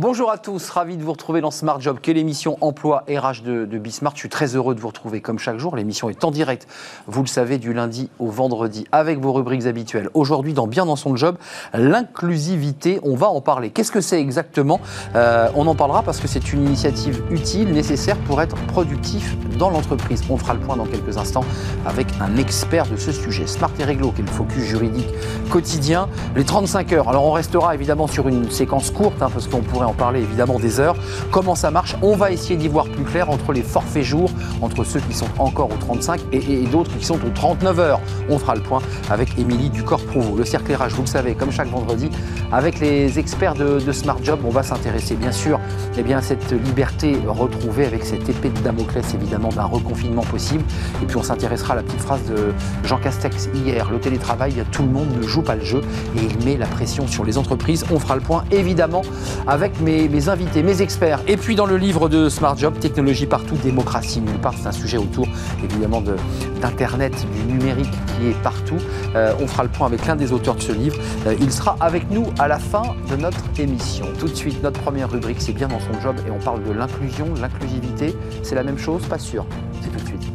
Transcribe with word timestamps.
Bonjour 0.00 0.30
à 0.30 0.38
tous, 0.38 0.70
ravi 0.70 0.96
de 0.96 1.02
vous 1.04 1.12
retrouver 1.12 1.42
dans 1.42 1.50
Smart 1.50 1.78
Job, 1.78 1.98
qui 2.00 2.10
est 2.10 2.46
emploi 2.62 3.04
RH 3.06 3.42
de, 3.44 3.66
de 3.66 3.78
Bismart. 3.78 4.14
Je 4.14 4.20
suis 4.20 4.30
très 4.30 4.56
heureux 4.56 4.74
de 4.74 4.80
vous 4.80 4.88
retrouver 4.88 5.20
comme 5.20 5.38
chaque 5.38 5.58
jour. 5.58 5.76
L'émission 5.76 6.08
est 6.08 6.24
en 6.24 6.30
direct, 6.30 6.66
vous 7.06 7.20
le 7.20 7.26
savez, 7.26 7.58
du 7.58 7.74
lundi 7.74 8.08
au 8.18 8.28
vendredi, 8.28 8.86
avec 8.92 9.20
vos 9.20 9.34
rubriques 9.34 9.66
habituelles. 9.66 10.08
Aujourd'hui, 10.14 10.54
dans 10.54 10.66
Bien 10.66 10.86
dans 10.86 10.96
son 10.96 11.16
job, 11.16 11.36
l'inclusivité, 11.74 12.98
on 13.02 13.14
va 13.14 13.28
en 13.28 13.42
parler. 13.42 13.68
Qu'est-ce 13.68 13.92
que 13.92 14.00
c'est 14.00 14.18
exactement? 14.18 14.80
Euh, 15.16 15.50
On 15.54 15.66
en 15.66 15.74
parlera 15.74 16.02
parce 16.02 16.18
que 16.18 16.28
c'est 16.28 16.54
une 16.54 16.64
initiative 16.64 17.22
utile, 17.30 17.70
nécessaire 17.70 18.16
pour 18.20 18.40
être 18.40 18.56
productif 18.68 19.36
dans 19.58 19.68
l'entreprise. 19.68 20.22
On 20.30 20.38
fera 20.38 20.54
le 20.54 20.60
point 20.60 20.78
dans 20.78 20.86
quelques 20.86 21.18
instants 21.18 21.44
avec 21.84 22.06
un 22.22 22.38
expert 22.38 22.86
de 22.86 22.96
ce 22.96 23.12
sujet. 23.12 23.46
Smart 23.46 23.72
et 23.78 23.84
Réglo, 23.84 24.12
qui 24.12 24.22
est 24.22 24.24
le 24.24 24.30
focus 24.30 24.64
juridique 24.64 25.08
quotidien. 25.50 26.08
Les 26.36 26.44
35 26.44 26.90
heures. 26.94 27.08
Alors 27.10 27.26
on 27.26 27.32
restera 27.32 27.74
évidemment 27.74 28.06
sur 28.06 28.28
une 28.28 28.50
séquence 28.50 28.90
courte, 28.90 29.20
hein, 29.20 29.28
parce 29.30 29.46
qu'on 29.46 29.60
pourrait 29.60 29.89
parler 29.92 30.20
évidemment 30.20 30.58
des 30.58 30.80
heures. 30.80 30.96
Comment 31.30 31.54
ça 31.54 31.70
marche? 31.70 31.96
On 32.02 32.16
va 32.16 32.30
essayer 32.30 32.56
d'y 32.56 32.68
voir 32.68 32.86
plus 32.88 33.04
clair 33.04 33.30
entre 33.30 33.52
les 33.52 33.62
forfaits 33.62 34.04
jours, 34.04 34.30
entre 34.62 34.84
ceux 34.84 35.00
qui 35.00 35.14
sont 35.14 35.28
encore 35.38 35.70
aux 35.70 35.78
35 35.80 36.20
et, 36.32 36.66
d'autres 36.66 36.96
qui 36.96 37.04
sont 37.04 37.16
aux 37.16 37.30
39 37.34 37.78
heures. 37.80 38.00
On 38.28 38.38
fera 38.38 38.54
le 38.54 38.62
point 38.62 38.80
avec 39.10 39.38
Émilie 39.38 39.70
Ducor-Prouveau. 39.70 40.36
Le 40.36 40.44
cercle 40.44 40.70
vous 40.94 41.02
le 41.02 41.06
savez, 41.06 41.34
comme 41.34 41.50
chaque 41.50 41.68
vendredi, 41.68 42.10
avec 42.52 42.80
les 42.80 43.18
experts 43.18 43.54
de, 43.54 43.80
de 43.80 43.92
Smart 43.92 44.18
Job, 44.22 44.40
on 44.44 44.50
va 44.50 44.62
s'intéresser 44.62 45.16
bien 45.16 45.32
sûr 45.32 45.60
eh 45.96 46.02
bien, 46.02 46.18
à 46.18 46.22
cette 46.22 46.52
liberté 46.52 47.16
retrouvée 47.26 47.86
avec 47.86 48.04
cette 48.04 48.28
épée 48.28 48.50
de 48.50 48.58
Damoclès 48.60 49.14
évidemment 49.14 49.48
d'un 49.48 49.64
reconfinement 49.64 50.22
possible. 50.22 50.64
Et 51.02 51.06
puis 51.06 51.16
on 51.16 51.22
s'intéressera 51.22 51.74
à 51.74 51.76
la 51.76 51.82
petite 51.82 52.00
phrase 52.00 52.24
de 52.24 52.52
Jean 52.84 52.98
Castex 52.98 53.48
hier, 53.54 53.90
le 53.90 53.98
télétravail, 53.98 54.64
tout 54.70 54.82
le 54.82 54.88
monde 54.88 55.08
ne 55.20 55.26
joue 55.26 55.42
pas 55.42 55.56
le 55.56 55.64
jeu 55.64 55.80
et 56.16 56.20
il 56.24 56.44
met 56.44 56.56
la 56.56 56.66
pression 56.66 57.06
sur 57.06 57.24
les 57.24 57.38
entreprises. 57.38 57.84
On 57.90 57.98
fera 57.98 58.14
le 58.14 58.22
point 58.22 58.44
évidemment 58.50 59.02
avec 59.46 59.79
mes, 59.80 60.28
invités, 60.28 60.62
mes 60.62 60.82
experts. 60.82 61.20
Et 61.26 61.36
puis 61.36 61.54
dans 61.54 61.66
le 61.66 61.76
livre 61.76 62.08
de 62.08 62.28
Smart 62.28 62.56
Job, 62.56 62.78
technologie 62.78 63.26
partout, 63.26 63.56
démocratie 63.62 64.20
nulle 64.20 64.38
part, 64.38 64.54
c'est 64.60 64.66
un 64.68 64.72
sujet 64.72 64.96
autour 64.98 65.26
évidemment 65.64 66.00
de- 66.00 66.16
d'Internet, 66.60 67.26
du 67.34 67.52
numérique 67.52 67.90
qui 68.18 68.28
est 68.28 68.42
partout. 68.42 68.76
Euh, 69.16 69.32
on 69.40 69.46
fera 69.46 69.62
le 69.64 69.68
point 69.68 69.86
avec 69.86 70.06
l'un 70.06 70.16
des 70.16 70.32
auteurs 70.32 70.54
de 70.56 70.62
ce 70.62 70.72
livre. 70.72 70.96
Euh, 71.26 71.34
il 71.40 71.50
sera 71.52 71.76
avec 71.80 72.10
nous 72.10 72.26
à 72.38 72.48
la 72.48 72.58
fin 72.58 72.82
de 73.10 73.16
notre 73.16 73.40
émission. 73.58 74.06
Tout 74.18 74.28
de 74.28 74.34
suite, 74.34 74.62
notre 74.62 74.80
première 74.80 75.10
rubrique, 75.10 75.40
c'est 75.40 75.52
bien 75.52 75.68
dans 75.68 75.80
son 75.80 76.00
job 76.02 76.16
et 76.26 76.30
on 76.30 76.38
parle 76.38 76.62
de 76.64 76.72
l'inclusion, 76.72 77.26
l'inclusivité. 77.40 78.14
C'est 78.42 78.54
la 78.54 78.62
même 78.62 78.78
chose? 78.78 79.02
Pas 79.06 79.18
sûr. 79.18 79.46
C'est 79.82 79.88
tout 79.90 80.02
de 80.02 80.06
suite. 80.08 80.29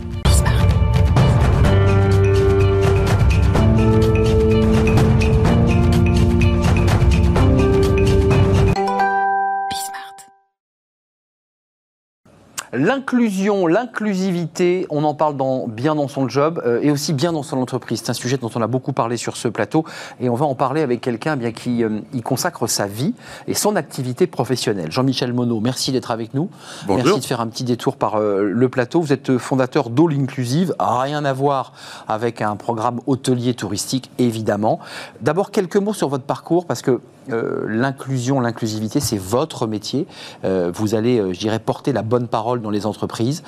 L'inclusion, 12.78 13.68
l'inclusivité, 13.68 14.86
on 14.90 15.04
en 15.06 15.14
parle 15.14 15.38
dans, 15.38 15.68
bien 15.68 15.96
dans 15.96 16.10
son 16.10 16.28
job 16.28 16.62
euh, 16.66 16.82
et 16.82 16.92
aussi 16.92 17.14
bien 17.14 17.32
dans 17.32 17.44
son 17.44 17.58
entreprise. 17.58 18.02
C'est 18.04 18.10
un 18.10 18.14
sujet 18.14 18.38
dont 18.38 18.50
on 18.54 18.62
a 18.62 18.68
beaucoup 18.68 18.92
parlé 18.92 19.16
sur 19.16 19.38
ce 19.38 19.48
plateau 19.48 19.86
et 20.20 20.30
on 20.30 20.36
va 20.36 20.46
en 20.46 20.56
parler 20.56 20.82
avec 20.82 21.00
quelqu'un 21.00 21.34
eh 21.36 21.38
bien 21.38 21.52
qui 21.52 21.84
euh, 21.84 22.02
y 22.14 22.22
consacre 22.22 22.68
sa 22.68 22.86
vie 22.86 23.14
et 23.48 23.54
son 23.54 23.78
activité 23.78 24.28
professionnelle. 24.28 24.92
Jean-Michel 24.92 25.32
Monod, 25.32 25.62
merci 25.62 25.94
d'être 25.94 26.12
avec 26.12 26.34
nous. 26.34 26.50
Bonjour. 26.86 27.06
Merci 27.06 27.20
de 27.22 27.26
faire 27.26 27.40
un 27.40 27.48
petit 27.48 27.64
détour 27.64 27.96
par 27.96 28.16
euh, 28.16 28.44
le 28.44 28.70
plateau. 28.70 29.02
Vous 29.02 29.14
êtes 29.14 29.38
fondateur 29.38 29.90
d'All 29.90 30.14
Inclusive, 30.14 30.76
rien 30.80 31.24
à 31.24 31.34
voir 31.34 31.72
avec 32.08 32.42
un 32.42 32.56
programme 32.58 33.00
hôtelier 33.08 33.54
touristique 33.54 34.12
évidemment. 34.18 34.80
D'abord 35.22 35.52
quelques 35.52 35.78
mots 35.78 35.94
sur 35.94 36.10
votre 36.10 36.26
parcours 36.26 36.66
parce 36.66 36.82
que 36.82 37.00
euh, 37.32 37.66
l'inclusion, 37.68 38.40
l'inclusivité, 38.40 39.00
c'est 39.00 39.18
votre 39.18 39.68
métier. 39.68 40.08
Euh, 40.44 40.72
vous 40.74 40.96
allez, 40.96 41.20
euh, 41.20 41.34
je 41.34 41.40
dirais, 41.40 41.60
porter 41.60 41.94
la 41.94 42.02
bonne 42.02 42.28
parole 42.28 42.62
dans 42.62 42.70
les 42.70 42.86
entreprises. 42.86 43.44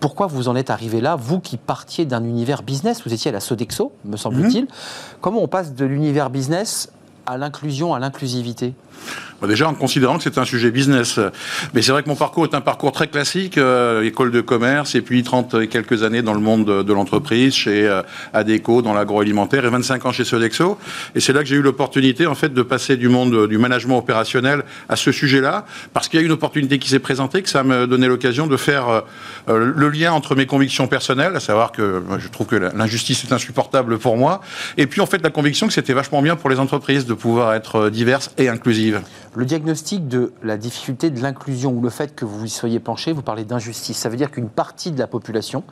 Pourquoi 0.00 0.26
vous 0.26 0.48
en 0.48 0.56
êtes 0.56 0.70
arrivé 0.70 1.00
là, 1.00 1.16
vous 1.16 1.40
qui 1.40 1.56
partiez 1.56 2.04
d'un 2.04 2.24
univers 2.24 2.62
business? 2.62 3.02
Vous 3.06 3.14
étiez 3.14 3.30
à 3.30 3.32
la 3.32 3.40
Sodexo, 3.40 3.92
me 4.04 4.16
semble-t-il. 4.16 4.66
Comment 5.22 5.42
on 5.42 5.48
passe 5.48 5.74
de 5.74 5.84
l'univers 5.86 6.28
business 6.28 6.92
à 7.24 7.38
l'inclusion, 7.38 7.94
à 7.94 7.98
l'inclusivité? 7.98 8.74
Déjà 9.46 9.68
en 9.68 9.74
considérant 9.74 10.16
que 10.16 10.22
c'est 10.22 10.38
un 10.38 10.44
sujet 10.44 10.70
business. 10.70 11.18
Mais 11.72 11.82
c'est 11.82 11.92
vrai 11.92 12.02
que 12.02 12.08
mon 12.08 12.16
parcours 12.16 12.44
est 12.44 12.54
un 12.54 12.60
parcours 12.60 12.92
très 12.92 13.08
classique, 13.08 13.58
euh, 13.58 14.02
école 14.02 14.30
de 14.30 14.40
commerce, 14.40 14.94
et 14.94 15.00
puis 15.02 15.22
30 15.22 15.54
et 15.54 15.68
quelques 15.68 16.02
années 16.02 16.22
dans 16.22 16.34
le 16.34 16.40
monde 16.40 16.84
de, 16.84 16.92
l'entreprise, 16.92 17.54
chez 17.54 17.86
euh, 17.86 18.02
Adecco, 18.32 18.82
dans 18.82 18.94
l'agroalimentaire, 18.94 19.64
et 19.64 19.70
25 19.70 20.06
ans 20.06 20.12
chez 20.12 20.24
Sodexo. 20.24 20.78
Et 21.14 21.20
c'est 21.20 21.32
là 21.32 21.40
que 21.40 21.46
j'ai 21.46 21.56
eu 21.56 21.62
l'opportunité, 21.62 22.26
en 22.26 22.34
fait, 22.34 22.52
de 22.52 22.62
passer 22.62 22.96
du 22.96 23.08
monde 23.08 23.48
du 23.48 23.58
management 23.58 23.98
opérationnel 23.98 24.64
à 24.88 24.96
ce 24.96 25.12
sujet-là, 25.12 25.64
parce 25.92 26.08
qu'il 26.08 26.20
y 26.20 26.22
a 26.22 26.26
une 26.26 26.32
opportunité 26.32 26.78
qui 26.78 26.88
s'est 26.88 26.98
présentée, 26.98 27.42
que 27.42 27.48
ça 27.48 27.62
me 27.62 27.86
donnait 27.86 28.08
l'occasion 28.08 28.46
de 28.46 28.56
faire 28.56 28.88
euh, 28.88 29.00
euh, 29.48 29.72
le 29.74 29.88
lien 29.88 30.12
entre 30.12 30.34
mes 30.34 30.46
convictions 30.46 30.86
personnelles, 30.86 31.36
à 31.36 31.40
savoir 31.40 31.72
que 31.72 32.02
je 32.18 32.28
trouve 32.28 32.46
que 32.46 32.56
l'injustice 32.56 33.24
est 33.24 33.32
insupportable 33.32 33.98
pour 33.98 34.16
moi, 34.16 34.40
et 34.76 34.86
puis 34.86 35.00
en 35.00 35.06
fait 35.06 35.22
la 35.22 35.30
conviction 35.30 35.66
que 35.66 35.72
c'était 35.72 35.92
vachement 35.92 36.22
bien 36.22 36.36
pour 36.36 36.50
les 36.50 36.58
entreprises 36.58 37.06
de 37.06 37.14
pouvoir 37.14 37.54
être 37.54 37.76
euh, 37.76 37.90
diverses 37.90 38.30
et 38.38 38.48
inclusives. 38.48 39.00
Le 39.36 39.44
diagnostic 39.44 40.06
de 40.06 40.32
la 40.44 40.56
difficulté 40.56 41.10
de 41.10 41.20
l'inclusion 41.20 41.72
ou 41.72 41.80
le 41.82 41.90
fait 41.90 42.14
que 42.14 42.24
vous 42.24 42.44
y 42.44 42.48
soyez 42.48 42.78
penché, 42.78 43.12
vous 43.12 43.22
parlez 43.22 43.44
d'injustice. 43.44 43.96
Ça 43.98 44.08
veut 44.08 44.16
dire 44.16 44.30
qu'une 44.30 44.48
partie 44.48 44.92
de 44.92 44.98
la 44.98 45.08
population, 45.08 45.64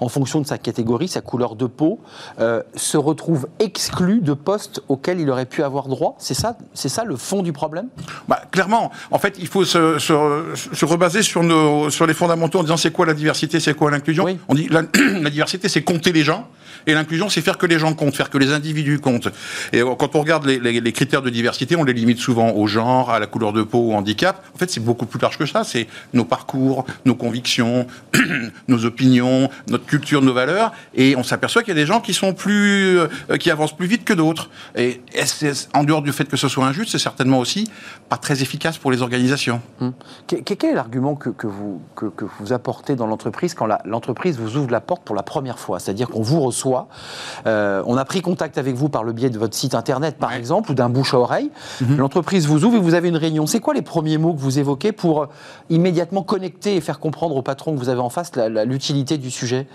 en 0.00 0.08
fonction 0.08 0.40
de 0.40 0.46
sa 0.46 0.56
catégorie, 0.56 1.08
sa 1.08 1.20
couleur 1.20 1.56
de 1.56 1.66
peau, 1.66 1.98
euh, 2.38 2.62
se 2.76 2.96
retrouve 2.96 3.48
exclue 3.58 4.20
de 4.20 4.34
postes 4.34 4.82
auxquels 4.88 5.18
il 5.20 5.28
aurait 5.30 5.46
pu 5.46 5.64
avoir 5.64 5.88
droit. 5.88 6.14
C'est 6.18 6.34
ça, 6.34 6.56
c'est 6.74 6.88
ça 6.88 7.02
le 7.04 7.16
fond 7.16 7.42
du 7.42 7.52
problème? 7.52 7.88
Bah, 8.28 8.40
clairement, 8.52 8.92
en 9.10 9.18
fait, 9.18 9.34
il 9.40 9.48
faut 9.48 9.64
se, 9.64 9.98
se- 9.98 10.44
se 10.72 10.84
rebaser 10.84 11.22
sur, 11.22 11.42
nos, 11.42 11.90
sur 11.90 12.06
les 12.06 12.14
fondamentaux 12.14 12.60
en 12.60 12.62
disant 12.62 12.76
c'est 12.76 12.92
quoi 12.92 13.04
la 13.06 13.14
diversité, 13.14 13.58
c'est 13.58 13.74
quoi 13.74 13.90
l'inclusion? 13.90 14.24
Oui. 14.24 14.38
On 14.48 14.54
dit 14.54 14.68
la, 14.68 14.82
la 15.20 15.30
diversité, 15.30 15.68
c'est 15.68 15.82
compter 15.82 16.12
les 16.12 16.22
gens, 16.22 16.46
et 16.88 16.94
l'inclusion, 16.94 17.28
c'est 17.28 17.42
faire 17.42 17.58
que 17.58 17.66
les 17.66 17.78
gens 17.78 17.92
comptent, 17.92 18.16
faire 18.16 18.30
que 18.30 18.38
les 18.38 18.50
individus 18.50 18.98
comptent. 18.98 19.28
Et 19.74 19.82
euh, 19.82 19.94
quand 19.94 20.16
on 20.16 20.20
regarde 20.20 20.46
les, 20.46 20.92
critères 20.92 21.20
de 21.20 21.28
diversité, 21.28 21.76
on 21.76 21.84
les 21.84 21.92
limite 21.92 22.18
souvent 22.18 22.52
au 22.52 22.66
genre, 22.66 23.10
à 23.10 23.18
la 23.18 23.26
couleur 23.26 23.52
de 23.52 23.62
peau, 23.62 23.90
au 23.90 23.92
handicap. 23.92 24.42
En 24.54 24.58
fait, 24.58 24.70
c'est 24.70 24.80
beaucoup 24.80 25.04
plus 25.04 25.20
large 25.20 25.36
que 25.36 25.44
ça. 25.44 25.64
C'est 25.64 25.86
nos 26.14 26.24
parcours, 26.24 26.86
nos 27.04 27.14
convictions, 27.14 27.86
nos 28.68 28.86
opinions, 28.86 29.50
notre 29.68 29.84
culture, 29.84 30.22
nos 30.22 30.32
valeurs. 30.32 30.72
Et 30.94 31.14
on 31.16 31.22
s'aperçoit 31.22 31.62
qu'il 31.62 31.74
y 31.74 31.76
a 31.76 31.80
des 31.80 31.86
gens 31.86 32.00
qui 32.00 32.14
sont 32.14 32.32
plus, 32.32 32.98
euh, 32.98 33.36
qui 33.38 33.50
avancent 33.50 33.76
plus 33.76 33.86
vite 33.86 34.04
que 34.04 34.14
d'autres. 34.14 34.48
Et 34.74 35.02
en 35.74 35.84
dehors 35.84 36.00
du 36.00 36.12
fait 36.12 36.24
que 36.24 36.38
ce 36.38 36.48
soit 36.48 36.64
injuste, 36.64 36.92
c'est 36.92 36.98
certainement 36.98 37.38
aussi 37.38 37.70
pas 38.08 38.16
très 38.16 38.40
efficace 38.40 38.78
pour 38.78 38.90
les 38.90 39.02
organisations. 39.02 39.60
Hum. 39.82 39.92
Que- 40.26 40.36
que- 40.36 40.54
Quel 40.54 40.70
est 40.70 40.74
l'argument 40.74 41.16
que, 41.16 41.46
vous, 41.46 41.82
que, 41.94 42.24
vous 42.40 42.52
apportez 42.54 42.96
dans 42.96 43.06
l'entreprise 43.06 43.52
quand 43.52 43.68
l'entreprise 43.84 44.38
vous 44.38 44.56
ouvre 44.56 44.70
la 44.70 44.80
porte 44.80 45.02
pour 45.04 45.14
la 45.14 45.22
première 45.22 45.58
fois? 45.58 45.78
C'est-à-dire 45.80 46.08
qu'on 46.08 46.22
vous 46.22 46.40
reçoit, 46.40 46.77
euh, 47.46 47.82
on 47.86 47.96
a 47.96 48.04
pris 48.04 48.20
contact 48.20 48.58
avec 48.58 48.74
vous 48.74 48.88
par 48.88 49.02
le 49.04 49.12
biais 49.12 49.30
de 49.30 49.38
votre 49.38 49.54
site 49.56 49.74
internet 49.74 50.16
par 50.18 50.30
Ouais. 50.30 50.38
exemple, 50.38 50.70
ou 50.70 50.74
d'un 50.74 50.88
bouche 50.88 51.14
à 51.14 51.18
oreille, 51.18 51.50
l'entreprise 51.96 52.46
vous 52.46 52.64
ouvre 52.64 52.76
et 52.76 52.80
vous 52.80 52.94
avez 52.94 53.08
une 53.08 53.16
réunion. 53.16 53.46
C'est 53.46 53.60
quoi 53.60 53.74
les 53.74 53.82
premiers 53.82 54.18
mots 54.18 54.34
que 54.34 54.40
vous 54.40 54.58
évoquez 54.58 54.92
pour 54.92 55.22
euh, 55.22 55.26
immédiatement 55.70 56.22
connecter 56.22 56.76
et 56.76 56.80
faire 56.80 56.98
comprendre 57.00 57.36
au 57.36 57.42
patron 57.42 57.72
que 57.74 57.78
vous 57.78 57.88
avez 57.88 58.00
en 58.00 58.10
face 58.10 58.32
l'utilité 58.64 59.18
du 59.18 59.30
sujet? 59.30 59.66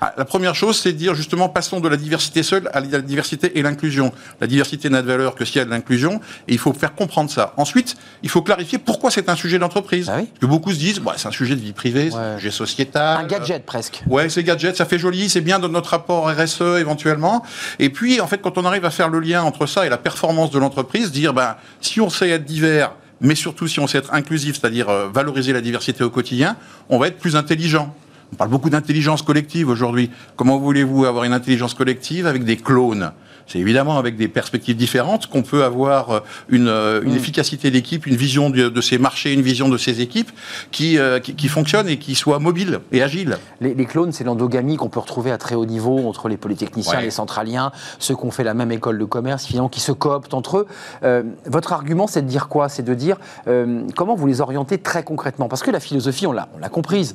Ah, 0.00 0.14
La 0.16 0.24
première 0.24 0.54
chose, 0.54 0.78
c'est 0.78 0.92
de 0.92 0.98
dire 0.98 1.14
justement, 1.14 1.48
passons 1.48 1.80
de 1.80 1.88
la 1.88 1.96
diversité 1.96 2.42
seule 2.42 2.70
à 2.72 2.80
la 2.80 3.00
diversité 3.00 3.58
et 3.58 3.62
l'inclusion. 3.62 4.12
La 4.40 4.46
diversité 4.46 4.88
n'a 4.90 5.02
de 5.02 5.06
valeur 5.06 5.34
que 5.34 5.44
s'il 5.44 5.56
y 5.56 5.60
a 5.60 5.64
de 5.64 5.70
l'inclusion, 5.70 6.20
et 6.48 6.52
il 6.52 6.58
faut 6.58 6.72
faire 6.72 6.94
comprendre 6.94 7.30
ça. 7.30 7.52
Ensuite, 7.56 7.96
il 8.22 8.28
faut 8.28 8.42
clarifier 8.42 8.78
pourquoi 8.78 9.10
c'est 9.10 9.28
un 9.28 9.36
sujet 9.36 9.58
d'entreprise. 9.58 10.08
Ah 10.08 10.18
oui 10.18 10.26
Parce 10.26 10.38
que 10.40 10.46
beaucoup 10.46 10.72
se 10.72 10.78
disent, 10.78 11.00
bah, 11.00 11.14
c'est 11.16 11.28
un 11.28 11.32
sujet 11.32 11.56
de 11.56 11.60
vie 11.60 11.72
privée, 11.72 12.10
c'est 12.10 12.16
un 12.16 12.36
sujet 12.38 12.50
sociétal. 12.50 13.18
Un 13.18 13.24
gadget 13.26 13.64
presque. 13.66 14.02
Ouais, 14.08 14.28
c'est 14.28 14.42
gadget, 14.44 14.76
ça 14.76 14.84
fait 14.84 14.98
joli, 14.98 15.28
c'est 15.28 15.40
bien 15.40 15.58
dans 15.58 15.68
notre 15.68 15.90
rapport 15.90 16.28
RSE 16.30 16.45
éventuellement. 16.78 17.42
Et 17.78 17.90
puis, 17.90 18.20
en 18.20 18.26
fait, 18.26 18.38
quand 18.38 18.58
on 18.58 18.64
arrive 18.64 18.84
à 18.84 18.90
faire 18.90 19.08
le 19.08 19.20
lien 19.20 19.42
entre 19.42 19.66
ça 19.66 19.86
et 19.86 19.88
la 19.88 19.98
performance 19.98 20.50
de 20.50 20.58
l'entreprise, 20.58 21.12
dire, 21.12 21.34
ben, 21.34 21.56
si 21.80 22.00
on 22.00 22.10
sait 22.10 22.30
être 22.30 22.44
divers, 22.44 22.92
mais 23.20 23.34
surtout 23.34 23.68
si 23.68 23.80
on 23.80 23.86
sait 23.86 23.98
être 23.98 24.12
inclusif, 24.12 24.58
c'est-à-dire 24.60 24.88
euh, 24.88 25.08
valoriser 25.12 25.52
la 25.52 25.60
diversité 25.60 26.04
au 26.04 26.10
quotidien, 26.10 26.56
on 26.88 26.98
va 26.98 27.08
être 27.08 27.18
plus 27.18 27.36
intelligent. 27.36 27.94
On 28.32 28.36
parle 28.36 28.50
beaucoup 28.50 28.70
d'intelligence 28.70 29.22
collective 29.22 29.68
aujourd'hui. 29.68 30.10
Comment 30.34 30.58
voulez-vous 30.58 31.04
avoir 31.04 31.24
une 31.24 31.32
intelligence 31.32 31.74
collective 31.74 32.26
avec 32.26 32.44
des 32.44 32.56
clones? 32.56 33.12
C'est 33.46 33.58
évidemment 33.58 33.98
avec 33.98 34.16
des 34.16 34.28
perspectives 34.28 34.76
différentes 34.76 35.26
qu'on 35.28 35.42
peut 35.42 35.64
avoir 35.64 36.10
euh, 36.10 36.20
une, 36.48 36.68
euh, 36.68 37.02
une 37.02 37.14
efficacité 37.14 37.70
d'équipe, 37.70 38.06
une 38.06 38.16
vision 38.16 38.50
de, 38.50 38.68
de 38.68 38.80
ces 38.80 38.98
marchés, 38.98 39.32
une 39.32 39.42
vision 39.42 39.68
de 39.68 39.76
ces 39.78 40.00
équipes 40.00 40.30
qui, 40.70 40.98
euh, 40.98 41.20
qui, 41.20 41.34
qui 41.34 41.48
fonctionne 41.48 41.88
et 41.88 41.98
qui 41.98 42.14
soit 42.14 42.38
mobile 42.38 42.80
et 42.92 43.02
agile. 43.02 43.38
Les, 43.60 43.74
les 43.74 43.84
clones, 43.86 44.12
c'est 44.12 44.24
l'endogamie 44.24 44.76
qu'on 44.76 44.88
peut 44.88 45.00
retrouver 45.00 45.30
à 45.30 45.38
très 45.38 45.54
haut 45.54 45.66
niveau 45.66 46.08
entre 46.08 46.28
les 46.28 46.36
polytechniciens, 46.36 46.98
Ouais. 46.98 47.02
les 47.04 47.10
centraliens, 47.10 47.72
ceux 47.98 48.14
qui 48.16 48.24
ont 48.24 48.30
fait 48.30 48.44
la 48.44 48.54
même 48.54 48.72
école 48.72 48.98
de 48.98 49.04
commerce, 49.04 49.44
finalement, 49.46 49.68
qui 49.68 49.80
se 49.80 49.92
cooptent 49.92 50.34
entre 50.34 50.58
eux. 50.58 50.66
Euh, 51.04 51.22
votre 51.46 51.72
argument, 51.72 52.06
c'est 52.06 52.22
de 52.22 52.28
dire 52.28 52.48
quoi? 52.48 52.68
C'est 52.68 52.82
de 52.82 52.94
dire 52.94 53.16
euh, 53.48 53.82
comment 53.96 54.14
vous 54.14 54.26
les 54.26 54.40
orientez 54.40 54.78
très 54.78 55.02
concrètement? 55.04 55.48
Parce 55.48 55.62
que 55.62 55.70
la 55.70 55.80
philosophie, 55.80 56.26
on 56.26 56.32
l'a, 56.32 56.48
on 56.54 56.58
l'a 56.58 56.68
comprise. 56.68 57.14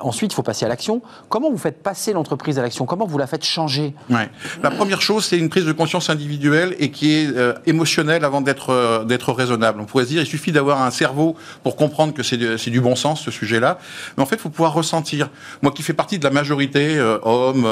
Ensuite, 0.00 0.32
il 0.32 0.34
faut 0.34 0.42
passer 0.42 0.64
à 0.64 0.68
l'action. 0.68 1.02
Comment 1.28 1.50
vous 1.50 1.58
faites 1.58 1.82
passer 1.82 2.12
l'entreprise 2.12 2.58
à 2.58 2.62
l'action? 2.62 2.86
Comment 2.86 3.06
vous 3.06 3.18
la 3.18 3.26
faites 3.26 3.44
changer? 3.44 3.94
Ouais. 4.10 4.28
La 4.62 4.70
première 4.70 5.00
chose, 5.00 5.24
c'est 5.24 5.38
une 5.38 5.48
prise 5.54 5.66
de 5.66 5.72
conscience 5.72 6.10
individuelle 6.10 6.74
et 6.80 6.90
qui 6.90 7.14
est 7.14 7.28
euh, 7.28 7.52
émotionnelle 7.64 8.24
avant 8.24 8.40
d'être 8.40 8.70
euh, 8.70 9.04
d'être 9.04 9.32
raisonnable. 9.32 9.80
On 9.80 9.84
pourrait 9.84 10.02
se 10.02 10.08
dire, 10.08 10.20
il 10.20 10.26
suffit 10.26 10.50
d'avoir 10.50 10.82
un 10.82 10.90
cerveau 10.90 11.36
pour 11.62 11.76
comprendre 11.76 12.12
que 12.12 12.24
c'est 12.24 12.36
du, 12.36 12.56
du 12.56 12.80
bon 12.80 12.96
sens 12.96 13.22
ce 13.22 13.30
sujet-là, 13.30 13.78
mais 14.16 14.24
en 14.24 14.26
fait, 14.26 14.34
il 14.34 14.40
faut 14.40 14.48
pouvoir 14.48 14.74
ressentir. 14.74 15.28
Moi, 15.62 15.70
qui 15.70 15.84
fais 15.84 15.92
partie 15.92 16.18
de 16.18 16.24
la 16.24 16.30
majorité, 16.30 16.96
euh, 16.98 17.18
hommes, 17.22 17.68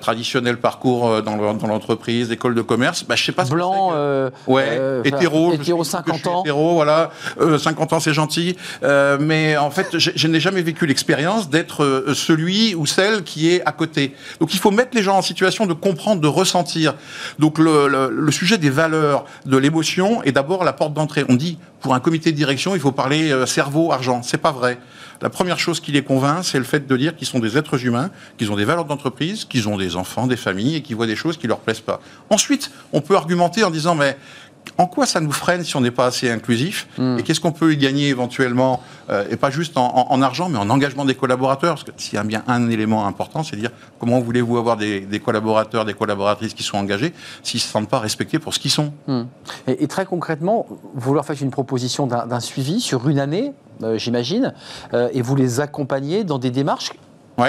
traditionnel 0.00 0.58
parcours 0.58 1.20
dans 1.22 1.36
l'entreprise, 1.66 2.30
école 2.30 2.54
de 2.54 2.62
commerce, 2.62 3.04
bah, 3.04 3.16
je 3.16 3.24
sais 3.24 3.32
pas. 3.32 3.44
Blanc, 3.44 3.92
ouais, 4.46 4.80
hétéro, 5.02 5.52
hétéro, 5.54 5.82
50 5.82 6.26
ans. 6.28 6.42
Hétéro, 6.42 6.74
voilà, 6.74 7.10
50 7.40 7.92
ans, 7.94 7.98
c'est 7.98 8.14
gentil, 8.14 8.56
mais 9.18 9.56
en 9.56 9.72
fait, 9.72 9.98
je, 9.98 10.12
je 10.14 10.28
n'ai 10.28 10.38
jamais 10.38 10.62
vécu 10.62 10.86
l'expérience 10.86 11.50
d'être 11.50 12.04
celui 12.14 12.76
ou 12.76 12.86
celle 12.86 13.24
qui 13.24 13.50
est 13.52 13.62
à 13.66 13.72
côté. 13.72 14.14
Donc, 14.38 14.54
il 14.54 14.60
faut 14.60 14.70
mettre 14.70 14.90
les 14.94 15.02
gens 15.02 15.16
en 15.16 15.22
situation 15.22 15.66
de 15.66 15.74
comprendre, 15.74 16.20
de 16.20 16.28
ressentir. 16.28 16.67
Donc 17.38 17.58
le, 17.58 18.30
sujet 18.30 18.58
des 18.58 18.70
valeurs, 18.70 19.24
de 19.46 19.56
l'émotion 19.56 20.22
est 20.22 20.32
d'abord 20.32 20.64
la 20.64 20.72
porte 20.72 20.94
d'entrée. 20.94 21.24
On 21.28 21.34
dit 21.34 21.58
pour 21.80 21.94
un 21.94 22.00
comité 22.00 22.32
de 22.32 22.36
direction, 22.36 22.74
il 22.74 22.80
faut 22.80 22.92
parler 22.92 23.30
euh, 23.30 23.46
cerveau, 23.46 23.92
argent. 23.92 24.22
C'est 24.22 24.38
pas 24.38 24.52
vrai. 24.52 24.78
La 25.20 25.30
première 25.30 25.58
chose 25.58 25.80
qui 25.80 25.92
les 25.92 26.02
convainc, 26.02 26.44
c'est 26.44 26.58
le 26.58 26.64
fait 26.64 26.86
de 26.86 26.96
dire 26.96 27.16
qu'ils 27.16 27.26
sont 27.26 27.38
des 27.38 27.56
êtres 27.58 27.84
humains, 27.84 28.10
qu'ils 28.36 28.52
ont 28.52 28.56
des 28.56 28.64
valeurs 28.64 28.84
d'entreprise, 28.84 29.44
qu'ils 29.44 29.68
ont 29.68 29.76
des 29.76 29.96
enfants, 29.96 30.26
des 30.26 30.36
familles 30.36 30.76
et 30.76 30.82
qu'ils 30.82 30.96
voient 30.96 31.06
des 31.06 31.16
choses 31.16 31.36
qui 31.36 31.46
leur 31.46 31.58
plaisent 31.58 31.80
pas. 31.80 32.00
Ensuite, 32.30 32.70
on 32.92 33.00
peut 33.00 33.16
argumenter 33.16 33.64
en 33.64 33.70
disant 33.70 33.94
mais 33.94 34.16
en 34.76 34.86
quoi 34.86 35.06
ça 35.06 35.20
nous 35.20 35.32
freine 35.32 35.64
si 35.64 35.76
on 35.76 35.80
n'est 35.80 35.90
pas 35.90 36.06
assez 36.06 36.30
inclusif 36.30 36.88
hmm. 36.98 37.18
Et 37.18 37.22
qu'est-ce 37.22 37.40
qu'on 37.40 37.52
peut 37.52 37.72
y 37.72 37.76
gagner 37.76 38.08
éventuellement 38.08 38.80
euh, 39.10 39.24
Et 39.30 39.36
pas 39.36 39.50
juste 39.50 39.76
en, 39.76 40.22
argent, 40.22 40.48
mais 40.48 40.58
en 40.58 40.70
engagement 40.70 41.04
des 41.04 41.14
collaborateurs? 41.14 41.74
Parce 41.74 41.84
que 41.84 41.92
s'il 41.96 42.14
y 42.14 42.18
a 42.18 42.24
bien 42.24 42.42
un 42.46 42.68
élément 42.70 43.06
important, 43.06 43.42
c'est 43.42 43.56
de 43.56 43.60
dire 43.60 43.70
comment 43.98 44.20
voulez-vous 44.20 44.58
avoir 44.58 44.76
des, 44.76 45.22
collaborateurs, 45.24 45.84
des 45.84 45.94
collaboratrices 45.94 46.54
qui 46.54 46.62
sont 46.62 46.76
engagés 46.76 47.12
s'ils 47.42 47.58
ne 47.58 47.62
se 47.62 47.68
sentent 47.68 47.88
pas 47.88 47.98
respectés 47.98 48.38
pour 48.38 48.54
ce 48.54 48.58
qu'ils 48.58 48.70
sont? 48.70 48.92
Hmm. 49.06 49.24
et, 49.66 49.86
très 49.88 50.06
concrètement, 50.06 50.66
vous 50.94 51.14
leur 51.14 51.24
faites 51.24 51.40
une 51.40 51.50
proposition 51.50 52.06
d'un 52.06 52.40
suivi 52.40 52.80
sur 52.80 53.08
une 53.08 53.18
année, 53.18 53.52
euh, 53.82 53.98
j'imagine, 53.98 54.54
euh, 54.94 55.08
et 55.12 55.22
vous 55.22 55.36
les 55.36 55.60
accompagnez 55.60 56.24
dans 56.24 56.38
des 56.38 56.50
démarches 56.50 56.92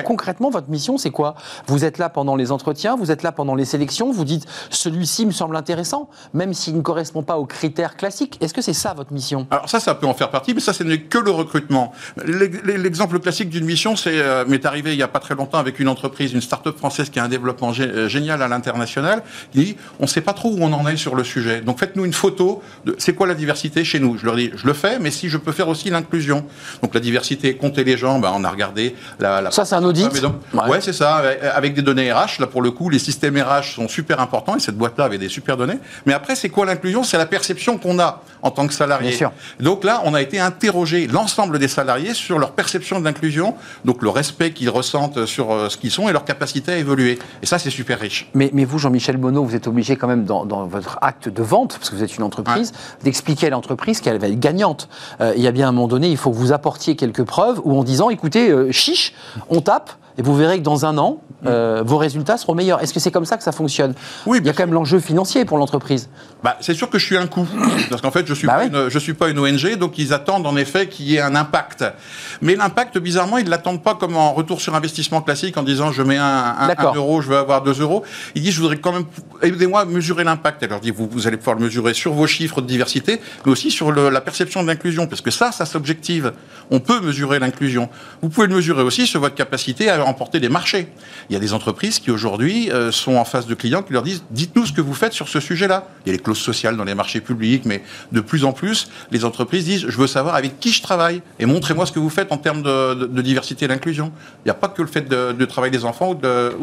Concrètement, 0.06 0.50
votre 0.50 0.70
mission, 0.70 0.98
c'est 0.98 1.10
quoi? 1.10 1.36
Vous 1.68 1.86
êtes 1.86 1.98
là 1.98 2.10
pendant 2.10 2.36
les 2.36 2.52
entretiens, 2.52 2.96
vous 2.96 3.12
êtes 3.12 3.24
là 3.24 3.32
pendant 3.32 3.56
les 3.56 3.66
sélections, 3.66 4.12
vous 4.12 4.26
dites 4.26 4.46
celui-ci 4.70 5.26
me 5.26 5.32
semble 5.32 5.56
intéressant, 5.56 6.10
même 6.34 6.54
s'il 6.54 6.78
ne 6.78 6.82
correspond 6.82 7.24
pas 7.24 7.38
aux 7.38 7.46
critères 7.46 7.98
classiques. 7.98 8.38
Est-ce 8.42 8.54
que 8.54 8.62
c'est 8.62 8.74
ça 8.74 8.94
votre 8.94 9.14
mission? 9.14 9.48
Alors 9.52 9.70
ça, 9.70 9.80
ça 9.80 9.96
peut 9.96 10.08
en 10.08 10.14
faire 10.14 10.30
partie, 10.30 10.54
mais 10.54 10.60
ça, 10.60 10.74
ce 10.74 10.84
n'est 10.84 11.02
que 11.02 11.18
le 11.18 11.32
recrutement. 11.32 11.92
L'exemple 12.26 13.20
classique 13.20 13.50
d'une 13.50 13.66
mission, 13.66 13.96
c'est 13.96 14.20
euh, 14.20 14.46
m'est 14.46 14.66
arrivé 14.66 14.94
il 14.94 14.98
n'y 14.98 15.04
a 15.04 15.08
pas 15.08 15.20
très 15.20 15.36
longtemps 15.36 15.58
avec 15.58 15.80
une 15.80 15.88
entreprise, 15.88 16.34
une 16.34 16.42
start-up 16.42 16.78
française 16.78 17.10
qui 17.10 17.20
a 17.20 17.24
un 17.24 17.30
développement 17.30 17.72
euh, 17.80 18.08
génial 18.08 18.42
à 18.42 18.48
l'international, 18.48 19.24
qui 19.52 19.60
dit 19.60 19.78
on 20.00 20.04
ne 20.04 20.08
sait 20.08 20.22
pas 20.22 20.34
trop 20.34 20.50
où 20.50 20.58
on 20.62 20.72
en 20.74 20.88
est 20.88 20.98
sur 20.98 21.16
le 21.16 21.24
sujet. 21.24 21.62
Donc 21.62 21.80
faites-nous 21.80 22.06
une 22.06 22.14
photo 22.14 22.62
de 22.86 22.96
c'est 22.98 23.14
quoi 23.14 23.28
la 23.28 23.36
diversité 23.36 23.84
chez 23.84 24.00
nous? 24.00 24.18
Je 24.18 24.26
leur 24.26 24.36
dis 24.36 24.52
je 24.56 24.68
le 24.68 24.74
fais, 24.74 25.00
mais 25.00 25.12
si 25.12 25.30
je 25.30 25.38
peux 25.38 25.52
faire 25.52 25.68
aussi 25.68 25.90
l'inclusion. 25.90 26.46
Donc 26.82 26.94
la 26.94 27.00
diversité, 27.00 27.56
compter 27.56 27.84
les 27.84 27.98
gens, 27.98 28.20
ben, 28.20 28.32
on 28.36 28.44
a 28.44 28.50
regardé 28.50 28.96
la. 29.20 29.42
la... 29.42 29.52
Ça, 29.52 29.66
un 29.80 29.84
audit 29.84 30.10
ouais, 30.54 30.82
c'est 30.82 30.94
ça, 30.94 31.22
avec 31.54 31.74
des 31.74 31.82
données 31.82 32.12
RH. 32.12 32.40
Là, 32.40 32.48
pour 32.48 32.62
le 32.62 32.72
coup, 32.72 32.90
les 32.90 33.00
systèmes 33.00 33.38
RH 33.38 33.76
sont 33.76 33.88
super 33.88 34.20
importants 34.20 34.56
et 34.56 34.60
cette 34.60 34.78
boîte-là 34.78 35.06
avait 35.06 35.18
des 35.18 35.30
super 35.30 35.58
données. 35.58 35.80
Mais 36.06 36.14
après, 36.14 36.36
c'est 36.36 36.50
quoi 36.50 36.66
l'inclusion? 36.66 37.04
C'est 37.04 37.18
la 37.18 37.26
perception 37.26 37.78
qu'on 37.78 38.00
a 38.00 38.22
en 38.42 38.52
tant 38.52 38.68
que 38.68 38.74
salarié. 38.74 39.18
Donc 39.60 39.84
là, 39.84 40.02
on 40.06 40.14
a 40.14 40.22
été 40.22 40.40
interroger 40.40 41.08
l'ensemble 41.08 41.60
des 41.60 41.68
salariés 41.68 42.14
sur 42.14 42.40
leur 42.40 42.52
perception 42.52 43.00
de 43.00 43.06
l'inclusion, 43.06 43.56
donc 43.86 44.02
le 44.02 44.10
respect 44.10 44.52
qu'ils 44.52 44.70
ressentent 44.70 45.26
sur 45.26 45.52
euh, 45.52 45.70
ce 45.70 45.78
qu'ils 45.78 45.92
sont 45.92 46.10
et 46.10 46.14
leur 46.14 46.26
capacité 46.26 46.74
à 46.74 46.78
évoluer. 46.78 47.20
Et 47.42 47.46
ça, 47.46 47.60
c'est 47.60 47.70
super 47.70 48.00
riche. 48.00 48.30
Mais, 48.34 48.50
mais 48.54 48.66
vous, 48.66 48.78
Jean-Michel 48.78 49.18
Bonneau, 49.18 49.44
vous 49.44 49.56
êtes 49.56 49.68
obligé 49.68 49.96
quand 49.96 50.08
même 50.08 50.26
dans, 50.26 50.46
votre 50.68 50.98
acte 51.02 51.30
de 51.30 51.44
vente, 51.44 51.78
parce 51.78 51.90
que 51.90 51.96
vous 51.96 52.04
êtes 52.04 52.16
une 52.18 52.24
entreprise, 52.24 52.72
d'expliquer 53.04 53.48
à 53.48 53.50
l'entreprise 53.52 54.02
qu'elle 54.02 54.20
va 54.20 54.28
être 54.28 54.40
gagnante. 54.40 54.90
Euh, 55.22 55.34
il 55.36 55.44
y 55.44 55.48
a 55.48 55.52
bien 55.52 55.70
un 55.70 55.72
moment 55.72 55.88
donné, 55.88 56.10
il 56.10 56.18
faut 56.18 56.32
que 56.32 56.38
vous 56.38 56.54
apportiez 56.54 56.96
quelques 56.96 57.24
preuves 57.24 57.62
ou 57.64 57.78
en 57.78 57.84
disant, 57.84 58.10
écoutez, 58.10 58.50
euh, 58.50 58.72
chiche, 58.72 59.14
on 59.50 59.62
et 60.18 60.22
vous 60.22 60.36
verrez 60.36 60.58
que 60.58 60.64
dans 60.64 60.86
un 60.86 60.98
an, 60.98 61.22
euh, 61.46 61.84
vos 61.86 61.98
résultats 61.98 62.38
seront 62.38 62.56
meilleurs. 62.56 62.82
Est-ce 62.82 62.94
que 62.94 63.00
c'est 63.00 63.12
comme 63.12 63.26
ça 63.26 63.38
que 63.38 63.44
ça 63.44 63.52
fonctionne 63.52 63.94
Oui. 64.26 64.40
Il 64.42 64.48
y 64.48 64.50
a 64.50 64.54
quand 64.54 64.64
même 64.64 64.74
l'enjeu 64.74 65.00
financier 65.00 65.46
pour 65.46 65.58
l'entreprise. 65.58 66.10
Bah, 66.44 66.58
c'est 66.62 66.74
sûr 66.74 66.90
que 66.90 66.98
je 66.98 67.06
suis 67.06 67.18
un 67.18 67.28
coût, 67.28 67.48
parce 67.90 68.02
qu'en 68.02 68.12
fait, 68.12 68.26
je 68.26 68.32
ne 68.32 68.36
suis, 68.36 68.48
bah 68.48 68.62
je 68.88 69.00
suis 69.00 69.14
pas 69.14 69.30
une 69.30 69.40
ONG, 69.40 69.76
donc 69.78 69.98
ils 69.98 70.14
attendent 70.14 70.48
en 70.48 70.56
effet 70.56 70.88
qu'il 70.88 71.08
y 71.08 71.16
ait 71.16 71.22
un 71.22 71.36
impact. 71.36 71.84
Mais 72.42 72.56
l'impact, 72.56 72.98
bizarrement, 72.98 73.38
ils 73.38 73.46
ne 73.46 73.50
l'attendent 73.50 73.84
pas 73.84 73.96
comme 73.96 74.16
en 74.16 74.34
retour 74.34 74.62
sur 74.62 74.76
investissement 74.76 75.22
classique, 75.22 75.58
en 75.58 75.64
disant 75.64 75.92
je 75.92 76.02
mets 76.02 76.18
un, 76.18 76.56
euro, 76.96 77.22
je 77.22 77.30
veux 77.30 77.38
avoir 77.38 77.62
deux 77.62 77.82
euros. 77.82 78.04
Ils 78.36 78.42
disent 78.42 78.54
je 78.54 78.62
voudrais 78.62 78.78
quand 78.78 78.94
même, 78.94 79.06
aidez-moi 79.42 79.82
à 79.82 79.86
mesurer 79.86 80.24
l'impact. 80.24 80.64
Leur 80.64 80.80
dit 80.80 80.92
vous, 80.92 81.10
vous 81.12 81.28
allez 81.28 81.38
pouvoir 81.38 81.58
le 81.58 81.64
mesurer 81.64 81.94
sur 81.94 82.14
vos 82.14 82.28
chiffres 82.28 82.62
de 82.62 82.68
diversité, 82.68 83.20
mais 83.46 83.52
aussi 83.52 83.72
sur 83.72 83.92
la 83.92 84.22
perception 84.22 84.62
de 84.62 84.68
l'inclusion, 84.68 85.08
parce 85.08 85.22
que 85.22 85.32
ça, 85.32 85.52
ça 85.52 85.66
s'objective. 85.66 86.34
On 86.72 86.80
peut 86.80 87.02
mesurer 87.02 87.40
l'inclusion. 87.40 87.90
Vous 88.22 88.30
pouvez 88.30 88.48
le 88.48 88.56
mesurer 88.56 88.84
aussi 88.84 89.08
sur 89.08 89.20
votre 89.20 89.36
capacité 89.36 89.90
à 89.90 90.02
remporter 90.04 90.40
des 90.40 90.50
marchés. 90.50 90.88
Il 91.30 91.34
y 91.34 91.36
a 91.36 91.40
des 91.40 91.54
entreprises 91.54 92.00
qui 92.00 92.10
aujourd'hui 92.10 92.72
euh, 92.72 92.92
sont 92.92 93.16
en 93.16 93.24
face 93.24 93.46
de 93.46 93.54
clients 93.54 93.84
qui 93.84 93.94
leur 93.94 94.02
disent 94.02 94.24
dites-nous 94.32 94.66
ce 94.66 94.74
que 94.74 94.82
vous 94.82 94.96
faites 94.96 95.14
sur 95.14 95.30
ce 95.30 95.40
sujet-là. 95.40 95.88
Il 96.06 96.10
y 96.10 96.12
a 96.12 96.14
les 96.14 96.22
clauses 96.22 96.40
sociales 96.40 96.76
dans 96.76 96.84
les 96.84 96.96
marchés 96.96 97.22
publics, 97.22 97.66
mais 97.66 97.84
de 98.12 98.20
plus 98.20 98.46
en 98.46 98.52
plus, 98.52 98.90
les 99.12 99.26
entreprises 99.26 99.66
disent 99.66 99.86
je 99.88 99.98
veux 99.98 100.08
savoir 100.08 100.34
avec 100.34 100.60
qui 100.60 100.72
je 100.72 100.82
travaille 100.82 101.22
et 101.38 101.46
montrez-moi 101.46 101.86
ce 101.86 101.92
que 101.92 102.00
vous 102.00 102.10
faites 102.10 102.32
en 102.32 102.38
termes 102.38 102.64
de, 102.64 103.22
diversité 103.22 103.66
et 103.66 103.68
d'inclusion. 103.68 104.12
Il 104.44 104.48
n'y 104.48 104.52
a 104.52 104.56
pas 104.56 104.70
que 104.70 104.82
le 104.82 104.88
fait 104.88 105.08
de, 105.08 105.46
travailler 105.46 105.72
des 105.72 105.86
enfants 105.86 106.12
ou, 106.12 106.16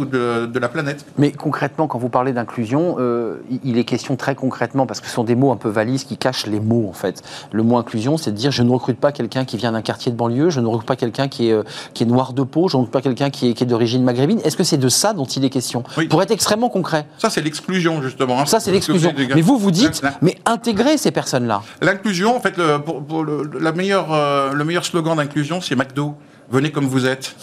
de, 0.04 0.46
de, 0.46 0.58
la 0.58 0.68
planète. 0.68 1.06
Mais 1.16 1.30
concrètement, 1.30 1.86
quand 1.86 1.98
vous 1.98 2.08
parlez 2.08 2.32
d'inclusion, 2.32 2.96
euh, 2.98 3.36
il 3.62 3.78
est 3.78 3.84
question 3.84 4.16
très 4.16 4.34
concrètement, 4.34 4.86
parce 4.86 5.00
que 5.00 5.06
ce 5.06 5.12
sont 5.12 5.24
des 5.24 5.36
mots 5.36 5.52
un 5.52 5.56
peu 5.56 5.68
valises 5.68 6.04
qui 6.04 6.16
cachent 6.16 6.46
les 6.46 6.60
mots 6.60 6.88
en 6.88 6.92
fait. 6.92 7.22
Le 7.52 7.62
mot 7.62 7.76
inclusion, 7.76 8.16
c'est 8.16 8.32
de 8.32 8.36
dire 8.36 8.50
je 8.50 8.64
ne 8.64 8.70
recrute 8.70 8.98
pas 8.98 9.12
quelqu'un 9.12 9.44
qui 9.44 9.56
vient 9.56 9.72
d'un 9.72 9.82
quartier 9.82 10.10
de 10.10 10.16
banlieue, 10.16 10.50
je 10.50 10.58
ne 10.58 10.66
recrute 10.66 10.86
pas 10.86 10.96
quelqu'un 10.96 11.28
qui 11.28 11.48
est, 11.48 11.52
euh, 11.52 11.62
noir 12.06 12.32
de 12.32 12.42
peau, 12.42 12.68
je 12.68 12.76
ne 12.76 12.82
recrute 12.82 12.92
pas 12.92 13.02
quelqu'un 13.02 13.30
qui 13.30 13.48
est 13.48 13.64
d'origine 13.64 14.02
maghrébine. 14.02 14.40
Est-ce 14.56 14.62
que 14.62 14.64
c'est 14.64 14.78
de 14.78 14.88
ça 14.88 15.12
dont 15.12 15.26
il 15.26 15.44
est 15.44 15.50
question 15.50 15.84
Pour 16.08 16.22
être 16.22 16.30
extrêmement 16.30 16.70
concret. 16.70 17.06
Ça, 17.18 17.28
c'est 17.28 17.42
l'exclusion, 17.42 18.00
justement. 18.00 18.46
Ça, 18.46 18.58
c'est 18.58 18.72
l'exclusion. 18.72 19.12
Mais 19.34 19.42
vous, 19.42 19.58
vous 19.58 19.70
dites, 19.70 20.00
mais 20.22 20.38
intégrer 20.46 20.96
ces 20.96 21.10
personnes-là. 21.10 21.62
L'inclusion, 21.82 22.34
en 22.34 22.40
fait, 22.40 22.56
le, 22.56 22.78
pour, 22.78 23.22
le, 23.22 23.50
la 23.60 23.72
meilleure, 23.72 24.14
euh, 24.14 24.52
le 24.52 24.64
meilleur 24.64 24.86
slogan 24.86 25.16
d'inclusion, 25.16 25.60
c'est 25.60 25.76
McDo. 25.76 26.14
Venez 26.50 26.70
comme 26.70 26.86
vous 26.86 27.04
êtes. 27.04 27.36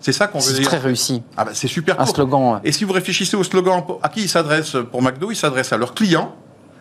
C'est 0.00 0.12
ça 0.12 0.26
qu'on 0.26 0.40
veut 0.40 0.52
dire. 0.52 0.64
C'est 0.64 0.76
très 0.76 0.78
réussi. 0.78 1.22
Ah 1.38 1.46
bah, 1.46 1.52
c'est 1.54 1.68
super. 1.68 1.98
Un 1.98 2.04
slogan. 2.04 2.60
Et 2.64 2.72
si 2.72 2.84
vous 2.84 2.92
réfléchissez 2.92 3.36
au 3.36 3.44
slogan, 3.44 3.82
à 4.02 4.10
qui 4.10 4.20
il 4.22 4.28
s'adresse 4.28 4.76
pour 4.90 5.00
McDo 5.00 5.30
Il 5.30 5.36
s'adresse 5.36 5.72
à 5.72 5.78
leurs 5.78 5.94
clients, 5.94 6.34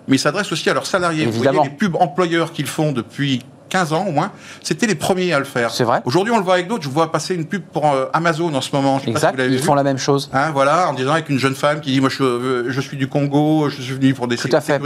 mais 0.10 0.18
il 0.18 0.20
s'adresse 0.20 0.52
aussi 0.52 0.70
à 0.70 0.74
leurs 0.74 0.86
salariés. 0.86 1.24
Évidemment. 1.24 1.52
Vous 1.52 1.58
voyez 1.60 1.70
les 1.70 1.76
pubs 1.78 1.96
employeurs 1.96 2.52
qu'ils 2.52 2.68
font 2.68 2.92
depuis 2.92 3.42
15 3.70 3.94
ans 3.94 4.06
au 4.08 4.12
moins, 4.12 4.32
c'était 4.64 4.88
les 4.88 4.96
premiers 4.96 5.34
à 5.34 5.40
le 5.40 5.46
faire. 5.46 5.72
C'est 5.72 5.84
vrai. 5.84 6.02
Aujourd'hui, 6.06 6.34
on 6.34 6.38
le 6.38 6.44
voit 6.44 6.56
avec 6.56 6.68
d'autres. 6.68 6.84
Je 6.84 6.90
vois 6.90 7.12
passer 7.12 7.36
une 7.36 7.46
pub 7.46 7.64
pour 7.64 7.92
euh, 7.92 8.06
Amazon 8.14 8.54
en 8.54 8.62
ce 8.62 8.76
moment. 8.76 9.00
exact. 9.06 9.40
ils 9.40 9.60
font 9.60 9.76
la 9.76 9.84
même 9.84 9.98
chose. 9.98 10.30
Hein, 10.34 10.52
voilà, 10.52 10.90
en 10.90 10.94
disant 10.94 11.14
avec 11.14 11.30
une 11.30 11.40
jeune 11.40 11.56
femme 11.56 11.82
qui 11.82 11.92
dit 11.92 12.02
moi 12.02 12.10
je, 12.10 12.24
euh, 12.24 12.66
je 12.72 12.82
suis 12.82 12.98
du 12.98 13.08
Congo, 13.08 13.70
je 13.70 13.82
suis 13.82 13.94
venu 13.94 14.14
pour 14.14 14.28
des 14.28 14.38
Tout 14.38 14.50
à 14.52 14.62
fait. 14.62 14.80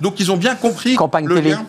Donc 0.00 0.20
ils 0.20 0.30
ont 0.30 0.36
bien 0.36 0.54
compris 0.54 0.96
campagne 0.96 1.26
le 1.26 1.36
télé. 1.36 1.50
lien. 1.50 1.64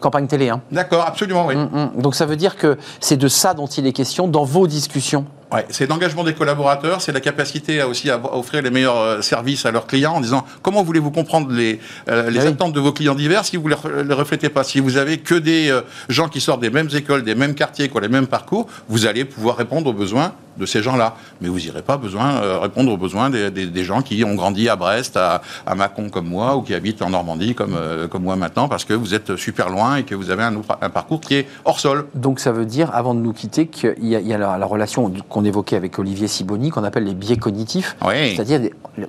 Campagne 0.00 0.26
télé. 0.26 0.50
Hein. 0.50 0.60
D'accord, 0.70 1.06
absolument, 1.06 1.46
oui. 1.46 1.56
Mm, 1.56 1.68
mm. 1.96 2.02
Donc 2.02 2.14
ça 2.14 2.26
veut 2.26 2.36
dire 2.36 2.56
que 2.56 2.76
c'est 3.00 3.16
de 3.16 3.28
ça 3.28 3.54
dont 3.54 3.66
il 3.66 3.86
est 3.86 3.92
question 3.92 4.28
dans 4.28 4.44
vos 4.44 4.66
discussions. 4.66 5.24
Ouais, 5.54 5.64
c'est 5.68 5.88
l'engagement 5.88 6.24
des 6.24 6.34
collaborateurs, 6.34 7.00
c'est 7.00 7.12
la 7.12 7.20
capacité 7.20 7.80
à 7.80 7.86
aussi 7.86 8.10
à 8.10 8.20
offrir 8.34 8.60
les 8.60 8.70
meilleurs 8.70 8.98
euh, 8.98 9.22
services 9.22 9.64
à 9.64 9.70
leurs 9.70 9.86
clients 9.86 10.14
en 10.14 10.20
disant 10.20 10.44
comment 10.62 10.82
voulez-vous 10.82 11.12
comprendre 11.12 11.52
les, 11.52 11.78
euh, 12.08 12.28
les 12.28 12.44
attentes 12.44 12.72
de 12.72 12.80
vos 12.80 12.90
clients 12.90 13.14
divers 13.14 13.44
si 13.44 13.56
vous 13.56 13.68
ne 13.68 14.02
les, 14.02 14.14
reflétez 14.14 14.48
pas? 14.48 14.64
Si 14.64 14.80
vous 14.80 14.96
avez 14.96 15.18
que 15.18 15.36
des 15.36 15.70
euh, 15.70 15.82
gens 16.08 16.28
qui 16.28 16.40
sortent 16.40 16.60
des 16.60 16.70
mêmes 16.70 16.88
écoles, 16.92 17.22
des 17.22 17.36
mêmes 17.36 17.54
quartiers, 17.54 17.88
qui 17.88 17.96
ont 17.96 18.00
les 18.00 18.08
mêmes 18.08 18.26
parcours, 18.26 18.66
vous 18.88 19.06
allez 19.06 19.24
pouvoir 19.24 19.56
répondre 19.56 19.88
aux 19.88 19.92
besoins 19.92 20.32
de 20.56 20.66
ces 20.66 20.82
gens-là. 20.82 21.14
Mais 21.40 21.48
vous 21.48 21.58
n'irez 21.58 21.82
pas 21.82 21.96
besoin, 21.96 22.60
répondre 22.60 22.92
aux 22.92 22.96
besoins 22.96 23.28
des, 23.28 23.50
des, 23.50 23.84
gens 23.84 24.02
qui 24.02 24.22
ont 24.22 24.36
grandi 24.36 24.68
à 24.68 24.76
Brest, 24.76 25.16
à, 25.16 25.42
à, 25.66 25.74
Mâcon 25.74 26.10
comme 26.10 26.28
moi, 26.28 26.54
ou 26.54 26.62
qui 26.62 26.74
habitent 26.74 27.02
en 27.02 27.10
Normandie 27.10 27.56
comme, 27.56 27.76
comme 28.08 28.22
moi 28.22 28.36
maintenant, 28.36 28.68
parce 28.68 28.84
que 28.84 28.94
vous 28.94 29.14
êtes 29.14 29.34
super 29.34 29.68
loin 29.68 29.96
et 29.96 30.04
que 30.04 30.14
vous 30.14 30.30
avez 30.30 30.44
un, 30.44 30.54
un, 30.80 30.90
parcours 30.90 31.20
qui 31.20 31.34
est 31.34 31.48
hors 31.64 31.80
sol. 31.80 32.06
Donc 32.14 32.38
ça 32.38 32.52
veut 32.52 32.66
dire, 32.66 32.94
avant 32.94 33.16
de 33.16 33.20
nous 33.20 33.32
quitter, 33.32 33.66
qu'il 33.66 33.96
y 34.06 34.14
a, 34.14 34.20
il 34.20 34.28
y 34.28 34.32
a 34.32 34.38
la, 34.38 34.56
la 34.56 34.66
relation 34.66 35.12
qu'on 35.28 35.43
évoquait 35.44 35.76
avec 35.76 35.98
Olivier 35.98 36.28
Siboni, 36.28 36.70
qu'on 36.70 36.84
appelle 36.84 37.04
les 37.04 37.14
biais 37.14 37.36
cognitifs, 37.36 37.96
c'est-à-dire 38.00 38.60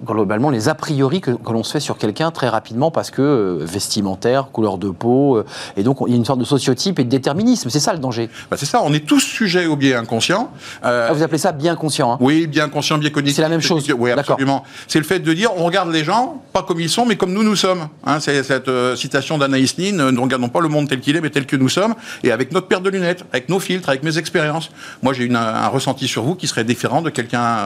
globalement 0.03 0.49
les 0.49 0.69
a 0.69 0.75
priori 0.75 1.21
que, 1.21 1.31
l'on 1.49 1.63
se 1.63 1.71
fait 1.71 1.79
sur 1.79 1.97
quelqu'un 1.97 2.31
très 2.31 2.49
rapidement 2.49 2.91
parce 2.91 3.11
que 3.11 3.21
euh, 3.21 3.57
vestimentaire, 3.61 4.47
couleur 4.51 4.77
de 4.77 4.89
peau, 4.89 5.37
euh, 5.37 5.45
et 5.77 5.83
donc 5.83 5.99
il 6.07 6.11
y 6.11 6.13
a 6.13 6.17
une 6.17 6.25
sorte 6.25 6.39
de 6.39 6.45
sociotype 6.45 6.99
et 6.99 7.03
de 7.03 7.09
déterminisme. 7.09 7.69
C'est 7.69 7.79
ça 7.79 7.93
le 7.93 7.99
danger. 7.99 8.29
Bah, 8.49 8.57
c'est 8.59 8.65
ça, 8.65 8.81
on 8.83 8.93
est 8.93 9.05
tous 9.05 9.19
sujets 9.19 9.65
au 9.65 9.75
biais 9.75 9.95
inconscient. 9.95 10.51
Euh, 10.83 11.07
ah, 11.09 11.13
vous 11.13 11.23
appelez 11.23 11.37
ça 11.37 11.51
bien 11.51 11.75
conscient 11.75 12.13
hein 12.13 12.17
Oui, 12.19 12.47
bien 12.47 12.67
conscient, 12.69 12.97
bien 12.97 13.09
cognitif. 13.09 13.37
C'est 13.37 13.41
la 13.41 13.49
même 13.49 13.61
chose. 13.61 13.85
Oui, 13.97 14.11
absolument. 14.11 14.63
C'est 14.87 14.99
le 14.99 15.05
fait 15.05 15.19
de 15.19 15.33
dire 15.33 15.51
on 15.55 15.65
regarde 15.65 15.91
les 15.91 16.03
gens 16.03 16.41
pas 16.51 16.63
comme 16.63 16.79
ils 16.79 16.89
sont, 16.89 17.05
mais 17.05 17.15
comme 17.15 17.33
nous 17.33 17.43
nous 17.43 17.55
sommes. 17.55 17.87
Hein, 18.05 18.19
c'est 18.19 18.43
cette 18.43 18.69
citation 18.95 19.37
d'Anaïs 19.37 19.77
Nin, 19.77 20.11
ne 20.11 20.19
regardons 20.19 20.49
pas 20.49 20.61
le 20.61 20.69
monde 20.69 20.89
tel 20.89 20.99
qu'il 20.99 21.15
est, 21.15 21.21
mais 21.21 21.29
tel 21.29 21.45
que 21.45 21.55
nous 21.55 21.69
sommes, 21.69 21.95
et 22.23 22.31
avec 22.31 22.51
notre 22.51 22.67
paire 22.67 22.81
de 22.81 22.89
lunettes, 22.89 23.23
avec 23.31 23.49
nos 23.49 23.59
filtres, 23.59 23.89
avec 23.89 24.03
mes 24.03 24.17
expériences. 24.17 24.69
Moi, 25.03 25.13
j'ai 25.13 25.29
un, 25.29 25.35
un 25.35 25.67
ressenti 25.67 26.07
sur 26.15 26.23
vous 26.23 26.35
qui 26.35 26.47
serait 26.47 26.63
différent 26.63 27.01
de 27.01 27.09
quelqu'un 27.09 27.57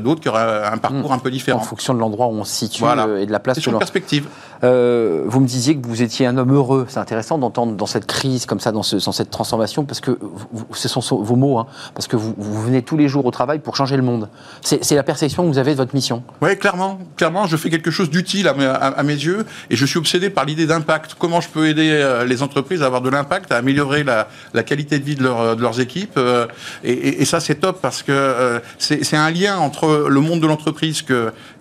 d'autre 0.00 0.20
qui 0.20 0.28
aurait 0.28 0.66
un 0.66 0.76
parcours 0.76 1.10
hmm. 1.10 1.14
un 1.14 1.18
peu 1.18 1.30
différent. 1.30 1.60
En 1.60 1.62
fonction 1.62 1.94
de 1.94 1.98
l'endroit 1.98 2.26
où 2.26 2.32
on 2.32 2.44
se 2.44 2.54
situe 2.54 2.84
et 2.84 3.24
de 3.24 3.32
la 3.32 3.40
place. 3.40 3.56
C'est 3.58 3.70
une 3.70 3.78
perspective. 3.78 4.28
Euh, 4.64 5.22
vous 5.26 5.40
me 5.40 5.46
disiez 5.46 5.76
que 5.76 5.86
vous 5.86 6.02
étiez 6.02 6.26
un 6.26 6.36
homme 6.36 6.52
heureux. 6.52 6.86
C'est 6.88 6.98
intéressant 6.98 7.38
d'entendre 7.38 7.74
dans 7.74 7.86
cette 7.86 8.06
crise, 8.06 8.46
comme 8.46 8.60
ça, 8.60 8.72
dans, 8.72 8.82
ce, 8.82 9.04
dans 9.04 9.12
cette 9.12 9.30
transformation, 9.30 9.84
parce 9.84 10.00
que 10.00 10.18
ce 10.72 10.88
sont 10.88 11.00
vos 11.22 11.36
mots, 11.36 11.58
hein, 11.58 11.66
parce 11.94 12.06
que 12.06 12.16
vous, 12.16 12.34
venez 12.38 12.82
tous 12.82 12.96
les 12.96 13.08
jours 13.08 13.26
au 13.26 13.30
travail 13.30 13.58
pour 13.58 13.76
changer 13.76 13.96
le 13.96 14.02
monde. 14.02 14.28
C'est 14.62 14.94
la 14.94 15.02
perception 15.02 15.44
que 15.44 15.48
vous 15.48 15.58
avez 15.58 15.72
de 15.72 15.76
votre 15.76 15.94
mission. 15.94 16.22
Oui, 16.40 16.56
clairement. 16.56 16.98
Clairement, 17.16 17.46
je 17.46 17.56
fais 17.56 17.70
quelque 17.70 17.90
chose 17.90 18.10
d'utile 18.10 18.48
à, 18.48 19.02
mes 19.02 19.14
yeux, 19.14 19.44
et 19.70 19.76
je 19.76 19.86
suis 19.86 19.98
obsédé 19.98 20.30
par 20.30 20.44
l'idée 20.44 20.66
d'impact. 20.66 21.16
Comment 21.18 21.40
je 21.40 21.48
peux 21.48 21.68
aider 21.68 21.90
euh, 21.90 22.24
les 22.24 22.42
entreprises 22.42 22.82
à 22.82 22.86
avoir 22.86 23.02
de 23.02 23.10
l'impact, 23.10 23.52
à 23.52 23.56
améliorer 23.56 24.04
la, 24.04 24.26
qualité 24.62 24.98
de 24.98 25.04
vie 25.04 25.16
de, 25.16 25.24
leurs 25.24 25.80
équipes. 25.80 26.16
Euh, 26.16 26.46
et, 26.82 27.24
ça, 27.24 27.40
c'est 27.40 27.56
top, 27.56 27.84
parce 27.86 28.02
que 28.02 28.60
c'est 28.78 29.16
un 29.16 29.30
lien 29.30 29.58
entre 29.58 30.08
le 30.08 30.20
monde 30.20 30.40
de 30.40 30.46
l'entreprise, 30.48 31.02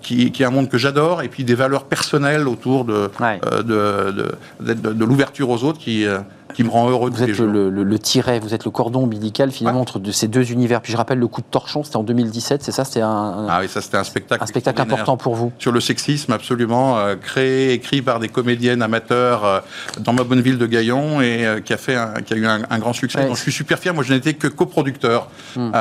qui, 0.06 0.32
qui 0.32 0.44
est 0.44 0.46
un 0.46 0.52
monde 0.52 0.70
que 0.70 0.78
j'adore, 0.78 1.24
et 1.24 1.30
puis 1.30 1.44
des 1.44 1.56
valeurs 1.56 1.86
personnelles 1.86 2.48
autour 2.48 2.86
de, 2.86 3.10
euh, 3.22 4.24
de, 4.62 4.74
de, 4.74 5.06
l'ouverture 5.06 5.50
aux 5.50 5.64
autres 5.64 5.80
qui, 5.80 6.06
euh, 6.06 6.20
qui 6.54 6.64
me 6.64 6.70
rend 6.70 6.90
heureux. 6.90 7.10
Vous 7.10 7.24
êtes 7.24 7.38
le, 7.40 7.70
le, 7.70 8.00
tiret, 8.00 8.40
vous 8.40 8.54
êtes 8.54 8.66
le 8.66 8.72
cordon 8.72 9.04
ombilical 9.04 9.52
finalement 9.52 9.82
entre 9.82 9.98
de 10.00 10.12
ces 10.12 10.28
deux 10.28 10.52
univers. 10.52 10.82
Puis 10.82 10.92
je 10.92 10.98
rappelle 10.98 11.18
le 11.18 11.28
coup 11.28 11.42
de 11.42 11.48
torchon, 11.50 11.84
c'était 11.84 11.98
en 11.98 12.04
2017, 12.04 12.64
c'est 12.64 12.72
ça 12.72 12.86
C'était 12.86 13.02
un, 13.02 13.48
ah 13.50 13.60
oui, 13.62 13.68
ça 13.68 13.82
c'était 13.82 13.98
un 13.98 14.04
spectacle. 14.04 14.44
Un 14.44 14.48
spectacle 14.48 14.80
important 14.80 15.18
pour 15.18 15.36
vous. 15.36 15.52
Sur 15.58 15.72
le 15.72 15.82
sexisme, 15.82 16.32
absolument, 16.32 17.00
euh, 17.00 17.16
créé, 17.16 17.74
écrit 17.74 18.04
par 18.04 18.20
des 18.20 18.30
comédiennes 18.30 18.84
amateurs 18.84 19.64
dans 20.00 20.14
ma 20.14 20.24
bonne 20.24 20.42
ville 20.42 20.60
de 20.60 20.68
Gaillon 20.68 21.20
et 21.20 21.62
qui 21.66 21.74
a 21.74 21.78
fait, 21.78 21.98
qui 22.26 22.36
a 22.36 22.38
eu 22.38 22.46
un, 22.46 22.80
grand 22.80 22.94
succès. 22.94 23.26
Donc 23.26 23.38
je 23.38 23.42
suis 23.42 23.52
super 23.52 23.80
fier. 23.80 23.94
Moi, 23.94 24.04
je 24.04 24.14
n'étais 24.14 24.36
que 24.36 24.48
coproducteur. 24.48 25.30
Hmm. 25.56 25.72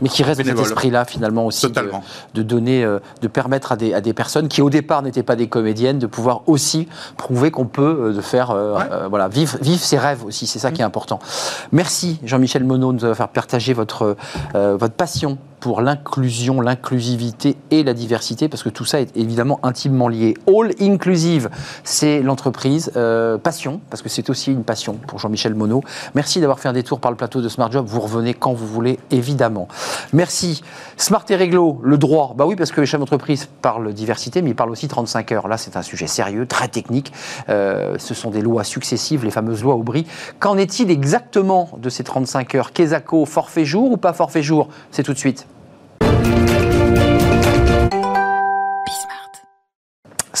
Mais 0.00 0.08
qui 0.08 0.22
reste 0.22 0.40
dans 0.40 0.56
cet 0.56 0.66
esprit-là 0.72 1.04
finalement 1.04 1.46
aussi, 1.46 1.60
Totalement. 1.60 2.02
De, 2.34 2.42
donner, 2.42 2.86
de 3.20 3.28
permettre 3.28 3.65
à 3.72 3.76
des, 3.76 3.94
à 3.94 4.00
des 4.00 4.12
personnes 4.12 4.48
qui 4.48 4.62
au 4.62 4.70
départ 4.70 5.02
n'étaient 5.02 5.22
pas 5.22 5.36
des 5.36 5.48
comédiennes 5.48 5.98
de 5.98 6.06
pouvoir 6.06 6.42
aussi 6.46 6.88
prouver 7.16 7.50
qu'on 7.50 7.66
peut 7.66 7.98
euh, 8.00 8.12
de 8.12 8.20
faire, 8.20 8.50
euh, 8.50 8.78
euh, 8.90 9.08
voilà, 9.08 9.28
vivre, 9.28 9.58
vivre 9.60 9.82
ses 9.82 9.98
rêves 9.98 10.24
aussi. 10.24 10.46
C'est 10.46 10.58
ça 10.58 10.70
qui 10.70 10.80
est 10.80 10.84
important. 10.84 11.18
Merci 11.72 12.18
Jean-Michel 12.24 12.64
Monod 12.64 12.96
de 12.96 13.00
nous 13.02 13.10
avoir 13.10 13.28
partager 13.28 13.72
votre, 13.72 14.16
votre 14.54 14.94
passion 14.94 15.38
pour 15.60 15.80
l'inclusion, 15.80 16.60
l'inclusivité 16.60 17.56
et 17.70 17.82
la 17.82 17.94
diversité, 17.94 18.48
parce 18.48 18.62
que 18.62 18.68
tout 18.68 18.84
ça 18.84 19.00
est 19.00 19.16
évidemment 19.16 19.60
intimement 19.62 20.08
lié. 20.08 20.34
All 20.46 20.72
Inclusive, 20.80 21.50
c'est 21.84 22.22
l'entreprise. 22.22 22.90
passion, 23.42 23.80
parce 23.90 24.02
que 24.02 24.08
c'est 24.08 24.30
aussi 24.30 24.52
une 24.52 24.64
passion 24.64 24.94
pour 24.94 25.18
Jean-Michel 25.18 25.54
Monod. 25.54 25.82
Merci 26.14 26.40
d'avoir 26.40 26.58
fait 26.58 26.68
un 26.68 26.72
détour 26.72 27.00
par 27.00 27.10
le 27.10 27.16
plateau 27.16 27.40
de 27.40 27.48
Smart 27.48 27.70
Job. 27.70 27.86
Vous 27.88 28.00
revenez 28.00 28.34
quand 28.34 28.52
vous 28.52 28.66
voulez, 28.66 28.98
évidemment. 29.10 29.68
Merci. 30.12 30.62
Smart 30.96 31.24
et 31.28 31.36
Réglo, 31.36 31.80
le 31.82 31.98
droit. 31.98 32.34
Bah 32.36 32.46
oui, 32.46 32.56
parce 32.56 32.72
que 32.72 32.80
les 32.80 32.86
chefs 32.86 33.00
d'entreprise 33.00 33.48
parlent 33.62 33.92
diversité, 33.92 34.42
mais 34.42 34.50
ils 34.50 34.56
parlent 34.56 34.70
aussi 34.70 34.88
35 34.88 35.32
heures. 35.32 35.48
Là, 35.48 35.56
c'est 35.56 35.76
un 35.76 35.82
sujet 35.82 36.06
sérieux, 36.06 36.46
très 36.46 36.68
technique. 36.68 37.12
Euh, 37.48 37.96
ce 37.98 38.14
sont 38.14 38.30
des 38.30 38.42
lois 38.42 38.64
successives, 38.64 39.24
les 39.24 39.30
fameuses 39.30 39.62
lois 39.62 39.74
Aubry. 39.74 40.06
Qu'en 40.38 40.56
est-il 40.56 40.90
exactement 40.90 41.70
de 41.78 41.88
ces 41.88 42.04
35 42.04 42.54
heures? 42.54 42.72
Quesaco, 42.72 43.24
forfait 43.24 43.64
jour 43.64 43.92
ou 43.92 43.96
pas 43.96 44.12
forfait 44.12 44.42
jour? 44.42 44.68
C'est 44.90 45.02
tout 45.02 45.12
de 45.12 45.18
suite. 45.18 45.46
Thank 46.26 46.60
you. 46.60 46.65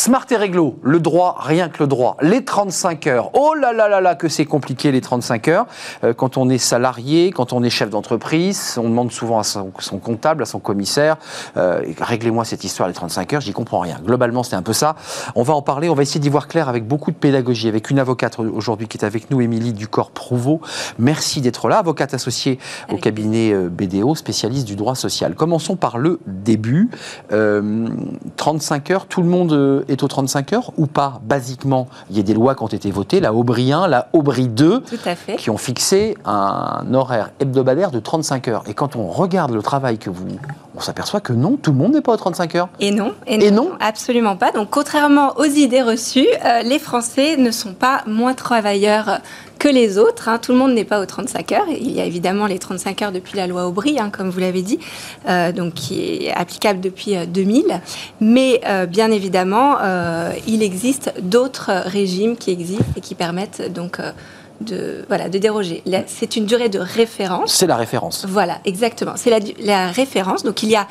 Smart 0.06 0.24
et 0.30 0.36
réglo, 0.36 0.78
le 0.84 1.00
droit, 1.00 1.34
rien 1.40 1.68
que 1.68 1.82
le 1.82 1.88
droit. 1.88 2.16
Les 2.22 2.44
35 2.44 3.08
heures, 3.08 3.30
oh 3.34 3.54
là 3.54 3.72
là 3.72 3.88
là 3.88 4.00
là 4.00 4.14
que 4.14 4.28
c'est 4.28 4.44
compliqué 4.44 4.92
les 4.92 5.00
35 5.00 5.48
heures. 5.48 5.66
Euh, 6.04 6.14
quand 6.14 6.36
on 6.36 6.48
est 6.48 6.58
salarié, 6.58 7.32
quand 7.32 7.52
on 7.52 7.64
est 7.64 7.70
chef 7.70 7.90
d'entreprise, 7.90 8.78
on 8.80 8.88
demande 8.88 9.10
souvent 9.10 9.40
à 9.40 9.42
son, 9.42 9.72
comptable, 9.98 10.44
à 10.44 10.46
son 10.46 10.60
commissaire, 10.60 11.16
euh, 11.56 11.82
réglez-moi 12.00 12.44
cette 12.44 12.62
histoire 12.62 12.88
des 12.88 12.94
35 12.94 13.32
heures, 13.32 13.40
j'y 13.40 13.52
comprends 13.52 13.80
rien. 13.80 13.98
Globalement, 14.00 14.44
c'est 14.44 14.54
un 14.54 14.62
peu 14.62 14.72
ça. 14.72 14.94
On 15.34 15.42
va 15.42 15.54
en 15.54 15.62
parler, 15.62 15.88
on 15.88 15.94
va 15.96 16.02
essayer 16.02 16.20
d'y 16.20 16.28
voir 16.28 16.46
clair 16.46 16.68
avec 16.68 16.86
beaucoup 16.86 17.10
de 17.10 17.16
pédagogie, 17.16 17.66
avec 17.66 17.90
une 17.90 17.98
avocate 17.98 18.38
aujourd'hui 18.38 18.86
qui 18.86 18.98
est 18.98 19.04
avec 19.04 19.32
nous, 19.32 19.40
Émilie 19.40 19.72
Ducor-Prouveau. 19.72 20.60
Merci 21.00 21.40
d'être 21.40 21.66
là, 21.68 21.78
avocate 21.78 22.14
associée 22.14 22.60
au 22.92 22.96
cabinet 22.96 23.52
euh, 23.52 23.68
BDO, 23.68 24.14
spécialiste 24.14 24.68
du 24.68 24.76
droit 24.76 24.94
social. 24.94 25.34
Commençons 25.34 25.74
par 25.74 25.98
le 25.98 26.20
début. 26.28 26.90
35 28.36 28.90
heures, 28.92 29.06
tout 29.06 29.20
le 29.20 29.28
monde 29.28 29.84
est 29.88 29.95
aux 30.02 30.08
35 30.08 30.52
heures 30.52 30.72
ou 30.76 30.86
pas? 30.86 31.20
Basiquement, 31.24 31.88
il 32.10 32.16
y 32.16 32.20
a 32.20 32.22
des 32.22 32.34
lois 32.34 32.54
qui 32.54 32.62
ont 32.62 32.68
été 32.68 32.90
votées, 32.90 33.20
la 33.20 33.32
Aubry 33.32 33.72
1, 33.72 33.88
la 33.88 34.08
Aubry 34.12 34.48
2, 34.48 34.82
qui 35.38 35.50
ont 35.50 35.56
fixé 35.56 36.16
un 36.24 36.92
horaire 36.92 37.30
hebdomadaire 37.40 37.90
de 37.90 38.00
35 38.00 38.48
heures. 38.48 38.62
Et 38.66 38.74
quand 38.74 38.96
on 38.96 39.08
regarde 39.08 39.52
le 39.52 39.62
travail 39.62 39.98
que 39.98 40.10
vous... 40.10 40.26
On 40.76 40.80
s'aperçoit 40.80 41.20
que 41.20 41.32
non, 41.32 41.56
tout 41.56 41.72
le 41.72 41.78
monde 41.78 41.94
n'est 41.94 42.02
pas 42.02 42.12
aux 42.12 42.18
35 42.18 42.54
heures. 42.54 42.68
Et 42.80 42.90
non, 42.90 43.14
et, 43.26 43.50
non, 43.50 43.70
absolument 43.80 44.36
pas. 44.36 44.52
Donc 44.52 44.68
contrairement 44.70 45.34
aux 45.38 45.44
idées 45.44 45.82
reçues, 45.82 46.26
euh, 46.44 46.62
les 46.62 46.78
Français 46.78 47.36
ne 47.36 47.50
sont 47.50 47.72
pas 47.72 48.02
moins 48.06 48.34
travailleurs 48.34 49.20
que 49.58 49.68
les 49.68 49.98
autres. 49.98 50.28
Hein. 50.28 50.38
Tout 50.38 50.52
le 50.52 50.58
monde 50.58 50.74
n'est 50.74 50.84
pas 50.84 51.00
aux 51.00 51.06
35 51.06 51.52
heures. 51.52 51.66
Il 51.68 51.90
y 51.90 52.00
a 52.00 52.04
évidemment 52.04 52.46
les 52.46 52.58
35 52.58 53.02
heures 53.02 53.12
depuis 53.12 53.36
la 53.36 53.46
loi 53.46 53.66
Aubry, 53.66 53.98
hein, 53.98 54.10
comme 54.10 54.30
vous 54.30 54.40
l'avez 54.40 54.62
dit, 54.62 54.78
euh, 55.28 55.52
donc 55.52 55.74
qui 55.74 56.26
est 56.26 56.32
applicable 56.32 56.80
depuis 56.80 57.16
2000. 57.26 57.64
Euh, 57.70 57.74
Mais 58.20 58.60
euh, 58.66 58.86
bien 58.86 59.10
évidemment, 59.10 59.76
il 60.46 60.62
existe 60.62 61.12
d'autres 61.22 61.70
régimes 61.86 62.36
qui 62.36 62.50
existent 62.50 62.84
et 62.96 63.00
qui 63.00 63.14
permettent 63.14 63.72
donc 63.72 64.00
de, 64.60 65.04
voilà, 65.08 65.28
de 65.28 65.38
déroger. 65.38 65.82
C'est 66.06 66.36
une 66.36 66.46
durée 66.46 66.68
de 66.68 66.78
référence. 66.78 67.54
C'est 67.54 67.66
la 67.66 67.76
référence. 67.76 68.26
Voilà, 68.28 68.58
exactement. 68.64 69.12
C'est 69.16 69.30
la, 69.30 69.38
la 69.60 69.88
référence. 69.88 70.42
Donc 70.42 70.62
il 70.62 70.70
y 70.70 70.76
a 70.76 70.86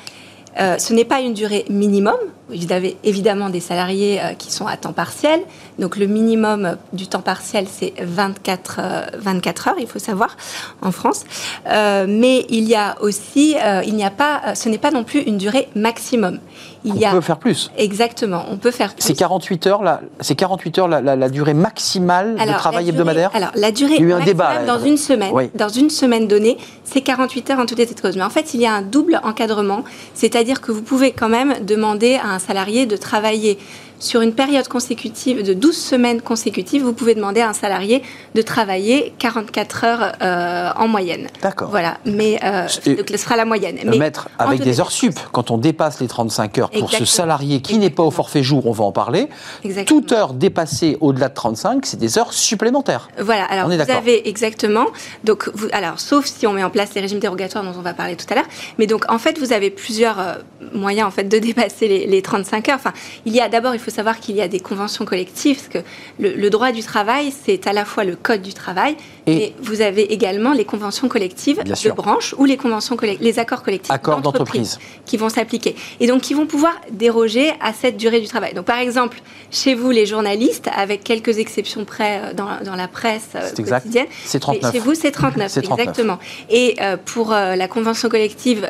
euh, 0.58 0.78
ce 0.78 0.94
n'est 0.94 1.06
pas 1.06 1.20
une 1.20 1.34
durée 1.34 1.66
minimum. 1.70 2.16
Vous 2.48 2.72
avez 2.72 2.98
évidemment 3.04 3.50
des 3.50 3.60
salariés 3.60 4.22
euh, 4.22 4.34
qui 4.34 4.54
sont 4.54 4.68
à 4.68 4.78
temps 4.78 4.94
partiel. 4.94 5.42
Donc 5.80 5.98
le 5.98 6.08
minimum 6.08 6.78
du 6.94 7.08
temps 7.08 7.22
partiel, 7.22 7.68
c'est 7.70 7.94
24, 8.00 8.80
24 9.18 9.68
euh, 9.68 9.72
heures, 9.72 9.78
il 9.80 9.88
faut 9.88 10.00
savoir, 10.00 10.38
en 10.82 10.92
France. 10.92 11.26
mais 11.66 12.46
il 12.50 12.64
y 12.64 12.76
a 12.76 12.96
aussi, 13.02 13.56
il 13.86 13.96
n'y 13.96 14.06
a 14.06 14.12
pas, 14.12 14.56
ce 14.56 14.70
n'est 14.70 14.78
pas 14.78 14.92
non 14.92 15.04
plus 15.04 15.22
une 15.22 15.38
durée 15.38 15.68
maximum. 15.76 16.40
Il 16.86 17.06
on 17.08 17.12
peut 17.12 17.22
faire 17.22 17.38
plus. 17.38 17.72
Exactement, 17.78 18.46
on 18.50 18.58
peut 18.58 18.72
faire 18.72 18.94
plus. 18.94 19.04
C'est 19.04 19.16
48 19.16 19.68
heures, 19.68 19.84
la, 19.84 20.02
c'est 20.20 20.36
48 20.36 20.80
heures 20.80 20.88
la, 20.88 21.30
durée 21.30 21.54
maximale 21.56 22.36
de 22.36 22.58
travail 22.58 22.90
hebdomadaire 22.90 23.32
Alors, 23.34 23.50
la 23.56 23.72
durée 23.72 23.96
il 23.98 24.02
y 24.02 24.04
a 24.04 24.08
eu 24.08 24.14
un 24.14 24.24
débat, 24.24 24.64
dans 24.66 24.80
une 24.80 24.98
semaine, 24.98 25.34
dans 25.56 25.70
une 25.70 25.90
semaine 25.90 26.28
donnée, 26.28 26.58
c'est 26.84 27.02
48 27.02 27.50
heures 27.52 27.60
en 27.60 27.66
tout 27.66 27.80
état 27.80 27.94
de 27.94 28.00
cause. 28.00 28.16
Mais 28.16 28.24
en 28.24 28.30
fait, 28.30 28.54
il 28.54 28.62
y 28.62 28.68
a 28.68 28.74
un 28.74 28.82
double 28.84 29.20
encadrement, 29.24 29.84
c'est-à-dire 30.14 30.62
que 30.62 30.72
vous 30.72 30.84
pouvez 30.84 31.12
quand 31.12 31.30
même 31.30 31.56
demander 31.66 32.16
à 32.16 32.28
un 32.28 32.40
salarié 32.40 32.86
de 32.86 32.98
travailler 32.98 33.58
sur 34.00 34.22
une 34.22 34.34
période 34.34 34.68
consécutive 34.68 35.44
de 35.44 35.54
12 35.54 35.76
semaines 35.76 36.22
consécutives, 36.22 36.84
vous 36.84 36.94
pouvez 36.94 37.16
demander 37.16 37.42
à 37.42 37.50
un 37.50 37.54
salarié 37.54 38.04
de 38.34 38.42
travailler 38.42 39.14
44 39.20 39.84
heures 39.84 40.12
euh, 40.22 40.70
en 40.76 40.88
moyenne. 40.88 41.28
D'accord. 41.42 41.70
Voilà, 41.70 41.98
mais 42.06 42.40
euh, 42.44 42.68
donc, 42.86 43.10
ce 43.10 43.18
sera 43.18 43.36
la 43.36 43.46
moyenne. 43.46 43.80
Mais 43.86 43.98
mettre 43.98 44.30
avec 44.38 44.62
des 44.62 44.80
heures 44.80 44.92
sup, 44.92 45.18
quand 45.32 45.52
on 45.52 45.58
dépasse 45.58 46.00
les 46.02 46.08
35 46.08 46.58
heures, 46.60 46.70
pour 46.70 46.92
ce 46.92 47.06
salarié 47.06 47.62
qui 47.62 47.78
n'est 47.78 47.90
pas 47.90 48.04
au 48.04 48.12
forfait 48.12 48.44
jour, 48.44 48.68
on 48.68 48.72
va 48.72 48.84
en 48.84 48.92
parler, 48.92 49.30
exactement. 49.64 50.00
toute 50.00 50.12
heure 50.12 50.34
dépassée 50.34 50.98
au-delà 51.02 51.30
de 51.30 51.34
35, 51.34 51.86
c'est 51.86 51.98
des 51.98 52.18
heures 52.18 52.34
supplémentaires. 52.34 53.10
Voilà, 53.20 53.46
alors 53.46 53.70
vous 53.70 53.92
avez 53.92 54.28
exactement, 54.28 54.86
donc 55.24 55.50
vous, 55.54 55.68
alors 55.72 56.00
sauf 56.00 56.26
si 56.26 56.46
on 56.48 56.54
met 56.54 56.64
en 56.64 56.70
place 56.70 56.94
les 56.96 57.02
régimes 57.02 57.20
dérogatoires 57.20 57.64
dont 57.64 57.74
on 57.78 57.82
va 57.82 57.94
parler 57.94 58.16
tout 58.16 58.26
à 58.30 58.36
l'heure, 58.36 58.48
mais 58.78 58.88
donc 58.88 59.06
en 59.10 59.18
fait 59.18 59.40
vous 59.40 59.54
avez 59.54 59.70
plusieurs 59.70 60.20
euh, 60.20 60.34
moyens 60.74 61.08
en 61.08 61.12
fait 61.12 61.26
de 61.26 61.38
dépasser 61.46 61.88
les, 61.88 62.08
les 62.08 62.22
35 62.22 62.70
heures. 62.70 62.76
Enfin, 62.76 62.94
il 63.26 63.34
y 63.34 63.42
a 63.42 63.50
d'abord, 63.50 63.74
il 63.74 63.80
faut 63.80 63.85
savoir 63.92 64.20
qu'il 64.20 64.36
y 64.36 64.42
a 64.42 64.48
des 64.48 64.60
conventions 64.60 65.06
collectives, 65.06 65.58
parce 65.58 65.68
que 65.68 65.90
le, 66.20 66.50
droit 66.50 66.72
du 66.72 66.82
travail, 66.82 67.32
c'est 67.32 67.68
à 67.68 67.74
la 67.74 67.86
fois 67.86 68.04
le 68.04 68.16
code 68.16 68.42
du 68.42 68.54
travail, 68.54 68.96
et 69.28 69.54
vous 69.60 69.82
avez 69.82 70.14
également 70.14 70.54
les 70.54 70.66
conventions 70.66 71.08
collectives 71.08 71.64
de 71.64 71.92
branche 71.92 72.36
ou 72.38 72.46
les 72.46 72.58
conventions 72.58 72.98
les 73.20 73.40
accords 73.40 73.64
collectifs 73.64 73.94
d'entreprise 74.22 74.80
qui 75.06 75.18
vont 75.18 75.30
s'appliquer 75.30 75.76
et 76.00 76.08
donc 76.08 76.22
qui 76.22 76.34
vont 76.34 76.46
pouvoir 76.46 76.74
déroger 76.92 77.54
à 77.62 77.74
cette 77.74 77.98
durée 77.98 78.22
du 78.22 78.28
travail. 78.28 78.54
Donc 78.54 78.66
par 78.66 78.80
exemple, 78.80 79.22
chez 79.52 79.76
vous 79.76 79.92
les 79.92 80.06
journalistes, 80.06 80.70
avec 80.76 81.04
quelques 81.04 81.38
exceptions 81.40 81.86
près 81.86 82.22
euh, 82.24 82.34
dans, 82.34 82.76
la 82.76 82.88
presse 82.88 83.30
euh, 83.36 83.50
quotidienne, 83.64 84.08
c'est 84.26 84.40
39. 84.40 84.72
Chez 84.72 84.80
vous 84.80 84.96
c'est 84.96 85.12
39, 85.12 85.58
exactement. 85.64 86.20
Et 86.50 86.76
euh, 86.82 86.98
pour 87.04 87.32
la 87.32 87.68
convention 87.68 88.10
collective 88.10 88.70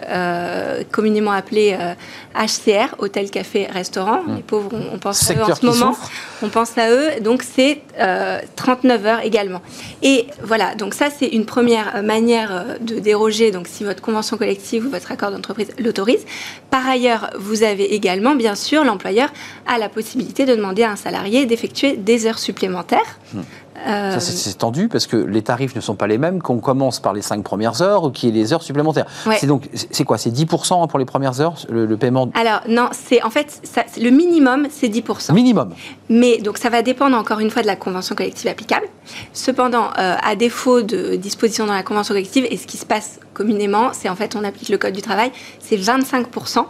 communément 0.91 1.31
appelée 1.31 1.77
HCR, 2.35 2.95
hôtel, 2.99 3.29
café, 3.29 3.67
restaurant, 3.67 4.21
hmm. 4.23 4.35
les 4.37 4.43
pauvres 4.43 4.69
on, 4.93 4.97
pense 4.99 5.19
secteur 5.19 5.49
en 5.49 5.55
ce 5.55 5.65
moment. 5.65 5.95
On 6.41 6.49
pense 6.49 6.77
à 6.77 6.91
eux, 6.91 7.21
donc 7.21 7.43
c'est 7.43 7.81
39 8.55 9.05
heures 9.05 9.19
également. 9.21 9.61
Et 10.03 10.27
voilà, 10.43 10.75
donc 10.75 10.93
ça 10.93 11.09
c'est 11.09 11.27
une 11.27 11.45
première 11.45 12.03
manière 12.03 12.77
de 12.81 12.99
déroger, 12.99 13.51
donc 13.51 13.67
si 13.67 13.83
votre 13.83 14.01
convention 14.01 14.37
collective 14.37 14.85
ou 14.85 14.89
votre 14.89 15.11
accord 15.11 15.31
d'entreprise 15.31 15.69
l'autorise. 15.79 16.25
Par 16.69 16.87
ailleurs, 16.87 17.29
vous 17.37 17.63
avez 17.63 17.93
également, 17.93 18.35
bien 18.35 18.55
sûr, 18.55 18.83
l'employeur 18.83 19.31
a 19.65 19.77
la 19.77 19.89
possibilité 19.89 20.45
de 20.45 20.55
demander 20.55 20.83
à 20.83 20.91
un 20.91 20.95
salarié 20.95 21.45
d'effectuer 21.45 21.95
des 21.95 22.27
heures 22.27 22.39
supplémentaires. 22.39 23.19
Hmm. 23.33 23.41
Ça, 23.75 24.19
c'est 24.19 24.57
tendu 24.57 24.87
parce 24.87 25.07
que 25.07 25.17
les 25.17 25.41
tarifs 25.41 25.75
ne 25.75 25.81
sont 25.81 25.95
pas 25.95 26.07
les 26.07 26.17
mêmes 26.17 26.41
qu'on 26.41 26.59
commence 26.59 26.99
par 26.99 27.13
les 27.13 27.21
cinq 27.21 27.43
premières 27.43 27.81
heures 27.81 28.03
ou 28.03 28.11
qu'il 28.11 28.29
y 28.29 28.31
ait 28.31 28.41
les 28.41 28.53
heures 28.53 28.63
supplémentaires. 28.63 29.05
C'est 29.37 29.47
donc, 29.47 29.69
c'est 29.73 30.03
quoi? 30.03 30.17
C'est 30.17 30.31
10% 30.31 30.87
pour 30.87 30.99
les 30.99 31.05
premières 31.05 31.41
heures, 31.41 31.55
le, 31.69 31.95
paiement? 31.97 32.29
Alors, 32.33 32.61
non, 32.67 32.89
c'est 32.91 33.23
en 33.23 33.29
fait, 33.29 33.59
ça, 33.63 33.83
le 34.01 34.09
minimum, 34.09 34.67
c'est 34.69 34.87
10%. 34.87 35.33
Minimum. 35.33 35.73
Mais 36.09 36.37
donc, 36.37 36.57
ça 36.57 36.69
va 36.69 36.81
dépendre 36.81 37.17
encore 37.17 37.39
une 37.39 37.49
fois 37.49 37.61
de 37.61 37.67
la 37.67 37.75
convention 37.75 38.15
collective 38.15 38.49
applicable. 38.49 38.87
Cependant, 39.33 39.89
euh, 39.97 40.15
à 40.21 40.35
défaut 40.35 40.81
de 40.81 41.15
dispositions 41.15 41.65
dans 41.65 41.73
la 41.73 41.83
convention 41.83 42.13
collective, 42.13 42.45
et 42.49 42.57
ce 42.57 42.67
qui 42.67 42.77
se 42.77 42.85
passe 42.85 43.19
communément, 43.33 43.91
c'est 43.93 44.09
en 44.09 44.15
fait, 44.15 44.35
on 44.35 44.43
applique 44.43 44.69
le 44.69 44.77
code 44.77 44.93
du 44.93 45.01
travail, 45.01 45.31
c'est 45.59 45.77
25% 45.77 46.65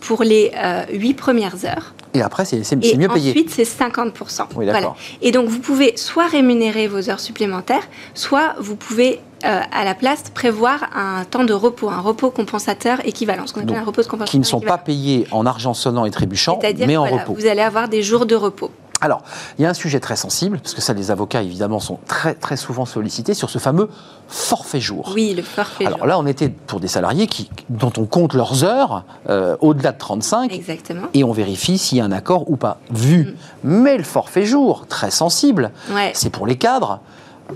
pour 0.00 0.22
les 0.22 0.52
euh, 0.56 0.84
huit 0.92 1.14
premières 1.14 1.64
heures. 1.64 1.94
Et 2.14 2.22
après, 2.22 2.44
c'est 2.44 2.96
mieux 2.96 3.08
payé. 3.08 3.30
Ensuite, 3.30 3.50
c'est 3.50 3.64
50%. 3.64 4.46
Oui, 4.56 4.66
voilà. 4.66 4.94
Et 5.20 5.30
donc, 5.30 5.48
vous 5.48 5.58
pouvez 5.58 5.96
soit 5.96 6.26
rémunérer 6.26 6.88
vos 6.88 7.10
heures 7.10 7.20
supplémentaires, 7.20 7.86
soit 8.14 8.54
vous 8.58 8.76
pouvez, 8.76 9.20
euh, 9.44 9.60
à 9.70 9.84
la 9.84 9.94
place, 9.94 10.24
prévoir 10.32 10.88
un 10.94 11.24
temps 11.24 11.44
de 11.44 11.52
repos, 11.52 11.90
un 11.90 12.00
repos 12.00 12.30
compensateur 12.30 13.06
équivalent, 13.06 13.46
ce 13.46 13.52
qu'on 13.52 13.60
appelle 13.60 13.76
un 13.76 13.84
repos 13.84 14.02
compensateur. 14.02 14.30
Qui 14.30 14.38
ne 14.38 14.44
sont 14.44 14.60
pas 14.60 14.78
payés 14.78 15.26
en 15.30 15.44
argent 15.46 15.74
sonnant 15.74 16.06
et 16.06 16.10
trébuchant, 16.10 16.58
mais 16.62 16.96
en 16.96 17.04
repos. 17.04 17.34
Vous 17.34 17.46
allez 17.46 17.62
avoir 17.62 17.88
des 17.88 18.02
jours 18.02 18.26
de 18.26 18.34
repos. 18.34 18.70
Alors, 19.00 19.22
il 19.58 19.62
y 19.62 19.66
a 19.66 19.70
un 19.70 19.74
sujet 19.74 20.00
très 20.00 20.16
sensible, 20.16 20.58
parce 20.58 20.74
que 20.74 20.80
ça, 20.80 20.92
les 20.92 21.10
avocats, 21.10 21.42
évidemment, 21.42 21.80
sont 21.80 21.98
très, 22.06 22.34
très 22.34 22.56
souvent 22.56 22.84
sollicités 22.84 23.34
sur 23.34 23.50
ce 23.50 23.58
fameux 23.58 23.88
forfait 24.26 24.80
jour. 24.80 25.12
Oui, 25.14 25.34
le 25.34 25.42
forfait 25.42 25.86
Alors 25.86 26.06
là, 26.06 26.18
on 26.18 26.26
était 26.26 26.48
pour 26.48 26.80
des 26.80 26.88
salariés 26.88 27.26
qui, 27.26 27.48
dont 27.68 27.92
on 27.96 28.04
compte 28.04 28.34
leurs 28.34 28.64
heures 28.64 29.04
euh, 29.28 29.56
au-delà 29.60 29.92
de 29.92 29.98
35. 29.98 30.52
Exactement. 30.52 31.06
Et 31.14 31.24
on 31.24 31.32
vérifie 31.32 31.78
s'il 31.78 31.98
y 31.98 32.00
a 32.00 32.04
un 32.04 32.12
accord 32.12 32.50
ou 32.50 32.56
pas. 32.56 32.78
Vu. 32.90 33.24
Mm. 33.24 33.34
Mais 33.64 33.96
le 33.96 34.04
forfait 34.04 34.44
jour, 34.44 34.86
très 34.88 35.10
sensible, 35.10 35.70
c'est 36.12 36.30
pour 36.30 36.46
les 36.46 36.56
cadres. 36.56 37.00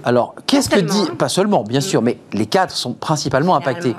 Alors, 0.04 0.34
qu'est-ce 0.46 0.68
que 0.68 0.80
dit, 0.80 1.10
pas 1.18 1.28
seulement, 1.28 1.64
bien 1.64 1.80
sûr, 1.80 2.02
mm. 2.02 2.04
mais 2.04 2.18
les 2.32 2.46
cadres 2.46 2.72
sont 2.72 2.94
principalement 2.94 3.54
impactés. 3.54 3.94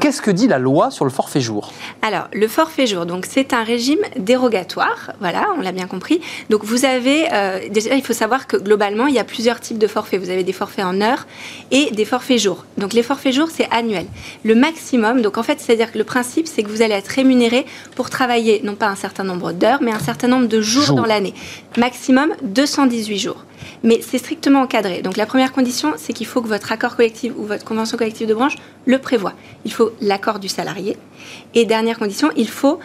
qu'est-ce 0.00 0.22
que 0.22 0.30
dit 0.30 0.48
la 0.48 0.58
loi 0.58 0.90
sur 0.90 1.04
le 1.04 1.10
forfait 1.10 1.40
jour? 1.40 1.72
Alors, 2.02 2.28
le 2.32 2.48
forfait 2.48 2.86
jour, 2.86 3.06
donc 3.06 3.26
c'est 3.28 3.52
un 3.52 3.64
régime 3.64 4.00
dérogatoire, 4.16 5.12
voilà, 5.20 5.48
on 5.56 5.60
l'a 5.60 5.72
bien 5.72 5.86
compris. 5.86 6.20
Donc, 6.50 6.64
vous 6.64 6.84
avez, 6.84 7.26
euh, 7.32 7.60
déjà, 7.70 7.94
il 7.94 8.02
faut 8.02 8.12
savoir 8.12 8.46
que 8.46 8.56
globalement, 8.56 9.06
il 9.06 9.14
y 9.14 9.18
a 9.18 9.24
plusieurs 9.24 9.60
types 9.60 9.78
de 9.78 9.86
forfaits. 9.86 10.20
Vous 10.20 10.30
avez 10.30 10.44
des 10.44 10.52
forfaits 10.52 10.84
en 10.84 11.00
heures 11.00 11.26
et 11.70 11.90
des 11.90 12.04
forfaits 12.04 12.38
jours. 12.38 12.64
Donc, 12.78 12.92
les 12.92 13.02
forfaits 13.02 13.32
jours, 13.32 13.48
c'est 13.50 13.68
annuel. 13.70 14.06
Le 14.44 14.54
maximum, 14.54 15.22
donc 15.22 15.38
en 15.38 15.42
fait, 15.42 15.60
c'est-à-dire 15.60 15.92
que 15.92 15.98
le 15.98 16.04
principe, 16.04 16.46
c'est 16.46 16.62
que 16.62 16.68
vous 16.68 16.82
allez 16.82 16.94
être 16.94 17.08
rémunéré 17.08 17.66
pour 17.96 18.10
travailler, 18.10 18.60
non 18.64 18.74
pas 18.74 18.88
un 18.88 18.96
certain 18.96 19.24
nombre 19.24 19.52
d'heures, 19.52 19.80
mais 19.82 19.92
un 19.92 19.98
certain 19.98 20.28
nombre 20.28 20.46
de 20.46 20.60
jours 20.60 20.94
dans 20.94 21.06
l'année. 21.06 21.34
Maximum 21.76 22.34
218 22.42 23.18
jours. 23.18 23.44
Mais 23.82 24.00
c'est 24.02 24.18
strictement 24.18 24.62
encadré. 24.62 25.02
Donc 25.02 25.16
la 25.16 25.26
première 25.30 25.52
condition, 25.52 25.92
c'est 25.96 26.12
qu'il 26.12 26.26
faut 26.26 26.42
que 26.42 26.48
votre 26.48 26.72
accord 26.72 26.96
collectif 26.96 27.32
ou 27.36 27.44
votre 27.44 27.64
convention 27.64 27.96
collective 27.96 28.26
de 28.26 28.34
branche 28.34 28.56
le 28.84 28.98
prévoit. 28.98 29.34
Il 29.64 29.72
faut 29.72 29.92
l'accord 30.00 30.40
du 30.40 30.48
salarié. 30.48 30.96
Et 31.54 31.64
dernière 31.66 32.00
condition, 32.00 32.30
il 32.34 32.48
faut 32.48 32.80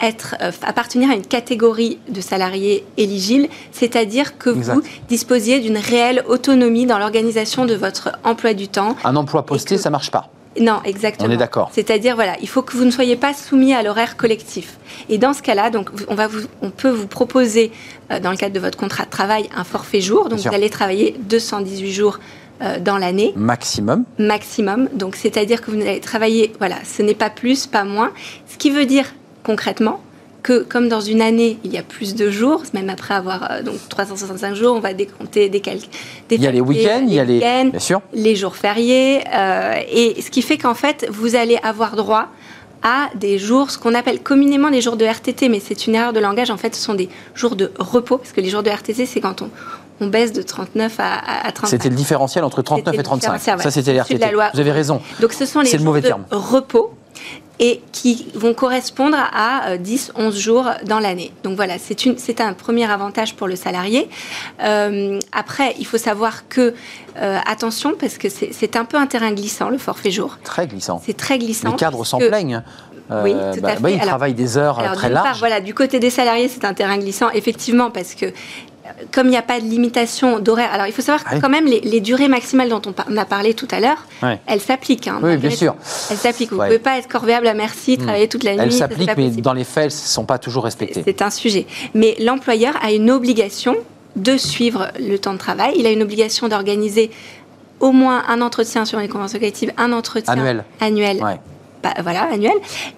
être, 0.00 0.34
euh, 0.42 0.50
appartenir 0.62 1.08
à 1.12 1.14
une 1.14 1.24
catégorie 1.24 2.00
de 2.08 2.20
salariés 2.20 2.84
éligibles, 2.96 3.46
c'est-à-dire 3.70 4.38
que 4.38 4.50
vous 4.50 4.82
disposiez 5.08 5.60
d'une 5.60 5.78
réelle 5.78 6.24
autonomie 6.26 6.84
dans 6.84 6.98
l'organisation 6.98 7.64
de 7.64 7.74
votre 7.74 8.10
emploi 8.24 8.54
du 8.54 8.66
temps. 8.66 8.96
Un 9.04 9.14
emploi 9.14 9.46
posté, 9.46 9.78
ça 9.78 9.90
marche 9.90 10.10
pas. 10.10 10.33
Non, 10.60 10.80
exactement. 10.84 11.28
On 11.28 11.32
est 11.32 11.36
d'accord. 11.36 11.70
C'est-à-dire, 11.72 12.14
voilà, 12.14 12.36
il 12.40 12.48
faut 12.48 12.62
que 12.62 12.76
vous 12.76 12.84
ne 12.84 12.90
soyez 12.90 13.16
pas 13.16 13.34
soumis 13.34 13.74
à 13.74 13.82
l'horaire 13.82 14.16
collectif. 14.16 14.78
Et 15.08 15.18
dans 15.18 15.32
ce 15.32 15.42
cas-là, 15.42 15.70
donc, 15.70 15.90
on, 16.08 16.14
va 16.14 16.26
vous, 16.26 16.40
on 16.62 16.70
peut 16.70 16.90
vous 16.90 17.06
proposer, 17.06 17.72
euh, 18.10 18.20
dans 18.20 18.30
le 18.30 18.36
cadre 18.36 18.54
de 18.54 18.60
votre 18.60 18.78
contrat 18.78 19.04
de 19.04 19.10
travail, 19.10 19.48
un 19.56 19.64
forfait 19.64 20.00
jour. 20.00 20.28
Donc, 20.28 20.40
vous 20.40 20.54
allez 20.54 20.70
travailler 20.70 21.16
218 21.28 21.92
jours 21.92 22.18
euh, 22.62 22.78
dans 22.78 22.98
l'année. 22.98 23.32
Maximum. 23.36 24.04
Maximum. 24.18 24.88
Donc, 24.94 25.16
c'est-à-dire 25.16 25.60
que 25.60 25.70
vous 25.70 25.80
allez 25.80 26.00
travailler, 26.00 26.52
voilà, 26.58 26.76
ce 26.84 27.02
n'est 27.02 27.14
pas 27.14 27.30
plus, 27.30 27.66
pas 27.66 27.84
moins. 27.84 28.12
Ce 28.46 28.56
qui 28.56 28.70
veut 28.70 28.86
dire, 28.86 29.06
concrètement, 29.42 30.00
que 30.44 30.62
comme 30.62 30.88
dans 30.88 31.00
une 31.00 31.22
année, 31.22 31.58
il 31.64 31.72
y 31.72 31.78
a 31.78 31.82
plus 31.82 32.14
de 32.14 32.30
jours, 32.30 32.62
même 32.74 32.90
après 32.90 33.14
avoir 33.14 33.50
euh, 33.50 33.62
donc 33.62 33.76
365 33.88 34.54
jours, 34.54 34.76
on 34.76 34.80
va 34.80 34.92
décompter 34.92 35.48
des 35.48 35.60
calques. 35.60 35.88
Il 36.30 36.40
y 36.40 36.46
a 36.46 36.52
les 36.52 36.60
week-ends, 36.60 37.04
il 37.08 37.14
y 37.14 37.18
a 37.18 37.24
les, 37.24 37.38
bien 37.40 37.80
sûr. 37.80 38.02
les 38.12 38.36
jours 38.36 38.54
fériés, 38.54 39.24
euh, 39.34 39.74
et 39.90 40.20
ce 40.20 40.30
qui 40.30 40.42
fait 40.42 40.58
qu'en 40.58 40.74
fait, 40.74 41.06
vous 41.10 41.34
allez 41.34 41.58
avoir 41.62 41.96
droit 41.96 42.28
à 42.82 43.08
des 43.14 43.38
jours, 43.38 43.70
ce 43.70 43.78
qu'on 43.78 43.94
appelle 43.94 44.20
communément 44.20 44.68
les 44.68 44.82
jours 44.82 44.98
de 44.98 45.06
RTT, 45.06 45.48
mais 45.48 45.60
c'est 45.60 45.86
une 45.86 45.94
erreur 45.94 46.12
de 46.12 46.20
langage. 46.20 46.50
En 46.50 46.58
fait, 46.58 46.74
ce 46.74 46.82
sont 46.82 46.92
des 46.94 47.08
jours 47.34 47.56
de 47.56 47.72
repos, 47.78 48.18
parce 48.18 48.32
que 48.32 48.42
les 48.42 48.50
jours 48.50 48.62
de 48.62 48.68
RTT, 48.68 49.06
c'est 49.06 49.20
quand 49.22 49.40
on, 49.40 49.48
on 50.02 50.08
baisse 50.08 50.34
de 50.34 50.42
39 50.42 50.96
à, 50.98 51.46
à 51.46 51.52
35. 51.52 51.66
C'était 51.68 51.88
le 51.88 51.94
différentiel 51.94 52.44
entre 52.44 52.60
39 52.60 52.94
et 52.94 53.02
35. 53.02 53.40
Ça, 53.40 53.70
c'était 53.70 53.94
les 53.94 54.00
RTT. 54.00 54.26
Vous 54.52 54.60
avez 54.60 54.72
raison. 54.72 55.00
Donc, 55.20 55.32
ce 55.32 55.46
sont 55.46 55.60
les 55.60 55.78
jours 55.78 55.94
de 55.94 56.12
repos 56.30 56.92
et 57.60 57.80
qui 57.92 58.26
vont 58.34 58.52
correspondre 58.54 59.16
à 59.16 59.76
10-11 59.76 60.10
euh, 60.18 60.30
jours 60.32 60.70
dans 60.86 60.98
l'année. 60.98 61.32
Donc 61.44 61.56
voilà, 61.56 61.74
c'est 61.78 62.40
un 62.40 62.52
premier 62.52 62.90
avantage 62.90 63.34
pour 63.34 63.46
le 63.46 63.56
salarié. 63.56 64.08
Euh, 64.62 65.20
après, 65.32 65.74
il 65.78 65.86
faut 65.86 65.98
savoir 65.98 66.48
que, 66.48 66.74
euh, 67.20 67.38
attention, 67.46 67.94
parce 67.98 68.18
que 68.18 68.28
c'est 68.28 68.76
un 68.76 68.84
peu 68.84 68.96
un 68.96 69.06
terrain 69.06 69.32
glissant, 69.32 69.70
le 69.70 69.78
forfait 69.78 70.10
jour. 70.10 70.38
Très 70.42 70.66
glissant. 70.66 71.00
C'est 71.04 71.16
très 71.16 71.38
glissant. 71.38 71.70
Les 71.70 71.76
cadres 71.76 72.04
s'en 72.04 72.18
plaignent. 72.18 72.62
oui, 73.10 73.32
tout 73.54 73.60
bah, 73.60 73.68
à 73.68 73.74
fait. 73.76 73.80
Bah, 73.80 73.90
ils 73.90 74.00
travaillent 74.00 74.34
des 74.34 74.58
heures 74.58 74.82
très 74.94 75.10
larges. 75.10 75.38
voilà, 75.38 75.60
du 75.60 75.74
côté 75.74 76.00
des 76.00 76.10
salariés, 76.10 76.48
c'est 76.48 76.64
un 76.64 76.74
terrain 76.74 76.98
glissant, 76.98 77.30
effectivement, 77.30 77.90
parce 77.90 78.14
que 78.14 78.26
comme 79.12 79.28
il 79.28 79.30
n'y 79.30 79.36
a 79.36 79.42
pas 79.42 79.60
de 79.60 79.64
limitation 79.64 80.40
d'horaire, 80.40 80.70
alors 80.72 80.86
il 80.86 80.92
faut 80.92 81.02
savoir 81.02 81.24
que 81.24 81.40
quand 81.40 81.48
même 81.48 81.66
les, 81.66 82.00
durées 82.00 82.28
maximales 82.28 82.68
dont 82.68 82.82
on, 82.86 83.16
a 83.16 83.24
parlé 83.24 83.54
tout 83.54 83.68
à 83.70 83.80
l'heure, 83.80 84.06
elles 84.46 84.60
s'appliquent. 84.60 85.08
Hein, 85.08 85.20
oui, 85.22 85.36
bien 85.36 85.50
sûr. 85.50 85.74
Elles 86.10 86.16
s'appliquent. 86.16 86.52
Vous 86.52 86.60
ne 86.60 86.66
pouvez 86.66 86.78
pas 86.78 86.98
être 86.98 87.08
corvéable 87.08 87.46
à 87.46 87.54
merci, 87.54 87.94
hmm. 87.94 88.02
travailler 88.02 88.28
toute 88.28 88.44
la 88.44 88.54
nuit. 88.54 88.60
Elles 88.62 88.72
s'appliquent, 88.72 89.16
mais 89.16 89.30
dans 89.30 89.52
les 89.52 89.64
faits, 89.64 89.84
elles 89.84 89.86
ne 89.86 90.06
sont 90.06 90.24
pas 90.24 90.38
toujours 90.38 90.64
respectées. 90.64 91.02
C'est 91.04 91.22
un 91.22 91.30
sujet. 91.30 91.66
Mais 91.94 92.16
l'employeur 92.20 92.74
a 92.82 92.92
une 92.92 93.10
obligation 93.10 93.76
de 94.16 94.36
suivre 94.36 94.88
le 94.98 95.18
temps 95.18 95.32
de 95.32 95.38
travail. 95.38 95.74
Il 95.76 95.86
a 95.86 95.90
une 95.90 96.02
obligation 96.02 96.48
d'organiser 96.48 97.10
au 97.80 97.90
moins 97.90 98.22
un 98.28 98.40
entretien 98.40 98.84
sur 98.84 98.98
les 98.98 99.08
conventions 99.08 99.38
collectives, 99.38 99.72
un 99.76 99.92
entretien 99.92 100.32
annuel, 100.32 100.64
annuel 100.80 101.20
voilà, 102.02 102.28
annuel. 102.32 102.54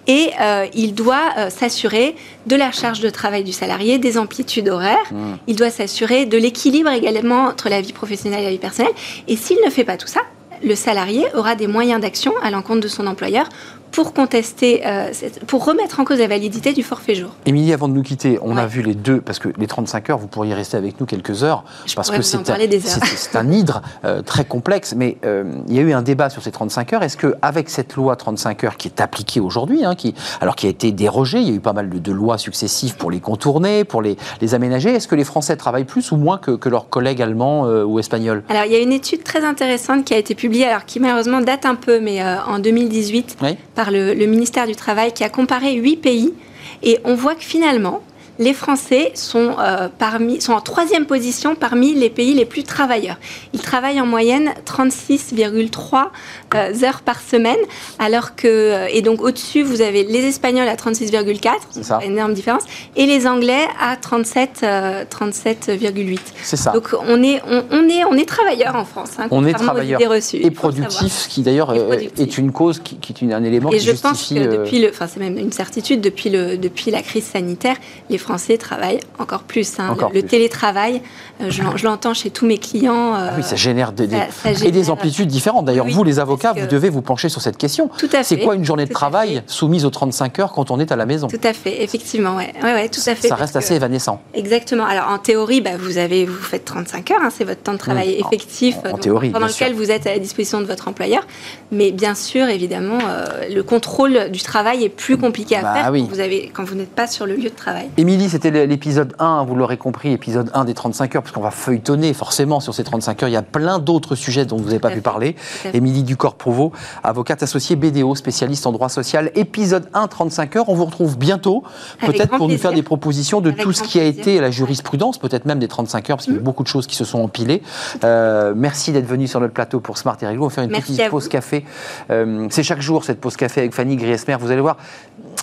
Et 0.07 0.31
euh, 0.41 0.65
il 0.73 0.93
doit 0.93 1.33
euh, 1.37 1.49
s'assurer 1.49 2.15
de 2.45 2.55
la 2.55 2.71
charge 2.71 2.99
de 2.99 3.09
travail 3.09 3.43
du 3.43 3.51
salarié, 3.51 3.97
des 3.97 4.17
amplitudes 4.17 4.69
horaires. 4.69 4.97
Mmh. 5.11 5.33
Il 5.47 5.55
doit 5.55 5.69
s'assurer 5.69 6.25
de 6.25 6.37
l'équilibre 6.37 6.89
également 6.89 7.45
entre 7.45 7.69
la 7.69 7.81
vie 7.81 7.93
professionnelle 7.93 8.41
et 8.41 8.45
la 8.45 8.51
vie 8.51 8.57
personnelle. 8.57 8.93
Et 9.27 9.35
s'il 9.35 9.57
ne 9.65 9.69
fait 9.69 9.83
pas 9.83 9.97
tout 9.97 10.07
ça, 10.07 10.21
le 10.63 10.75
salarié 10.75 11.25
aura 11.35 11.55
des 11.55 11.67
moyens 11.67 12.01
d'action 12.01 12.33
à 12.41 12.49
l'encontre 12.49 12.81
de 12.81 12.87
son 12.87 13.07
employeur 13.07 13.47
pour 13.91 14.13
contester, 14.13 14.85
euh, 14.85 15.11
pour 15.47 15.65
remettre 15.65 15.99
en 15.99 16.05
cause 16.05 16.19
la 16.19 16.27
validité 16.27 16.73
du 16.73 16.83
forfait 16.83 17.15
jour. 17.15 17.31
Émilie, 17.45 17.73
avant 17.73 17.87
de 17.87 17.93
nous 17.93 18.03
quitter, 18.03 18.39
on 18.41 18.57
a 18.57 18.65
vu 18.65 18.81
les 18.81 18.95
deux, 18.95 19.21
parce 19.21 19.39
que 19.39 19.49
les 19.57 19.67
35 19.67 20.09
heures, 20.09 20.17
vous 20.17 20.27
pourriez 20.27 20.53
rester 20.53 20.77
avec 20.77 20.99
nous 20.99 21.05
quelques 21.05 21.43
heures, 21.43 21.63
parce 21.95 22.11
que 22.11 22.21
c'est 22.21 22.37
un, 22.37 23.39
un, 23.39 23.51
hydre 23.51 23.81
euh, 24.05 24.21
très 24.21 24.45
complexe, 24.45 24.93
mais 24.95 25.17
euh, 25.25 25.51
il 25.67 25.75
y 25.75 25.79
a 25.79 25.81
eu 25.81 25.93
un 25.93 26.01
débat 26.01 26.29
sur 26.29 26.43
ces 26.43 26.51
35 26.51 26.93
heures. 26.93 27.03
Est-ce 27.03 27.17
qu'avec 27.17 27.69
cette 27.69 27.95
loi 27.95 28.15
35 28.15 28.63
heures 28.63 28.77
qui 28.77 28.87
est 28.87 29.01
appliquée 29.01 29.39
aujourd'hui, 29.39 29.83
hein, 29.85 29.95
qui, 29.95 30.13
alors 30.41 30.55
qui 30.55 30.67
a 30.67 30.69
été 30.69 30.91
dérogée, 30.91 31.39
il 31.39 31.47
y 31.47 31.51
a 31.51 31.55
eu 31.55 31.59
pas 31.59 31.73
mal 31.73 31.89
de, 31.89 32.11
lois 32.11 32.37
successives 32.37 32.95
pour 32.95 33.11
les 33.11 33.19
contourner, 33.19 33.83
pour 33.83 34.01
les, 34.01 34.17
les 34.41 34.53
aménager, 34.55 34.89
est-ce 34.89 35.07
que 35.07 35.15
les 35.15 35.23
Français 35.23 35.55
travaillent 35.55 35.83
plus 35.83 36.11
ou 36.11 36.17
moins 36.17 36.37
que, 36.37 36.51
que 36.51 36.69
leurs 36.69 36.89
collègues 36.89 37.21
allemands 37.21 37.63
ou 37.83 37.99
espagnols? 37.99 38.43
Alors 38.49 38.63
il 38.65 38.71
y 38.71 38.75
a 38.75 38.79
une 38.79 38.91
étude 38.91 39.23
très 39.23 39.43
intéressante 39.43 40.05
qui 40.05 40.13
a 40.13 40.17
été 40.17 40.33
publiée, 40.33 40.65
alors 40.65 40.85
qui 40.85 40.99
malheureusement 40.99 41.41
date 41.41 41.65
un 41.65 41.75
peu, 41.75 41.99
mais 41.99 42.23
en 42.23 42.59
2018, 42.59 43.37
oui 43.43 43.57
par 43.77 43.91
le, 43.91 44.15
ministère 44.25 44.65
du 44.65 44.75
Travail 44.75 45.13
qui 45.13 45.23
a 45.23 45.29
comparé 45.29 45.73
huit 45.73 45.97
pays. 45.97 46.33
Et 46.81 46.97
on 47.05 47.13
voit 47.13 47.35
que 47.35 47.43
finalement, 47.43 48.01
les 48.39 48.53
Français 48.53 49.11
sont, 49.15 49.55
euh, 49.59 49.87
parmi, 49.97 50.41
sont 50.41 50.53
en 50.53 50.61
troisième 50.61 51.05
position 51.05 51.55
parmi 51.55 51.93
les 51.93 52.09
pays 52.09 52.33
les 52.33 52.45
plus 52.45 52.63
travailleurs. 52.63 53.17
Ils 53.53 53.61
travaillent 53.61 54.01
en 54.01 54.05
moyenne 54.05 54.53
36,3 54.65 56.09
euh, 56.55 56.83
heures 56.83 57.01
par 57.01 57.19
semaine, 57.21 57.57
alors 57.99 58.35
que, 58.35 58.47
euh, 58.47 58.87
et 58.91 59.01
donc 59.01 59.21
au-dessus, 59.21 59.63
vous 59.63 59.81
avez 59.81 60.03
les 60.03 60.25
Espagnols 60.25 60.67
à 60.67 60.75
36,4, 60.75 61.51
c'est 61.71 61.93
une 62.05 62.13
énorme 62.13 62.33
différence, 62.33 62.63
et 62.95 63.05
les 63.05 63.27
Anglais 63.27 63.67
à 63.81 63.95
37, 63.95 64.65
37,8. 65.09 66.19
C'est 66.43 66.57
ça. 66.57 66.71
Donc 66.71 66.89
on 67.07 67.23
est, 67.23 67.41
on, 67.47 67.89
est, 67.89 68.05
on 68.05 68.13
est 68.13 68.27
travailleurs 68.27 68.75
en 68.75 68.85
France. 68.85 69.11
Hein, 69.19 69.27
on 69.31 69.45
est 69.45 69.53
travailleurs 69.53 70.13
et 70.33 70.51
productif, 70.51 71.11
ce 71.11 71.27
qui 71.27 71.41
d'ailleurs 71.41 71.73
est 71.73 72.37
une 72.37 72.51
cause 72.51 72.79
qui, 72.79 72.97
qui 72.97 73.13
est 73.13 73.33
un 73.33 73.43
élément 73.43 73.71
et 73.71 73.77
qui 73.77 73.85
je 73.85 73.91
pense 73.91 74.29
que 74.29 74.57
depuis 74.57 74.79
le, 74.79 74.89
enfin 74.89 75.07
c'est 75.07 75.19
même 75.19 75.37
une 75.37 75.51
certitude, 75.51 76.01
depuis, 76.01 76.29
le, 76.29 76.57
depuis 76.57 76.91
la 76.91 77.01
crise 77.01 77.25
sanitaire, 77.25 77.77
les 78.09 78.17
Français 78.17 78.26
travaillent 78.57 78.99
encore 79.19 79.43
plus. 79.43 79.79
hein. 79.79 79.89
Encore 79.91 80.11
le, 80.13 80.19
plus. 80.21 80.27
télétravail, 80.29 81.01
euh, 81.41 81.49
je 81.49 81.63
l'en- 81.63 81.75
je 81.77 81.85
l'entends 81.85 82.13
chez 82.13 82.29
tous 82.29 82.45
mes 82.45 82.57
clients. 82.57 83.13
Ah 83.15 83.31
oui, 83.35 83.41
euh, 83.41 83.43
ça 83.43 83.55
génère 83.55 83.91
des, 83.91 84.07
ça- 84.09 84.51
et 84.65 84.71
des 84.71 84.89
amplitudes 84.89 85.27
différentes. 85.27 85.65
D'ailleurs, 85.65 85.85
Oui, 85.85 85.93
vous, 85.93 86.03
les 86.03 86.19
avocats, 86.19 86.53
vous 86.53 86.67
devez 86.67 86.89
vous 86.89 87.01
pencher 87.01 87.29
sur 87.29 87.41
cette 87.41 87.57
question. 87.57 87.89
Tout 87.97 88.09
à 88.13 88.23
C'est 88.23 88.39
quoi 88.39 88.55
une 88.55 88.65
journée 88.65 88.85
de 88.85 88.93
travail 88.93 89.41
soumise 89.47 89.85
aux 89.85 89.89
35 89.89 90.39
heures 90.39 90.51
quand 90.51 90.71
on 90.71 90.79
est 90.79 90.91
à 90.91 90.95
la 90.95 91.05
maison? 91.05 91.27
Tout 91.27 91.39
à 91.43 91.53
fait, 91.53 91.83
effectivement, 91.83 92.35
ouais, 92.35 92.53
ouais, 92.63 92.73
ouais, 92.73 92.89
tout 92.89 93.01
à 93.07 93.15
fait. 93.15 93.27
Ça 93.27 93.35
reste 93.35 93.53
que- 93.53 93.59
assez 93.59 93.75
évanescent. 93.75 94.21
Exactement. 94.33 94.85
Alors 94.85 95.09
en 95.09 95.17
théorie, 95.17 95.61
bah, 95.61 95.71
vous 95.79 95.97
avez, 95.97 96.25
vous 96.25 96.33
faites 96.41 96.65
35 96.65 97.11
heures, 97.11 97.21
hein, 97.23 97.29
c'est 97.35 97.43
votre 97.45 97.61
temps 97.61 97.73
de 97.73 97.77
travail 97.77 98.17
Mmh. 98.19 98.23
En- 98.25 98.27
effectif 98.27 98.75
en 98.85 98.91
donc, 98.91 98.99
théorie, 99.01 99.29
pendant 99.29 99.47
lequel 99.47 99.69
sûr. 99.69 99.77
vous 99.77 99.91
êtes 99.91 100.05
à 100.07 100.11
la 100.11 100.19
disposition 100.19 100.59
de 100.61 100.65
votre 100.65 100.87
employeur. 100.87 101.25
Mais 101.71 101.91
bien 101.91 102.15
sûr, 102.15 102.47
évidemment, 102.47 102.99
euh, 103.07 103.25
le 103.53 103.63
contrôle 103.63 104.29
du 104.31 104.41
travail 104.41 104.83
est 104.83 104.89
plus 104.89 105.17
compliqué 105.17 105.55
à 105.55 105.61
Bah 105.61 105.73
faire 105.73 105.91
oui. 105.91 106.01
quand 106.07 106.13
vous 106.15 106.19
avez, 106.19 106.51
quand 106.53 106.63
vous 106.63 106.75
n'êtes 106.75 106.89
pas 106.93 107.07
sur 107.07 107.25
le 107.25 107.35
lieu 107.35 107.49
de 107.49 107.55
travail. 107.55 107.89
Émilie, 107.97 108.16
c'était 108.29 108.65
l'épisode 108.65 109.13
1, 109.19 109.43
vous 109.43 109.55
l'aurez 109.55 109.77
compris, 109.77 110.11
épisode 110.11 110.49
1 110.53 110.65
des 110.65 110.73
35 110.73 111.15
heures, 111.15 111.21
parce 111.23 111.33
qu'on 111.33 111.41
va 111.41 111.51
feuilletonner 111.51 112.13
forcément 112.13 112.59
sur 112.59 112.73
ces 112.73 112.83
35 112.83 113.23
heures. 113.23 113.29
Il 113.29 113.33
y 113.33 113.37
a 113.37 113.41
plein 113.41 113.79
d'autres 113.79 114.15
sujets 114.15 114.45
dont 114.45 114.57
vous 114.57 114.65
n'avez 114.65 114.79
pas 114.79 114.89
pu 114.89 115.01
parler. 115.01 115.35
Émilie 115.73 116.03
Ducor-Prouveau, 116.03 116.71
avocate 117.03 117.43
associée 117.43 117.75
BDO, 117.75 118.15
spécialiste 118.15 118.65
en 118.67 118.71
droit 118.71 118.89
social. 118.89 119.31
Épisode 119.35 119.87
1, 119.93 120.07
35 120.07 120.55
heures. 120.55 120.69
On 120.69 120.73
vous 120.75 120.85
retrouve 120.85 121.17
bientôt, 121.17 121.63
peut-être 121.99 122.35
pour 122.37 122.47
nous 122.49 122.57
faire 122.57 122.73
des 122.73 122.83
propositions 122.83 123.41
de 123.41 123.49
Avec 123.51 123.61
tout 123.61 123.73
ce 123.73 123.83
qui 123.83 123.99
a 123.99 124.03
été 124.03 124.39
la 124.41 124.51
jurisprudence, 124.51 125.17
peut-être 125.17 125.45
même 125.45 125.59
des 125.59 125.67
35 125.67 126.09
heures, 126.09 126.17
parce 126.17 126.25
qu'il 126.25 126.33
y 126.33 126.37
a 126.37 126.39
Mhm. 126.39 126.45
beaucoup 126.45 126.63
de 126.63 126.67
choses 126.67 126.87
qui 126.87 126.95
se 126.95 127.05
sont 127.05 127.19
empilées. 127.19 127.61
Euh, 128.03 128.53
merci 128.55 128.91
d'être 128.91 129.05
venu 129.07 129.27
sur 129.27 129.39
notre 129.39 129.53
plateau 129.53 129.79
pour 129.79 129.97
Smart 129.97 130.17
et 130.21 130.27
Réglo. 130.27 130.45
On 130.45 130.47
va 130.47 130.53
faire 130.53 130.63
une 130.63 130.71
Merci 130.71 130.93
petite 130.95 131.09
pause 131.09 131.23
vous. 131.25 131.29
café. 131.29 131.65
Euh, 132.09 132.47
c'est 132.49 132.63
chaque 132.63 132.81
jour 132.81 133.03
cette 133.03 133.19
pause 133.19 133.35
café 133.37 133.61
avec 133.61 133.73
Fanny 133.73 133.95
Griesmer. 133.95 134.35
Vous 134.39 134.51
allez 134.51 134.61
voir, 134.61 134.77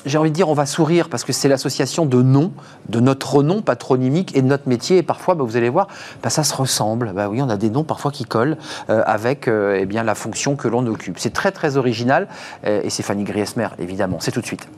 j'ai 0.06 0.18
envie 0.18 0.30
de 0.30 0.34
dire, 0.34 0.48
on 0.48 0.54
va 0.54 0.66
sourire 0.66 1.08
parce 1.08 1.24
que 1.24 1.32
c'est 1.32 1.48
l'association 1.48 2.06
de 2.06 2.22
noms, 2.22 2.52
de 2.88 3.00
notre 3.00 3.42
nom 3.42 3.62
patronymique 3.62 4.36
et 4.36 4.42
de 4.42 4.46
notre 4.46 4.68
métier. 4.68 4.98
Et 4.98 5.02
parfois, 5.02 5.34
bah, 5.34 5.44
vous 5.44 5.56
allez 5.56 5.68
voir, 5.68 5.88
bah, 6.22 6.30
ça 6.30 6.44
se 6.44 6.54
ressemble. 6.54 7.12
Bah 7.14 7.28
oui, 7.28 7.40
on 7.42 7.48
a 7.48 7.56
des 7.56 7.70
noms 7.70 7.84
parfois 7.84 8.10
qui 8.10 8.24
collent 8.24 8.56
euh, 8.90 9.02
avec 9.06 9.48
euh, 9.48 9.78
eh 9.80 10.02
la 10.04 10.14
fonction 10.14 10.56
que 10.56 10.68
l'on 10.68 10.86
occupe. 10.86 11.18
C'est 11.18 11.32
très 11.32 11.52
très 11.52 11.76
original 11.76 12.28
euh, 12.66 12.82
et 12.82 12.90
c'est 12.90 13.02
Fanny 13.02 13.24
Griesmer, 13.24 13.68
évidemment. 13.78 14.18
C'est 14.20 14.32
tout 14.32 14.40
de 14.40 14.46
suite. 14.46 14.68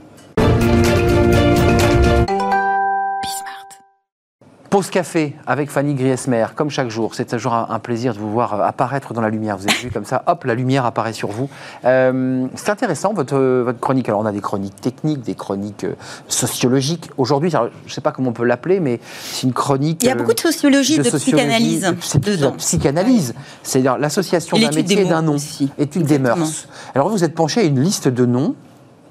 Pause 4.77 4.91
café 4.91 5.35
avec 5.47 5.71
Fanny 5.71 5.95
Griesmer, 5.95 6.49
comme 6.55 6.69
chaque 6.69 6.91
jour. 6.91 7.15
C'est 7.15 7.25
toujours 7.25 7.55
un, 7.55 7.69
un 7.71 7.79
plaisir 7.79 8.13
de 8.13 8.19
vous 8.19 8.31
voir 8.31 8.53
euh, 8.53 8.63
apparaître 8.63 9.15
dans 9.15 9.23
la 9.23 9.31
lumière. 9.31 9.57
Vous 9.57 9.67
avez 9.67 9.79
vu 9.79 9.91
comme 9.91 10.05
ça, 10.05 10.23
hop, 10.27 10.45
la 10.45 10.55
lumière 10.55 10.85
apparaît 10.85 11.15
sur 11.15 11.31
vous. 11.31 11.49
Euh, 11.87 12.47
c'est 12.57 12.69
intéressant 12.69 13.15
votre, 13.15 13.39
votre 13.39 13.81
chronique. 13.81 14.07
Alors 14.11 14.21
on 14.21 14.27
a 14.27 14.33
des 14.33 14.43
chroniques 14.43 14.79
techniques, 14.79 15.23
des 15.23 15.35
chroniques 15.35 15.85
euh, 15.85 15.95
sociologiques. 16.29 17.09
Aujourd'hui, 17.17 17.49
je 17.49 17.57
ne 17.57 17.91
sais 17.91 18.03
pas 18.03 18.13
comment 18.13 18.29
on 18.29 18.35
peut 18.35 18.45
l'appeler, 18.45 18.79
mais 18.81 19.01
c'est 19.23 19.47
une 19.47 19.55
chronique. 19.55 20.03
Il 20.03 20.09
y 20.09 20.11
a 20.11 20.13
euh, 20.13 20.19
beaucoup 20.19 20.35
de 20.35 20.41
sociologie, 20.41 20.99
de, 20.99 21.05
sociologie. 21.05 21.47
psychanalyse 21.47 21.95
C'est 22.03 22.23
de 22.23 22.45
la 22.45 22.51
psychanalyse. 22.51 23.35
C'est-à-dire 23.63 23.97
l'association 23.97 24.59
d'un 24.59 24.73
métier 24.73 25.01
et 25.01 25.05
d'un 25.07 25.23
nom. 25.23 25.37
aussi. 25.37 25.71
Étude 25.79 26.05
des 26.05 26.19
mœurs. 26.19 26.69
Alors 26.95 27.09
vous 27.09 27.25
êtes 27.25 27.35
penché 27.35 27.63
à 27.63 27.65
une 27.65 27.81
liste 27.81 28.09
de 28.09 28.27
noms 28.27 28.55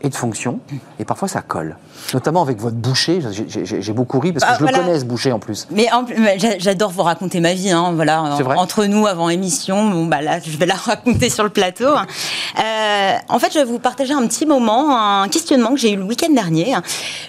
et 0.02 0.10
de 0.10 0.16
fonctions, 0.16 0.60
et 1.00 1.06
parfois 1.06 1.28
ça 1.28 1.42
colle. 1.42 1.78
Notamment 2.14 2.42
avec 2.44 2.60
votre 2.60 2.76
boucher. 2.76 3.22
J'ai- 3.32 3.94
beaucoup 3.94 4.20
ri 4.20 4.34
parce 4.34 4.44
que 4.46 4.50
Bah, 4.52 4.56
je 4.60 4.64
le 4.66 4.70
voilà. 4.70 4.84
connais 4.86 5.00
ce 5.00 5.06
boucher 5.06 5.32
en 5.32 5.40
plus. 5.40 5.68
Mais 5.72 5.92
en 5.92 6.06
j'a- 6.38 6.60
j'adore 6.60 6.92
vous 6.92 7.02
raconter 7.04 7.40
ma 7.40 7.54
vie, 7.54 7.72
hein, 7.72 7.94
voilà. 7.96 8.36
Vrai 8.42 8.56
Entre 8.58 8.86
nous, 8.86 9.08
avant 9.08 9.30
émission, 9.30 9.90
bon, 9.90 10.06
bah 10.06 10.22
là, 10.22 10.40
je 10.46 10.56
vais 10.58 10.66
la 10.66 10.76
raconter 10.76 11.30
sur 11.30 11.44
le 11.44 11.50
plateau. 11.50 11.88
Euh, 11.88 13.14
en 13.30 13.40
fait, 13.40 13.52
je 13.54 13.60
vais 13.60 13.66
vous 13.66 13.80
partager 13.80 14.14
un 14.14 14.28
petit 14.28 14.46
moment, 14.46 14.96
un 15.24 15.28
questionnement 15.30 15.70
que 15.72 15.78
j'ai 15.78 15.94
eu 15.94 15.98
le 15.98 16.04
week-end 16.04 16.32
dernier. 16.32 16.76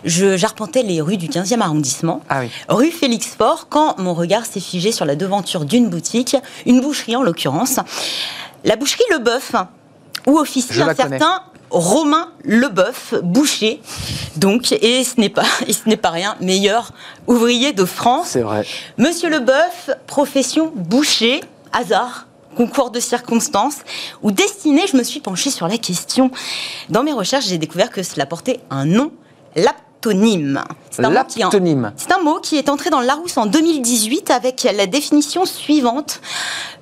J'arpentais 0.05 0.83
les 0.83 1.01
rues 1.01 1.17
du 1.17 1.29
15e 1.29 1.63
arrondissement, 1.63 2.21
Ah 2.29 2.41
oui. 2.41 2.51
rue 2.69 2.91
Félix 2.91 3.29
Faure, 3.39 3.69
quand 3.71 3.99
mon 3.99 4.13
regard 4.15 4.45
s'est 4.45 4.61
figé 4.61 4.93
sur 4.93 5.05
la 5.05 5.17
devanture 5.17 5.65
d'une 5.65 5.89
boutique, 5.89 6.37
une 6.67 6.81
boucherie 6.81 7.17
en 7.17 7.23
l'occurrence. 7.23 7.79
La 8.65 8.77
boucherie 8.77 9.05
Le 9.13 9.19
Boeuf, 9.19 9.53
où 10.27 10.39
officie 10.39 10.83
un 10.83 10.95
certain 10.95 11.41
Romain 11.71 12.29
Leboeuf, 12.45 13.15
boucher, 13.23 13.81
donc, 14.37 14.73
et 14.73 15.03
ce 15.05 15.21
n'est 15.21 15.29
pas, 15.29 15.45
et 15.67 15.73
ce 15.73 15.89
n'est 15.89 15.97
pas 15.97 16.11
rien, 16.11 16.37
meilleur 16.41 16.93
ouvrier 17.27 17.73
de 17.73 17.85
France. 17.85 18.29
C'est 18.31 18.43
vrai. 18.43 18.65
Monsieur 18.99 19.29
Leboeuf, 19.29 19.91
profession 20.07 20.73
boucher, 20.75 21.41
hasard, 21.73 22.27
concours 22.57 22.91
de 22.91 23.01
circonstances, 23.01 23.79
ou 24.23 24.31
destinée, 24.31 24.85
je 24.91 24.97
me 24.97 25.03
suis 25.03 25.21
penchée 25.21 25.51
sur 25.51 25.69
la 25.69 25.77
question. 25.79 26.31
Dans 26.89 27.03
mes 27.03 27.13
recherches, 27.13 27.47
j'ai 27.47 27.59
découvert 27.59 27.91
que 27.91 28.03
cela 28.03 28.27
portait 28.27 28.61
un 28.71 28.85
nom, 28.85 29.13
l'aptonyme. 29.57 30.63
C'est 30.91 31.05
un 31.05 31.11
L'aptonyme. 31.11 31.93
c'est 31.97 32.13
un 32.13 32.23
mot 32.23 32.39
qui 32.41 32.57
est 32.57 32.69
entré 32.69 32.91
dans 32.91 33.01
le 33.01 33.07
Larousse 33.07 33.37
en 33.37 33.47
2018 33.47 34.31
avec 34.31 34.63
la 34.63 34.87
définition 34.87 35.45
suivante. 35.45 36.21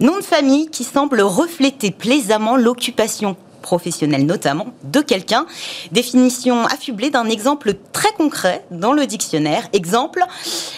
Nom 0.01 0.16
de 0.16 0.23
famille 0.23 0.68
qui 0.68 0.85
semble 0.85 1.23
refléter 1.23 1.90
plaisamment 1.90 2.57
l'occupation 2.57 3.37
professionnelle 3.64 4.27
notamment 4.27 4.66
de 4.85 5.00
quelqu'un. 5.00 5.46
Définition 5.90 6.66
affublée 6.66 7.11
d'un 7.11 7.29
exemple 7.29 7.74
très 7.92 8.12
concret 8.12 8.64
dans 8.70 8.92
le 8.92 9.07
dictionnaire. 9.07 9.66
Exemple, 9.72 10.22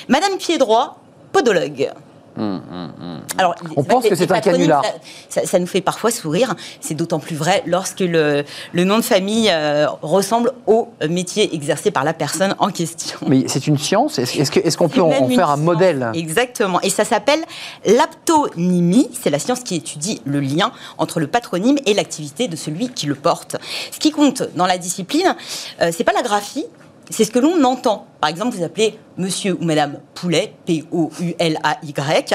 Madame 0.08 0.38
Piedroit, 0.38 0.98
podologue. 1.32 1.90
Alors, 3.38 3.54
On 3.76 3.84
pense 3.84 4.06
que 4.08 4.14
c'est 4.14 4.30
un 4.30 4.40
canular. 4.40 4.82
Ça, 5.28 5.58
nous 5.58 5.66
fait 5.66 5.80
parfois 5.80 6.10
sourire. 6.10 6.54
C'est 6.80 6.94
d'autant 6.94 7.18
plus 7.18 7.36
vrai 7.36 7.62
lorsque 7.66 8.00
le, 8.00 8.44
le 8.72 8.84
nom 8.84 8.96
de 8.98 9.02
famille 9.02 9.48
euh, 9.50 9.86
ressemble 10.02 10.52
au 10.66 10.88
métier 11.08 11.54
exercé 11.54 11.90
par 11.90 12.04
la 12.04 12.12
personne 12.14 12.54
en 12.58 12.68
question. 12.70 13.18
Mais 13.26 13.44
c'est 13.48 13.66
une 13.66 13.78
science? 13.78 14.18
Est-ce 14.18 14.50
que- 14.50 14.60
est-ce 14.60 14.76
qu'on 14.76 14.88
peut 14.88 15.00
en, 15.00 15.10
faire 15.28 15.50
un 15.50 15.54
science. 15.54 15.58
modèle? 15.60 16.10
Exactement. 16.14 16.80
Et 16.82 16.90
ça 16.90 17.04
s'appelle 17.04 17.40
l'aptonymie. 17.84 19.08
C'est 19.20 19.30
la 19.30 19.38
science 19.38 19.60
qui 19.60 19.76
étudie 19.76 20.20
le 20.24 20.40
lien 20.40 20.72
entre 20.98 21.20
le 21.20 21.26
patronyme 21.26 21.78
et 21.86 21.94
l'activité 21.94 22.48
de 22.48 22.56
celui 22.56 22.88
qui 22.90 23.06
le 23.06 23.14
porte. 23.14 23.56
Ce 23.92 23.98
qui 23.98 24.10
compte 24.10 24.42
dans 24.54 24.66
la 24.66 24.78
discipline, 24.78 25.34
euh, 25.80 25.90
c'est 25.96 26.04
pas 26.04 26.12
la 26.12 26.22
graphie. 26.22 26.64
C'est 27.10 27.24
ce 27.24 27.30
que 27.30 27.38
l'on 27.38 27.62
entend. 27.64 28.06
Par 28.20 28.30
exemple, 28.30 28.56
vous 28.56 28.64
appelez 28.64 28.98
Monsieur 29.16 29.56
ou 29.60 29.64
Madame 29.64 29.98
Poulet, 30.14 30.54
P-O-U-L-A-Y. 30.66 32.34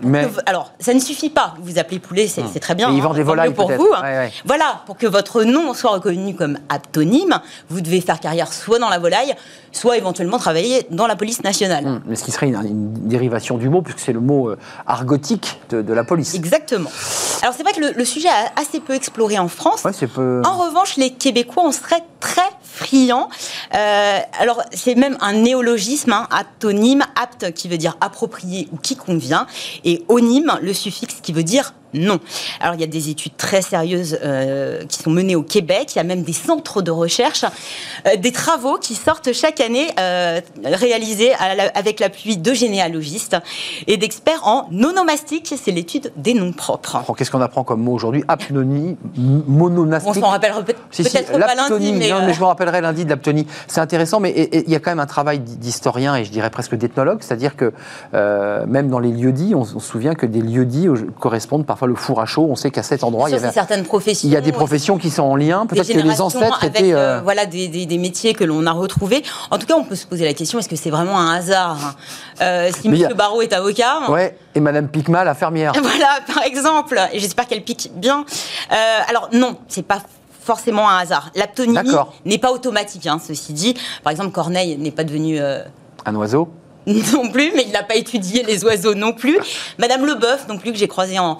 Mais- 0.00 0.28
Alors, 0.46 0.70
ça 0.78 0.94
ne 0.94 1.00
suffit 1.00 1.28
pas. 1.28 1.54
Vous 1.60 1.76
appelez 1.78 1.98
Poulet, 1.98 2.28
c'est 2.28 2.44
c'est 2.52 2.60
très 2.60 2.76
bien. 2.76 2.88
Et 2.88 2.94
ils 2.94 3.00
hein, 3.00 3.02
vendent 3.02 3.16
des 3.16 3.22
tant 3.22 3.26
volailles, 3.30 3.52
pour 3.52 3.70
vous. 3.72 3.88
Ouais, 3.88 4.00
ouais. 4.00 4.32
Voilà, 4.44 4.82
pour 4.86 4.96
que 4.96 5.08
votre 5.08 5.42
nom 5.42 5.74
soit 5.74 5.90
reconnu 5.90 6.36
comme 6.36 6.58
aptonyme, 6.68 7.40
vous 7.68 7.80
devez 7.80 8.00
faire 8.00 8.20
carrière 8.20 8.52
soit 8.52 8.78
dans 8.78 8.90
la 8.90 9.00
volaille, 9.00 9.34
soit 9.72 9.96
éventuellement 9.96 10.38
travailler 10.38 10.86
dans 10.90 11.08
la 11.08 11.16
police 11.16 11.42
nationale. 11.42 11.84
Hum, 11.84 12.00
Mais 12.06 12.14
ce 12.14 12.22
qui 12.22 12.30
serait 12.30 12.46
une, 12.46 12.54
une 12.64 12.92
dérivation 13.08 13.58
du 13.58 13.68
mot, 13.68 13.82
puisque 13.82 13.98
c'est 13.98 14.12
le 14.12 14.20
mot 14.20 14.50
euh, 14.50 14.56
argotique 14.86 15.60
de, 15.70 15.82
de 15.82 15.92
la 15.92 16.04
police. 16.04 16.32
Exactement. 16.34 16.90
Alors 17.42 17.54
c'est 17.56 17.64
vrai 17.64 17.72
que 17.72 17.80
le, 17.80 17.90
le 17.92 18.04
sujet 18.04 18.28
a 18.28 18.52
assez 18.60 18.78
peu 18.78 18.94
exploré 18.94 19.36
en 19.40 19.48
France. 19.48 19.82
Ouais, 19.84 19.90
peu... 20.06 20.42
En 20.44 20.58
revanche, 20.58 20.96
les 20.96 21.10
Québécois 21.10 21.64
en 21.64 21.72
seraient 21.72 22.04
très 22.20 22.48
Euh, 23.74 24.18
alors, 24.38 24.62
c'est 24.72 24.94
même 24.94 25.16
un 25.20 25.34
néologisme, 25.34 26.12
hein, 26.12 26.26
aptonyme, 26.30 27.04
apte 27.20 27.52
qui 27.52 27.68
veut 27.68 27.78
dire 27.78 27.96
approprié 28.00 28.68
ou 28.72 28.76
qui 28.76 28.96
convient, 28.96 29.46
et 29.84 30.04
onyme, 30.08 30.58
le 30.62 30.72
suffixe 30.72 31.16
qui 31.22 31.32
veut 31.32 31.42
dire 31.42 31.74
non. 31.94 32.18
Alors, 32.60 32.74
il 32.74 32.80
y 32.80 32.84
a 32.84 32.88
des 32.88 33.08
études 33.10 33.36
très 33.36 33.62
sérieuses 33.62 34.18
euh, 34.22 34.84
qui 34.86 34.98
sont 35.02 35.10
menées 35.10 35.36
au 35.36 35.42
Québec. 35.42 35.92
Il 35.94 35.96
y 35.96 36.00
a 36.00 36.04
même 36.04 36.22
des 36.22 36.32
centres 36.32 36.82
de 36.82 36.90
recherche, 36.90 37.44
euh, 38.06 38.16
des 38.16 38.32
travaux 38.32 38.76
qui 38.78 38.94
sortent 38.94 39.32
chaque 39.32 39.60
année, 39.60 39.88
euh, 39.98 40.40
réalisés 40.64 41.30
la- 41.56 41.68
avec 41.74 42.00
l'appui 42.00 42.36
de 42.36 42.52
généalogistes 42.52 43.36
et 43.86 43.96
d'experts 43.96 44.46
en 44.46 44.68
onomastique. 44.72 45.52
C'est 45.62 45.70
l'étude 45.70 46.12
des 46.16 46.34
noms 46.34 46.52
propres. 46.52 47.02
Qu'est-ce 47.16 47.30
qu'on 47.30 47.40
apprend 47.40 47.64
comme 47.64 47.82
mot 47.82 47.92
aujourd'hui? 47.92 48.24
Apnonie, 48.28 48.96
m- 49.16 49.42
mononastique. 49.46 50.16
On 50.16 50.20
s'en 50.20 50.28
rappellera 50.28 50.62
peut- 50.62 50.74
Si, 50.90 51.04
si, 51.04 51.10
peut-être 51.10 51.32
pas 51.38 51.54
lundi, 51.54 51.92
mais, 51.92 52.10
non, 52.10 52.16
euh, 52.16 52.26
mais 52.26 52.34
je 52.34 52.40
me 52.40 52.44
rappellerai 52.46 52.80
lundi 52.80 53.04
de 53.04 53.10
l'aptonie. 53.10 53.46
C'est 53.66 53.80
intéressant, 53.80 54.20
mais 54.20 54.50
il 54.52 54.70
y 54.70 54.74
a 54.74 54.80
quand 54.80 54.90
même 54.90 55.00
un 55.00 55.06
travail 55.06 55.38
d'historien 55.38 56.16
et 56.16 56.24
je 56.24 56.30
dirais 56.30 56.50
presque 56.50 56.74
d'ethnologue, 56.76 57.18
c'est-à-dire 57.22 57.56
que 57.56 57.72
même 58.12 58.88
dans 58.88 58.98
les 58.98 59.10
lieux-dits, 59.12 59.54
on, 59.54 59.60
on 59.60 59.64
se 59.64 59.78
souvient 59.80 60.14
que 60.14 60.26
des 60.26 60.40
lieux-dits 60.40 60.88
correspondent 61.18 61.66
parfois 61.78 61.88
le 61.88 61.94
four 61.94 62.20
à 62.20 62.26
chaud. 62.26 62.48
On 62.50 62.56
sait 62.56 62.70
qu'à 62.72 62.82
cet 62.82 63.04
endroit, 63.04 63.30
il 63.30 63.34
y, 63.34 63.38
sur 63.38 63.44
avait, 63.44 63.54
certaines 63.54 63.84
professions. 63.84 64.28
il 64.28 64.32
y 64.32 64.36
a 64.36 64.40
des 64.40 64.50
professions 64.50 64.98
qui 64.98 65.10
sont 65.10 65.22
en 65.22 65.36
lien. 65.36 65.64
Peut-être 65.66 65.86
que 65.86 65.98
les 65.98 66.20
ancêtres 66.20 66.58
avec 66.60 66.76
étaient. 66.76 66.92
euh, 66.92 67.18
euh, 67.18 67.20
voilà 67.22 67.46
des, 67.46 67.68
des- 67.68 67.86
des 67.86 67.98
métiers 67.98 68.34
que 68.34 68.42
l'on 68.42 68.66
a 68.66 68.72
retrouvés. 68.72 69.22
En 69.52 69.58
tout 69.58 69.66
cas, 69.66 69.76
on 69.76 69.84
peut 69.84 69.94
se 69.94 70.06
poser 70.06 70.24
la 70.24 70.34
question 70.34 70.58
est-ce 70.58 70.68
que 70.68 70.74
c'est 70.76 70.90
vraiment 70.90 71.18
un 71.20 71.34
hasard 71.36 71.78
hein? 71.80 71.94
Euh, 72.42 72.70
Si 72.74 72.84
y 72.84 72.88
a- 72.88 72.90
Monsieur 72.90 73.14
Barrault 73.14 73.42
est 73.42 73.52
avocat, 73.52 74.10
Ouais, 74.10 74.36
et 74.56 74.60
Madame 74.60 74.88
Picma, 74.88 75.22
la 75.22 75.34
fermière. 75.34 75.72
voilà, 75.80 76.18
par 76.26 76.42
exemple, 76.42 77.00
et 77.12 77.20
j'espère 77.20 77.46
qu'elle 77.46 77.62
pique 77.62 77.92
bien. 77.94 78.24
Euh, 78.72 78.74
alors 79.08 79.28
non, 79.32 79.56
c'est 79.68 79.84
pas 79.86 80.00
forcément 80.42 80.88
un 80.90 80.98
hasard. 80.98 81.30
L'aptonymie 81.36 81.78
n'est 82.24 82.38
pas 82.38 82.50
automatique, 82.50 83.06
hein, 83.06 83.20
ceci 83.24 83.52
dit. 83.52 83.74
Par 84.02 84.10
exemple, 84.10 84.32
Corneille 84.32 84.76
n'est 84.78 84.90
pas 84.90 85.04
devenu 85.04 85.38
Un 85.38 86.14
oiseau. 86.16 86.48
non 86.86 87.28
plus, 87.30 87.52
mais 87.54 87.64
il 87.66 87.72
n'a 87.72 87.82
pas 87.82 87.96
étudié 87.96 88.42
les 88.44 88.64
oiseaux 88.64 88.94
non 88.94 89.12
plus. 89.12 89.38
Madame 89.76 90.06
Leboeuf 90.06 90.48
non 90.48 90.56
plus, 90.56 90.72
que 90.72 90.78
j'ai 90.78 90.88
croisé 90.88 91.18
en, 91.18 91.38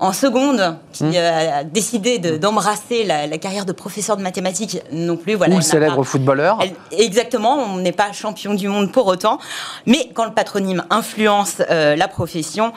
en 0.00 0.12
seconde 0.14 0.76
qui 0.92 1.04
Mmh. 1.04 1.12
euh, 1.14 1.58
a 1.60 1.64
décidé 1.64 2.18
de- 2.18 2.36
d'embrasser 2.38 3.04
la, 3.04 3.26
la 3.26 3.38
carrière 3.38 3.66
de 3.66 3.72
professeur 3.72 4.16
de 4.16 4.22
mathématiques 4.22 4.80
non 4.92 5.16
plus. 5.16 5.34
Voilà, 5.34 5.54
Ou 5.54 5.58
le 5.58 5.62
célèbre 5.62 5.96
pas- 5.96 6.02
footballeur. 6.04 6.58
elle- 6.62 6.72
exactement, 6.98 7.56
on 7.56 7.76
n'est 7.76 7.92
pas 7.92 8.10
champion 8.12 8.54
du 8.54 8.66
monde 8.68 8.90
pour 8.92 9.06
autant. 9.06 9.38
Mais 9.86 10.10
quand 10.14 10.24
le 10.24 10.32
patronyme 10.32 10.84
influence 10.90 11.56
euh, 11.70 11.96
la 11.96 12.08
profession, 12.08 12.72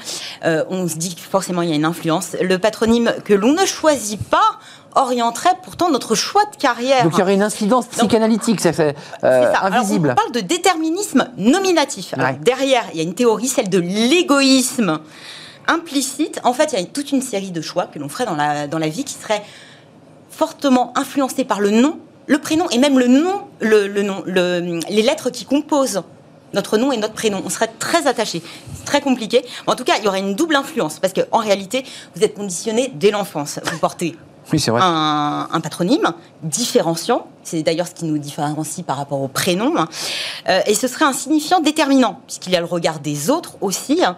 euh, 0.45 0.63
on 0.69 0.87
se 0.87 0.95
dit 0.95 1.15
que 1.15 1.21
forcément 1.21 1.61
il 1.61 1.69
y 1.69 1.71
a 1.71 1.75
une 1.75 1.85
influence. 1.85 2.35
Le 2.41 2.57
patronyme 2.59 3.13
que 3.23 3.33
l'on 3.33 3.53
ne 3.53 3.65
choisit 3.65 4.21
pas 4.21 4.59
orienterait 4.95 5.55
pourtant 5.63 5.89
notre 5.89 6.13
choix 6.15 6.43
de 6.51 6.55
carrière. 6.57 7.03
Donc 7.03 7.13
il 7.15 7.19
y 7.19 7.21
aurait 7.23 7.33
une 7.33 7.41
incidence 7.41 7.87
psychanalytique, 7.87 8.59
c'est 8.61 8.79
euh. 8.79 8.91
Alors, 9.23 9.63
invisible. 9.79 10.09
on 10.11 10.15
parle 10.15 10.31
de 10.33 10.41
déterminisme 10.41 11.29
nominatif. 11.37 12.13
Alors, 12.13 12.27
Ouais. 12.27 12.39
Derrière, 12.41 12.83
il 12.93 12.97
y 12.97 12.99
a 12.99 13.03
une 13.03 13.15
théorie, 13.15 13.47
celle 13.47 13.69
de 13.69 13.79
l'égoïsme 13.79 14.99
implicite. 15.67 16.39
En 16.43 16.53
fait, 16.53 16.73
il 16.73 16.79
y 16.79 16.81
a 16.81 16.85
toute 16.85 17.11
une 17.11 17.21
série 17.21 17.51
de 17.51 17.61
choix 17.61 17.85
que 17.85 17.99
l'on 17.99 18.09
ferait 18.09 18.25
dans 18.25 18.35
la, 18.35 18.67
dans 18.67 18.79
la 18.79 18.89
vie 18.89 19.03
qui 19.03 19.13
seraient 19.13 19.43
fortement 20.29 20.91
influencés 20.97 21.43
par 21.45 21.59
le 21.59 21.69
nom, 21.69 21.99
le 22.27 22.39
prénom 22.39 22.69
et 22.69 22.77
même 22.77 22.97
le 22.99 23.07
nom, 23.07 23.41
le, 23.59 23.87
nom, 24.01 24.23
le- 24.25 24.79
les 24.89 25.01
lettres 25.01 25.29
qui 25.29 25.45
composent 25.45 26.01
notre 26.53 26.77
nom 26.77 26.91
et 26.91 26.97
notre 26.97 27.13
prénom. 27.13 27.41
On 27.45 27.49
serait 27.49 27.71
très 27.79 28.07
attachés. 28.07 28.41
C'est 28.75 28.85
très 28.85 29.01
compliqué. 29.01 29.43
En 29.67 29.75
tout 29.75 29.83
cas, 29.83 29.93
il 29.97 30.05
y 30.05 30.07
aurait 30.07 30.19
une 30.19 30.35
double 30.35 30.55
influence 30.55 30.99
parce 30.99 31.13
qu'en 31.13 31.39
réalité, 31.39 31.83
vous 32.15 32.23
êtes 32.23 32.35
conditionné 32.35 32.91
dès 32.93 33.11
l'enfance. 33.11 33.59
Vous 33.71 33.79
portez 33.79 34.15
Oui, 34.51 34.59
vrai. 34.71 34.81
un, 34.83 35.47
un 35.51 35.61
patronyme 35.61 36.11
différenciant. 36.41 37.27
C'est 37.43 37.63
d'ailleurs 37.63 37.87
ce 37.87 37.93
qui 37.93 38.05
nous 38.05 38.17
différencie 38.17 38.85
par 38.85 38.97
rapport 38.97 39.21
au 39.21 39.27
prénom. 39.27 39.73
hein. 39.77 39.87
Euh, 40.49 40.59
et 40.65 40.75
ce 40.75 40.87
serait 40.87 41.05
un 41.05 41.13
signifiant 41.13 41.59
déterminant, 41.59 42.19
puisqu'il 42.27 42.51
y 42.53 42.55
a 42.55 42.59
le 42.59 42.65
regard 42.65 42.99
des 42.99 43.29
autres 43.29 43.55
aussi. 43.61 44.03
hein. 44.03 44.15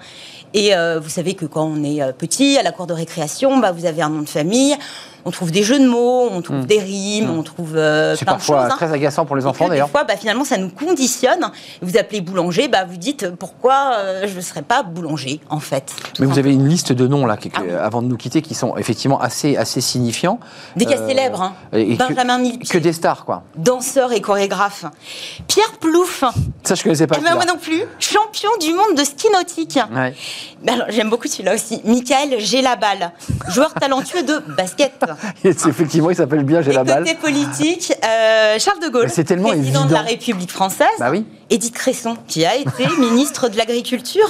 Et 0.54 0.76
euh, 0.76 1.00
vous 1.00 1.10
savez 1.10 1.34
que 1.34 1.46
quand 1.46 1.66
on 1.66 1.84
est 1.84 2.02
euh, 2.02 2.12
petit, 2.14 2.58
à 2.58 2.64
la 2.64 2.72
cour 2.72 2.88
de 2.88 2.94
récréation, 2.94 3.58
bah, 3.58 3.72
vous 3.72 3.86
avez 3.86 4.02
un 4.02 4.10
nom 4.10 4.22
de 4.22 4.30
famille, 4.30 4.76
on 5.26 5.32
trouve 5.32 5.52
des 5.52 5.64
jeux 5.64 5.80
de 5.80 5.88
mots, 5.88 6.30
on 6.32 6.42
trouve 6.42 6.66
des 6.66 6.80
rimes, 6.80 7.30
on 7.30 7.44
trouve 7.44 7.76
euh. 7.76 8.16
C'est 8.16 8.26
plein 8.26 8.34
de 8.34 8.38
parfois 8.38 8.64
choses. 8.64 8.72
hein. 8.72 8.76
très 8.78 8.94
agaçant 8.94 9.26
pour 9.26 9.36
les 9.36 9.46
enfants 9.46 9.68
d'ailleurs. 9.68 9.88
Des 9.88 9.92
fois, 9.92 10.04
bah, 10.04 10.16
finalement, 10.18 10.46
ça 10.46 10.58
nous 10.58 10.70
conditionne. 10.70 11.50
Vous 11.82 11.98
appelez 11.98 12.22
boulanger, 12.22 12.68
bah, 12.68 12.86
vous 12.88 12.98
dites 12.98 13.30
pourquoi 13.36 13.94
euh, 13.98 14.28
je 14.28 14.36
ne 14.36 14.42
serais 14.42 14.62
pas 14.62 14.84
boulanger, 14.84 15.40
en 15.50 15.60
fait? 15.60 15.92
Mais 16.20 16.26
vous 16.26 16.38
avez 16.40 16.54
une 16.54 16.68
liste 16.68 16.92
de 16.94 17.08
noms 17.08 17.26
là, 17.26 17.38
Ah 17.56 17.60
oui. 17.64 17.72
avant 17.74 18.02
de 18.02 18.08
nous 18.08 18.18
quitter, 18.18 18.42
qui 18.42 18.54
sont 18.56 18.78
effectivement 18.78 19.20
assez, 19.20 19.58
assez 19.58 19.82
signifiants. 19.82 20.40
Des 20.76 20.86
cas 20.86 20.98
Euh, 21.00 21.08
célèbres. 21.08 21.42
hein. 21.42 21.54
et 21.74 21.96
Benjamin 21.96 22.38
Millepied, 22.38 22.70
Que 22.70 22.78
des 22.78 22.94
stars, 22.94 23.26
quoi. 23.26 23.44
danseur 23.56 24.12
et 24.14 24.22
chorégraphe. 24.22 24.86
Pierre 25.48 25.72
Plouffe, 25.80 26.24
Ça, 26.64 26.76
je 26.76 26.84
connaissais 26.84 27.08
pas. 27.08 27.18
eh 27.20 27.24
ben, 27.24 27.36
moi 27.36 27.46
non 27.46 27.58
plus, 27.58 27.84
champion 28.00 28.50
du 28.62 28.74
monde 28.74 28.96
de 28.98 29.04
ski 29.04 29.28
nautique. 29.34 29.80
Ouais. 29.94 30.14
J'aime 30.90 31.10
beaucoup 31.10 31.28
celui-là 31.28 31.54
aussi. 31.56 31.82
Michael 31.86 32.40
Gélabal, 32.40 33.12
joueur 33.50 33.74
talentueux 33.74 34.24
de 34.24 34.40
basket. 34.56 34.94
Effectivement, 35.44 36.10
il 36.10 36.16
s'appelle 36.16 36.44
bien, 36.44 36.62
j'ai 36.62 36.72
la 36.74 36.84
balle. 36.84 37.04
côté 37.04 37.16
politique, 37.16 37.94
euh, 38.04 38.58
Charles 38.60 38.80
de 38.82 38.90
Gaulle, 38.90 39.04
Mais 39.06 39.10
c'est 39.10 39.24
tellement 39.24 39.50
président 39.50 39.86
de 39.86 39.94
la 39.94 40.00
évident. 40.02 40.10
République 40.12 40.52
française. 40.52 40.88
Bah 41.00 41.10
oui. 41.12 41.26
Édith 41.50 41.74
Cresson, 41.74 42.16
qui 42.28 42.46
a 42.46 42.56
été 42.56 42.88
ministre 43.00 43.50
de 43.50 43.58
l'Agriculture. 43.58 44.28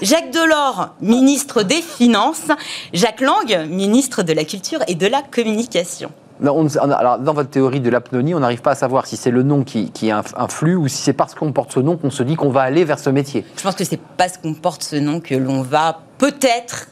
Jacques 0.00 0.30
Delors, 0.30 0.94
ministre 1.00 1.62
des 1.62 1.82
Finances. 1.82 2.48
Jacques 2.92 3.20
Lang, 3.20 3.66
ministre 3.68 4.22
de 4.22 4.32
la 4.32 4.44
Culture 4.44 4.80
et 4.88 4.94
de 4.94 5.06
la 5.06 5.22
Communication. 5.22 6.10
Non, 6.40 6.56
on 6.58 6.76
alors, 6.90 7.18
dans 7.18 7.34
votre 7.34 7.50
théorie 7.50 7.78
de 7.78 7.88
l'apnonie, 7.88 8.34
on 8.34 8.40
n'arrive 8.40 8.62
pas 8.62 8.72
à 8.72 8.74
savoir 8.74 9.06
si 9.06 9.16
c'est 9.16 9.30
le 9.30 9.44
nom 9.44 9.62
qui, 9.62 9.90
qui 9.92 10.08
inf- 10.08 10.32
influe 10.36 10.74
ou 10.74 10.88
si 10.88 10.96
c'est 10.96 11.12
parce 11.12 11.34
qu'on 11.34 11.52
porte 11.52 11.72
ce 11.72 11.78
nom 11.78 11.96
qu'on 11.96 12.10
se 12.10 12.24
dit 12.24 12.34
qu'on 12.34 12.50
va 12.50 12.62
aller 12.62 12.84
vers 12.84 12.98
ce 12.98 13.10
métier. 13.10 13.44
Je 13.56 13.62
pense 13.62 13.76
que 13.76 13.84
c'est 13.84 14.00
parce 14.16 14.38
qu'on 14.38 14.54
porte 14.54 14.82
ce 14.82 14.96
nom 14.96 15.20
que 15.20 15.36
l'on 15.36 15.62
va 15.62 16.00
peut-être, 16.18 16.88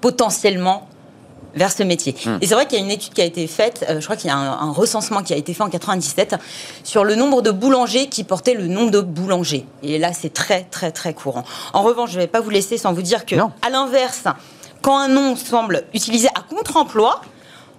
potentiellement, 0.00 0.88
vers 1.56 1.72
ce 1.72 1.82
métier. 1.82 2.14
Hmm. 2.24 2.38
Et 2.40 2.46
c'est 2.46 2.54
vrai 2.54 2.66
qu'il 2.66 2.78
y 2.78 2.82
a 2.82 2.84
une 2.84 2.90
étude 2.90 3.12
qui 3.12 3.22
a 3.22 3.24
été 3.24 3.46
faite, 3.46 3.84
euh, 3.88 4.00
je 4.00 4.04
crois 4.04 4.16
qu'il 4.16 4.28
y 4.28 4.32
a 4.32 4.36
un, 4.36 4.68
un 4.68 4.72
recensement 4.72 5.22
qui 5.22 5.32
a 5.32 5.36
été 5.36 5.52
fait 5.54 5.62
en 5.62 5.70
97 5.70 6.36
sur 6.84 7.02
le 7.02 7.14
nombre 7.16 7.42
de 7.42 7.50
boulangers 7.50 8.08
qui 8.08 8.22
portaient 8.22 8.54
le 8.54 8.68
nom 8.68 8.86
de 8.86 9.00
boulanger. 9.00 9.66
Et 9.82 9.98
là, 9.98 10.12
c'est 10.12 10.32
très, 10.32 10.64
très, 10.64 10.92
très 10.92 11.14
courant. 11.14 11.44
En 11.72 11.82
revanche, 11.82 12.10
je 12.10 12.16
ne 12.16 12.20
vais 12.20 12.28
pas 12.28 12.40
vous 12.40 12.50
laisser 12.50 12.78
sans 12.78 12.92
vous 12.92 13.02
dire 13.02 13.26
que, 13.26 13.34
Non. 13.34 13.50
à 13.62 13.70
l'inverse, 13.70 14.24
quand 14.82 14.98
un 14.98 15.08
nom 15.08 15.34
semble 15.34 15.84
utilisé 15.94 16.28
à 16.28 16.42
contre-emploi, 16.42 17.22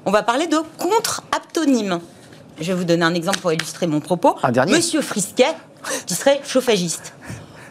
on 0.06 0.12
va 0.12 0.24
parler 0.24 0.48
de 0.48 0.58
contre-aptonyme. 0.78 2.00
Je 2.60 2.66
vais 2.66 2.74
vous 2.74 2.84
donner 2.86 3.04
un 3.04 3.14
exemple 3.14 3.40
pour 3.40 3.54
illustrer 3.54 3.88
mon 3.88 4.00
propos. 4.00 4.36
Un 4.44 4.52
dernier. 4.52 4.74
Monsieur 4.74 5.02
Frisquet, 5.02 5.54
qui 6.06 6.16
serait 6.16 6.42
chauffagiste. 6.44 7.14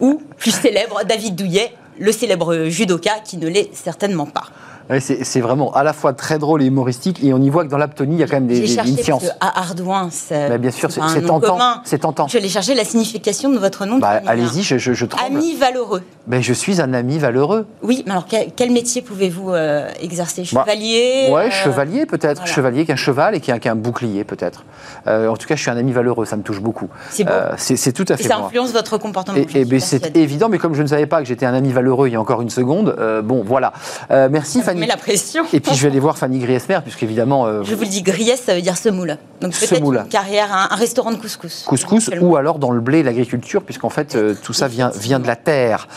Ou, 0.00 0.22
plus 0.38 0.52
célèbre, 0.52 1.02
David 1.04 1.34
Douillet, 1.34 1.74
le 1.98 2.12
célèbre 2.12 2.66
judoka, 2.66 3.20
qui 3.20 3.36
ne 3.36 3.48
l'est 3.48 3.74
certainement 3.74 4.26
pas. 4.26 4.44
Ouais, 4.88 5.00
c'est 5.00 5.40
vraiment 5.40 5.72
à 5.74 5.82
la 5.82 5.92
fois 5.92 6.12
très 6.12 6.38
drôle 6.38 6.62
et 6.62 6.66
humoristique, 6.66 7.22
et 7.24 7.32
on 7.34 7.42
y 7.42 7.50
voit 7.50 7.64
que 7.64 7.68
dans 7.70 7.76
l'aptonie, 7.78 8.14
il 8.16 8.20
y 8.20 8.22
a 8.22 8.26
quand 8.26 8.36
même 8.36 8.46
des, 8.46 8.60
des- 8.60 8.66
cherché 8.68 8.90
une 8.90 8.96
science. 8.98 9.24
à 9.40 9.58
Ardouin, 9.60 10.08
c'est 10.12 10.48
Bah, 10.48 10.58
bien 10.58 10.70
sûr, 10.70 10.90
c'est 10.90 11.00
tentant. 11.22 11.58
C'est 11.84 11.98
tentant. 11.98 12.28
Je 12.28 12.38
vais 12.38 12.48
chercher 12.48 12.74
la 12.74 12.84
signification 12.84 13.50
de 13.50 13.58
votre 13.58 13.84
nom. 13.84 13.98
Bah, 13.98 14.20
famille. 14.22 14.28
Allez-y, 14.28 14.62
je, 14.62 14.78
je, 14.78 14.92
je 14.92 15.06
tremble. 15.06 15.36
Ami 15.36 15.56
valeureux. 15.56 16.02
Ben, 16.26 16.42
je 16.42 16.52
suis 16.52 16.80
un 16.80 16.92
ami 16.92 17.18
valeureux. 17.18 17.66
Oui, 17.82 18.02
mais 18.06 18.12
alors 18.12 18.26
quel, 18.28 18.48
quel 18.56 18.70
métier 18.72 19.00
pouvez-vous 19.00 19.52
euh, 19.52 19.88
exercer? 20.00 20.42
Bah, 20.52 20.64
Chevalier 20.66 21.28
Ouais, 21.30 21.46
euh, 21.46 21.50
chevalier 21.50 22.04
peut-être. 22.06 22.38
voilà. 22.40 22.52
Chevalier 22.52 22.84
qu'un 22.84 22.96
cheval 22.96 23.34
et 23.36 23.40
qu'un 23.40 23.58
qu'un 23.60 23.76
bouclier 23.76 24.24
peut-être. 24.24 24.64
Euh, 25.06 25.28
en 25.28 25.36
tout 25.36 25.46
cas, 25.46 25.54
je 25.54 25.60
suis 25.62 25.70
un 25.70 25.76
ami 25.76 25.92
valeureux, 25.92 26.24
ça 26.24 26.36
me 26.36 26.42
touche 26.42 26.60
beaucoup. 26.60 26.88
C'est. 27.10 27.28
Euh, 27.28 27.52
c'est 27.56 27.92
tout 27.92 28.04
à 28.08 28.14
Et 28.14 28.16
fait 28.16 28.24
ça 28.28 28.38
moi. 28.38 28.46
influence 28.46 28.72
votre 28.72 28.98
comportement. 28.98 29.36
Et, 29.38 29.60
et 29.60 29.64
ben, 29.64 29.78
c'est 29.78 30.16
évident, 30.16 30.48
mais 30.48 30.58
comme 30.58 30.74
je 30.74 30.82
ne 30.82 30.88
savais 30.88 31.06
pas 31.06 31.20
que 31.22 31.28
j'étais 31.28 31.46
un 31.46 31.54
ami 31.54 31.72
valeureux 31.72 32.08
il 32.08 32.12
y 32.12 32.16
a 32.16 32.20
encore 32.20 32.42
une 32.42 32.50
seconde, 32.50 32.96
bon, 33.24 33.42
voilà. 33.44 33.72
Merci 34.10 34.58
Ça 34.58 34.64
Fanny. 34.66 34.80
met 34.80 34.86
la 34.86 34.96
pression. 34.96 35.44
Et 35.52 35.60
puis 35.60 35.74
je 35.74 35.82
vais 35.82 35.88
aller 35.88 36.00
voir 36.00 36.18
Fanny 36.18 36.38
Griesmer, 36.40 36.80
puisqu'évidemment, 36.82 37.46
euh, 37.46 37.62
Je 37.62 37.74
vous 37.74 37.82
le 37.82 37.88
dis, 37.88 38.02
Griès, 38.02 38.36
ça 38.36 38.54
veut 38.54 38.62
dire 38.62 38.76
semoule. 38.76 39.16
Donc 39.40 39.52
peut-être 39.52 39.78
une 39.82 40.08
carrière, 40.08 40.52
un, 40.54 40.68
un 40.70 40.76
restaurant 40.76 41.10
de 41.10 41.16
couscous. 41.16 41.64
couscous 41.66 42.10
ou 42.20 42.36
alors 42.36 42.58
dans 42.58 42.70
le 42.70 42.80
blé, 42.80 43.02
l'agriculture, 43.02 43.62
puisqu'en 43.62 43.90
fait 43.90 44.14
euh, 44.14 44.34
tout 44.42 44.52
ça 44.52 44.68
vient, 44.68 44.90
vient 44.90 45.18
de 45.18 45.26
la 45.26 45.36
terre. 45.36 45.88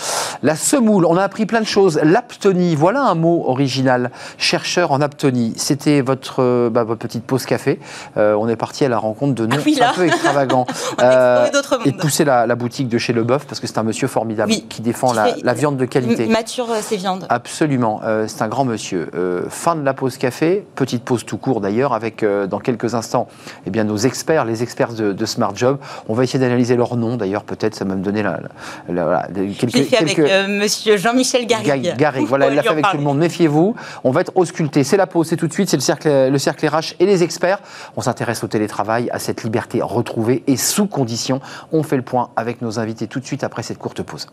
La 0.43 0.55
semoule, 0.55 1.05
on 1.05 1.17
a 1.17 1.23
appris 1.23 1.45
plein 1.45 1.61
de 1.61 1.65
choses. 1.65 1.99
L'aptonie, 2.03 2.75
voilà 2.75 3.03
un 3.03 3.15
mot 3.15 3.43
original. 3.47 4.11
Chercheur 4.37 4.91
en 4.91 5.01
aptonie. 5.01 5.53
C'était 5.57 6.01
votre, 6.01 6.41
euh, 6.43 6.69
bah, 6.69 6.83
votre 6.83 6.99
petite 6.99 7.23
pause 7.23 7.45
café. 7.45 7.79
Euh, 8.17 8.33
on 8.35 8.47
est 8.47 8.55
parti 8.55 8.83
à 8.85 8.89
la 8.89 8.97
rencontre 8.97 9.35
de 9.35 9.45
noms 9.45 9.55
Ah 9.57 9.63
oui, 9.65 9.79
un 9.81 9.93
peu 9.93 10.05
extravagants. 10.05 10.65
Et 11.85 11.91
pousser 11.93 12.25
la, 12.25 12.45
la 12.45 12.55
boutique 12.55 12.89
de 12.89 12.97
chez 12.97 13.13
Leboeuf, 13.13 13.45
parce 13.45 13.59
que 13.59 13.67
c'est 13.67 13.77
un 13.77 13.83
monsieur 13.83 14.07
formidable 14.07 14.51
Oui. 14.51 14.65
qui 14.69 14.81
défend 14.81 15.09
Qui 15.09 15.15
la, 15.15 15.27
la 15.41 15.53
viande 15.53 15.77
de 15.77 15.85
qualité. 15.85 16.27
Mature 16.27 16.67
ses 16.81 16.97
viandes. 16.97 17.25
Absolument, 17.29 18.01
c'est 18.27 18.41
un 18.41 18.47
grand 18.47 18.65
monsieur. 18.65 19.09
Fin 19.49 19.75
de 19.75 19.83
la 19.83 19.93
pause 19.93 20.17
café, 20.17 20.65
petite 20.75 21.03
pause 21.03 21.25
tout 21.25 21.37
court 21.37 21.61
d'ailleurs, 21.61 21.93
avec 21.93 22.25
dans 22.49 22.59
quelques 22.59 22.93
instants 22.95 23.27
eh 23.65 23.69
bien, 23.69 23.83
nos 23.83 23.97
experts, 23.97 24.45
les 24.45 24.63
experts 24.63 24.93
de, 24.93 25.13
de 25.13 25.25
Smart 25.25 25.55
Job. 25.55 25.77
On 26.07 26.13
va 26.13 26.23
essayer 26.23 26.39
d'analyser 26.39 26.75
leur 26.75 26.95
nom 26.95 27.17
d'ailleurs, 27.17 27.43
peut-être 27.43 27.75
ça 27.75 27.85
va 27.85 27.95
me 27.95 28.03
donner 28.03 28.23
la, 28.23 28.39
la- 28.87 28.93
la- 29.05 29.27
quelques, 29.33 29.75
Je 29.75 29.83
fait 29.83 29.97
avec 29.97 30.19
euh, 30.19 30.47
monsieur 30.47 30.97
Jean-Michel 30.97 31.45
Garrigue. 31.47 31.83
Ga- 31.83 31.95
Garrigue. 31.95 32.27
Voilà, 32.27 32.49
il 32.49 32.55
l'a 32.55 32.63
fait 32.63 32.69
avec 32.69 32.85
tout 32.89 32.97
le 32.97 33.03
monde. 33.03 33.17
Méfiez-vous, 33.19 33.75
on 34.03 34.11
va 34.11 34.21
être 34.21 34.31
ausculté. 34.35 34.83
C'est 34.83 34.97
la 34.97 35.07
pause, 35.07 35.27
c'est 35.27 35.37
tout 35.37 35.47
de 35.47 35.53
suite, 35.53 35.69
c'est 35.69 35.77
le 35.77 35.81
cercle, 35.81 36.09
le 36.29 36.37
cercle 36.37 36.65
RH 36.67 36.95
et 36.99 37.05
les 37.05 37.23
experts. 37.23 37.59
On 37.97 38.01
s'intéresse 38.01 38.43
au 38.43 38.47
télétravail, 38.47 39.09
à 39.11 39.19
cette 39.19 39.43
liberté 39.43 39.79
retrouvée 39.81 40.43
et 40.47 40.57
sous 40.57 40.87
conditions. 40.87 41.41
On 41.71 41.83
fait 41.83 41.97
le 41.97 42.01
point 42.03 42.29
avec 42.35 42.61
nos 42.61 42.79
invités 42.79 43.07
tout 43.07 43.19
de 43.19 43.25
suite 43.25 43.43
après 43.43 43.63
cette 43.63 43.77
courte 43.77 44.01
pause. 44.03 44.27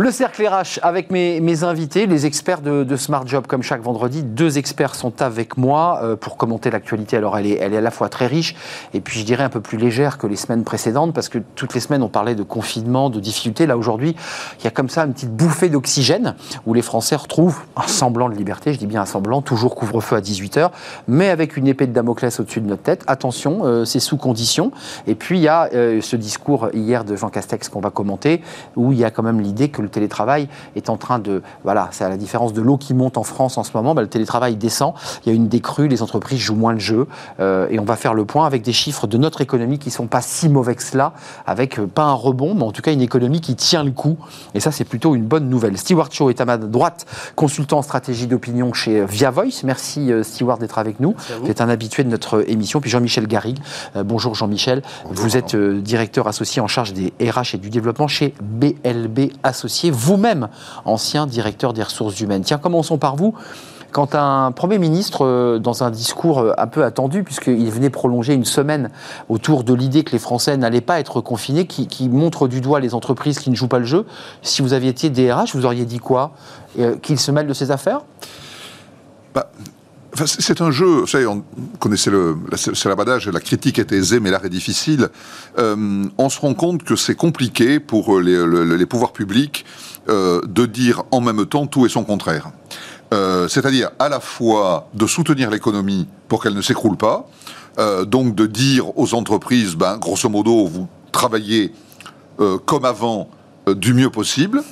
Le 0.00 0.10
cercle 0.10 0.46
RH 0.46 0.78
avec 0.80 1.10
mes, 1.10 1.62
invités, 1.62 2.06
les 2.06 2.24
experts 2.24 2.62
de, 2.62 2.84
de 2.84 2.96
Smart 2.96 3.26
Job, 3.26 3.46
comme 3.46 3.62
chaque 3.62 3.82
vendredi. 3.82 4.22
Deux 4.22 4.56
experts 4.56 4.94
sont 4.94 5.20
avec 5.20 5.58
moi 5.58 6.00
euh, 6.02 6.16
pour 6.16 6.38
commenter 6.38 6.70
l'actualité. 6.70 7.18
Alors, 7.18 7.36
elle 7.36 7.46
est, 7.46 7.58
elle 7.60 7.74
est 7.74 7.76
à 7.76 7.82
la 7.82 7.90
fois 7.90 8.08
très 8.08 8.26
riche 8.26 8.56
et 8.94 9.02
puis 9.02 9.20
je 9.20 9.26
dirais 9.26 9.44
un 9.44 9.50
peu 9.50 9.60
plus 9.60 9.76
légère 9.76 10.16
que 10.16 10.26
les 10.26 10.36
semaines 10.36 10.64
précédentes 10.64 11.12
parce 11.12 11.28
que 11.28 11.36
toutes 11.54 11.74
les 11.74 11.80
semaines 11.80 12.02
on 12.02 12.08
parlait 12.08 12.34
de 12.34 12.42
confinement, 12.42 13.10
de 13.10 13.20
difficultés. 13.20 13.66
Là, 13.66 13.76
aujourd'hui, 13.76 14.16
il 14.60 14.64
y 14.64 14.68
a 14.68 14.70
comme 14.70 14.88
ça 14.88 15.04
une 15.04 15.12
petite 15.12 15.36
bouffée 15.36 15.68
d'oxygène 15.68 16.34
où 16.64 16.72
les 16.72 16.80
Français 16.80 17.16
retrouvent 17.16 17.60
un 17.76 17.86
semblant 17.86 18.30
de 18.30 18.34
liberté. 18.34 18.72
Je 18.72 18.78
dis 18.78 18.86
bien 18.86 19.02
un 19.02 19.06
semblant, 19.06 19.42
toujours 19.42 19.74
couvre-feu 19.74 20.16
à 20.16 20.22
18h, 20.22 20.70
mais 21.08 21.28
avec 21.28 21.58
une 21.58 21.66
épée 21.66 21.86
de 21.86 21.92
Damoclès 21.92 22.40
au-dessus 22.40 22.62
de 22.62 22.68
notre 22.68 22.84
tête. 22.84 23.04
Attention, 23.06 23.66
euh, 23.66 23.84
c'est 23.84 24.00
sous 24.00 24.16
condition. 24.16 24.72
Et 25.06 25.14
puis, 25.14 25.40
il 25.40 25.42
y 25.42 25.48
a 25.48 25.68
euh, 25.74 26.00
ce 26.00 26.16
discours 26.16 26.70
hier 26.72 27.04
de 27.04 27.16
Jean 27.16 27.28
Castex 27.28 27.68
qu'on 27.68 27.80
va 27.80 27.90
commenter 27.90 28.40
où 28.76 28.94
il 28.94 28.98
y 28.98 29.04
a 29.04 29.10
quand 29.10 29.22
même 29.22 29.42
l'idée 29.42 29.68
que 29.68 29.82
le 29.82 29.89
télétravail 29.90 30.48
est 30.76 30.88
en 30.88 30.96
train 30.96 31.18
de, 31.18 31.42
voilà, 31.64 31.88
c'est 31.92 32.04
à 32.04 32.08
la 32.08 32.16
différence 32.16 32.52
de 32.52 32.62
l'eau 32.62 32.76
qui 32.76 32.94
monte 32.94 33.16
en 33.16 33.22
France 33.22 33.58
en 33.58 33.64
ce 33.64 33.70
moment, 33.74 33.94
bah, 33.94 34.02
le 34.02 34.08
télétravail 34.08 34.56
descend, 34.56 34.94
il 35.24 35.28
y 35.28 35.32
a 35.32 35.34
une 35.34 35.48
décrue, 35.48 35.88
les 35.88 36.02
entreprises 36.02 36.38
jouent 36.38 36.54
moins 36.54 36.72
le 36.72 36.78
jeu, 36.78 37.06
euh, 37.40 37.66
et 37.70 37.78
on 37.78 37.84
va 37.84 37.96
faire 37.96 38.14
le 38.14 38.24
point 38.24 38.46
avec 38.46 38.62
des 38.62 38.72
chiffres 38.72 39.06
de 39.06 39.18
notre 39.18 39.40
économie 39.40 39.78
qui 39.78 39.90
sont 39.90 40.06
pas 40.06 40.22
si 40.22 40.48
mauvais 40.48 40.74
que 40.74 40.82
cela, 40.82 41.12
avec 41.46 41.78
euh, 41.78 41.86
pas 41.86 42.04
un 42.04 42.12
rebond, 42.12 42.54
mais 42.54 42.64
en 42.64 42.72
tout 42.72 42.82
cas 42.82 42.92
une 42.92 43.00
économie 43.00 43.40
qui 43.40 43.56
tient 43.56 43.84
le 43.84 43.90
coup, 43.90 44.16
et 44.54 44.60
ça 44.60 44.72
c'est 44.72 44.84
plutôt 44.84 45.14
une 45.14 45.24
bonne 45.24 45.48
nouvelle. 45.48 45.76
Stewart 45.76 46.08
Shaw 46.10 46.30
est 46.30 46.40
à 46.40 46.44
ma 46.44 46.56
droite, 46.56 47.06
consultant 47.36 47.78
en 47.78 47.82
stratégie 47.82 48.26
d'opinion 48.26 48.72
chez 48.72 49.04
Via 49.04 49.30
Voice. 49.30 49.62
Merci 49.64 50.10
Stewart 50.22 50.58
d'être 50.58 50.78
avec 50.78 51.00
nous. 51.00 51.14
Vous 51.42 51.50
êtes 51.50 51.60
un 51.60 51.68
habitué 51.68 52.04
de 52.04 52.08
notre 52.08 52.48
émission. 52.48 52.80
Puis 52.80 52.90
Jean-Michel 52.90 53.26
Garrigue. 53.26 53.58
bonjour 53.94 54.34
Jean-Michel. 54.34 54.82
Vous 55.10 55.36
êtes 55.36 55.56
directeur 55.56 56.26
associé 56.28 56.60
en 56.60 56.68
charge 56.68 56.92
des 56.92 57.12
RH 57.20 57.54
et 57.54 57.58
du 57.58 57.70
développement 57.70 58.08
chez 58.08 58.34
BLB 58.40 59.32
Associés, 59.42 59.69
vous-même 59.90 60.48
ancien 60.84 61.26
directeur 61.26 61.72
des 61.72 61.82
ressources 61.82 62.20
humaines. 62.20 62.42
Tiens, 62.42 62.58
commençons 62.58 62.98
par 62.98 63.16
vous. 63.16 63.34
Quand 63.92 64.14
un 64.14 64.52
Premier 64.52 64.78
ministre, 64.78 65.24
euh, 65.24 65.58
dans 65.58 65.82
un 65.82 65.90
discours 65.90 66.38
euh, 66.38 66.52
un 66.58 66.68
peu 66.68 66.84
attendu, 66.84 67.24
puisqu'il 67.24 67.70
venait 67.70 67.90
prolonger 67.90 68.34
une 68.34 68.44
semaine 68.44 68.90
autour 69.28 69.64
de 69.64 69.74
l'idée 69.74 70.04
que 70.04 70.12
les 70.12 70.18
Français 70.18 70.56
n'allaient 70.56 70.80
pas 70.80 71.00
être 71.00 71.20
confinés, 71.20 71.66
qui, 71.66 72.08
montre 72.08 72.46
du 72.46 72.60
doigt 72.60 72.78
les 72.80 72.94
entreprises 72.94 73.40
qui 73.40 73.50
ne 73.50 73.56
jouent 73.56 73.68
pas 73.68 73.78
le 73.78 73.84
jeu, 73.84 74.06
si 74.42 74.62
vous 74.62 74.72
aviez 74.72 74.90
été 74.90 75.10
DRH, 75.10 75.54
vous 75.54 75.66
auriez 75.66 75.84
dit 75.84 75.98
quoi? 75.98 76.32
Euh, 76.78 76.96
Qu'il 76.96 77.18
se 77.18 77.30
mêle 77.32 77.46
de 77.46 77.52
ses 77.52 77.70
affaires? 77.70 78.02
Bah, 79.34 79.50
c'est 80.26 80.60
un 80.60 80.70
jeu, 80.70 80.86
vous 80.86 81.06
savez, 81.06 81.26
on 81.26 81.42
connaissait 81.78 82.10
le, 82.10 82.36
l'abadage, 82.84 83.28
la 83.28 83.40
critique 83.40 83.78
est 83.78 83.92
aisée, 83.92 84.20
mais 84.20 84.30
l'art 84.30 84.44
est 84.44 84.50
difficile. 84.50 85.08
Euh, 85.58 86.04
on 86.18 86.28
se 86.28 86.40
rend 86.40 86.54
compte 86.54 86.82
que 86.82 86.96
c'est 86.96 87.14
compliqué 87.14 87.80
pour 87.80 88.20
les, 88.20 88.86
pouvoirs 88.86 89.12
publics 89.12 89.64
euh, 90.08 90.40
de 90.46 90.66
dire 90.66 91.04
en 91.10 91.20
même 91.20 91.46
temps 91.46 91.66
tout 91.66 91.86
et 91.86 91.88
son 91.88 92.04
contraire. 92.04 92.50
Euh, 93.12 93.48
c'est-à-dire 93.48 93.90
à 93.98 94.08
la 94.08 94.20
fois 94.20 94.88
de 94.94 95.06
soutenir 95.06 95.50
l'économie 95.50 96.06
pour 96.28 96.42
qu'elle 96.42 96.54
ne 96.54 96.62
s'écroule 96.62 96.96
pas, 96.96 97.28
donc 98.06 98.34
de 98.34 98.44
dire 98.44 98.98
aux 98.98 99.14
entreprises, 99.14 99.74
ben, 99.74 99.96
grosso 99.96 100.28
modo, 100.28 100.66
vous 100.66 100.86
travaillez 101.12 101.72
comme 102.66 102.84
avant 102.84 103.30
du 103.66 103.94
mieux 103.94 104.10
possible, 104.10 104.62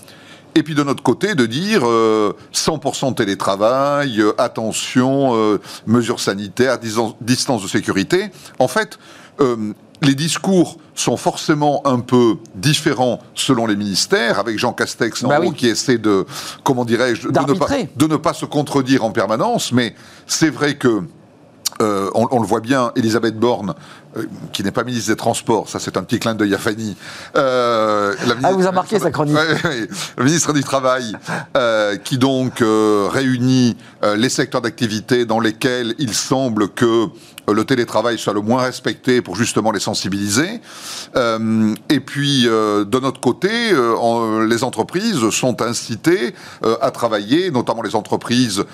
et 0.54 0.62
puis 0.62 0.74
de 0.74 0.82
notre 0.82 1.02
côté, 1.02 1.34
de 1.34 1.46
dire 1.46 1.82
100% 1.82 1.84
euh, 1.86 3.10
télétravail, 3.12 4.20
euh, 4.20 4.32
attention, 4.38 5.34
euh, 5.34 5.60
mesures 5.86 6.20
sanitaires, 6.20 6.78
distance 6.78 7.62
de 7.62 7.68
sécurité. 7.68 8.30
En 8.58 8.68
fait, 8.68 8.98
les 10.02 10.14
discours 10.14 10.78
sont 10.94 11.16
forcément 11.16 11.86
un 11.86 12.00
peu 12.00 12.36
différents 12.56 13.20
selon 13.34 13.66
les 13.66 13.76
ministères, 13.76 14.38
avec 14.38 14.58
Jean 14.58 14.72
Castex 14.72 15.22
en 15.24 15.28
bah 15.28 15.40
haut 15.40 15.52
qui 15.52 15.68
essaie 15.68 15.98
de, 15.98 16.26
comment 16.64 16.84
dirais-je, 16.84 17.28
de, 17.28 17.32
de, 17.96 18.06
ne 18.06 18.16
pas 18.16 18.34
se 18.34 18.44
contredire 18.44 19.04
en 19.04 19.12
permanence, 19.12 19.72
mais 19.72 19.94
c'est 20.26 20.50
vrai 20.50 20.76
que 20.76 21.04
euh, 21.80 22.10
on, 22.14 22.40
le 22.40 22.46
voit 22.46 22.60
bien, 22.60 22.90
Elisabeth 22.96 23.38
Borne, 23.38 23.74
qui 24.52 24.62
n'est 24.62 24.70
pas 24.70 24.84
ministre 24.84 25.10
des 25.10 25.16
Transports, 25.16 25.68
ça 25.68 25.78
c'est 25.78 25.96
un 25.96 26.02
petit 26.02 26.18
clin 26.18 26.34
d'œil 26.34 26.54
à 26.54 26.58
Fanny. 26.58 26.96
Euh, 27.36 28.14
ah, 28.42 28.52
vous 28.52 28.66
a 28.66 28.72
marqué 28.72 28.98
sa 28.98 29.10
chronique. 29.10 29.36
le 30.16 30.24
ministre 30.24 30.52
du 30.52 30.62
Travail, 30.62 31.16
qui 32.04 32.18
donc 32.18 32.62
réunit 32.62 33.76
les 34.16 34.28
secteurs 34.28 34.60
d'activité 34.60 35.24
dans 35.24 35.40
lesquels 35.40 35.94
il 35.98 36.14
semble 36.14 36.68
que 36.68 37.08
le 37.52 37.64
télétravail 37.64 38.18
soit 38.18 38.32
le 38.32 38.40
moins 38.40 38.62
respecté 38.62 39.22
pour 39.22 39.36
justement 39.36 39.72
les 39.72 39.80
sensibiliser. 39.80 40.60
Euh, 41.16 41.74
et 41.88 42.00
puis, 42.00 42.44
euh, 42.46 42.84
de 42.84 42.98
notre 42.98 43.20
côté, 43.20 43.48
euh, 43.72 44.46
les 44.46 44.64
entreprises 44.64 45.28
sont 45.30 45.62
incitées 45.62 46.34
à 46.80 46.90
travailler, 46.90 47.50
notamment 47.50 47.82
les 47.82 47.94
entreprises 47.94 48.64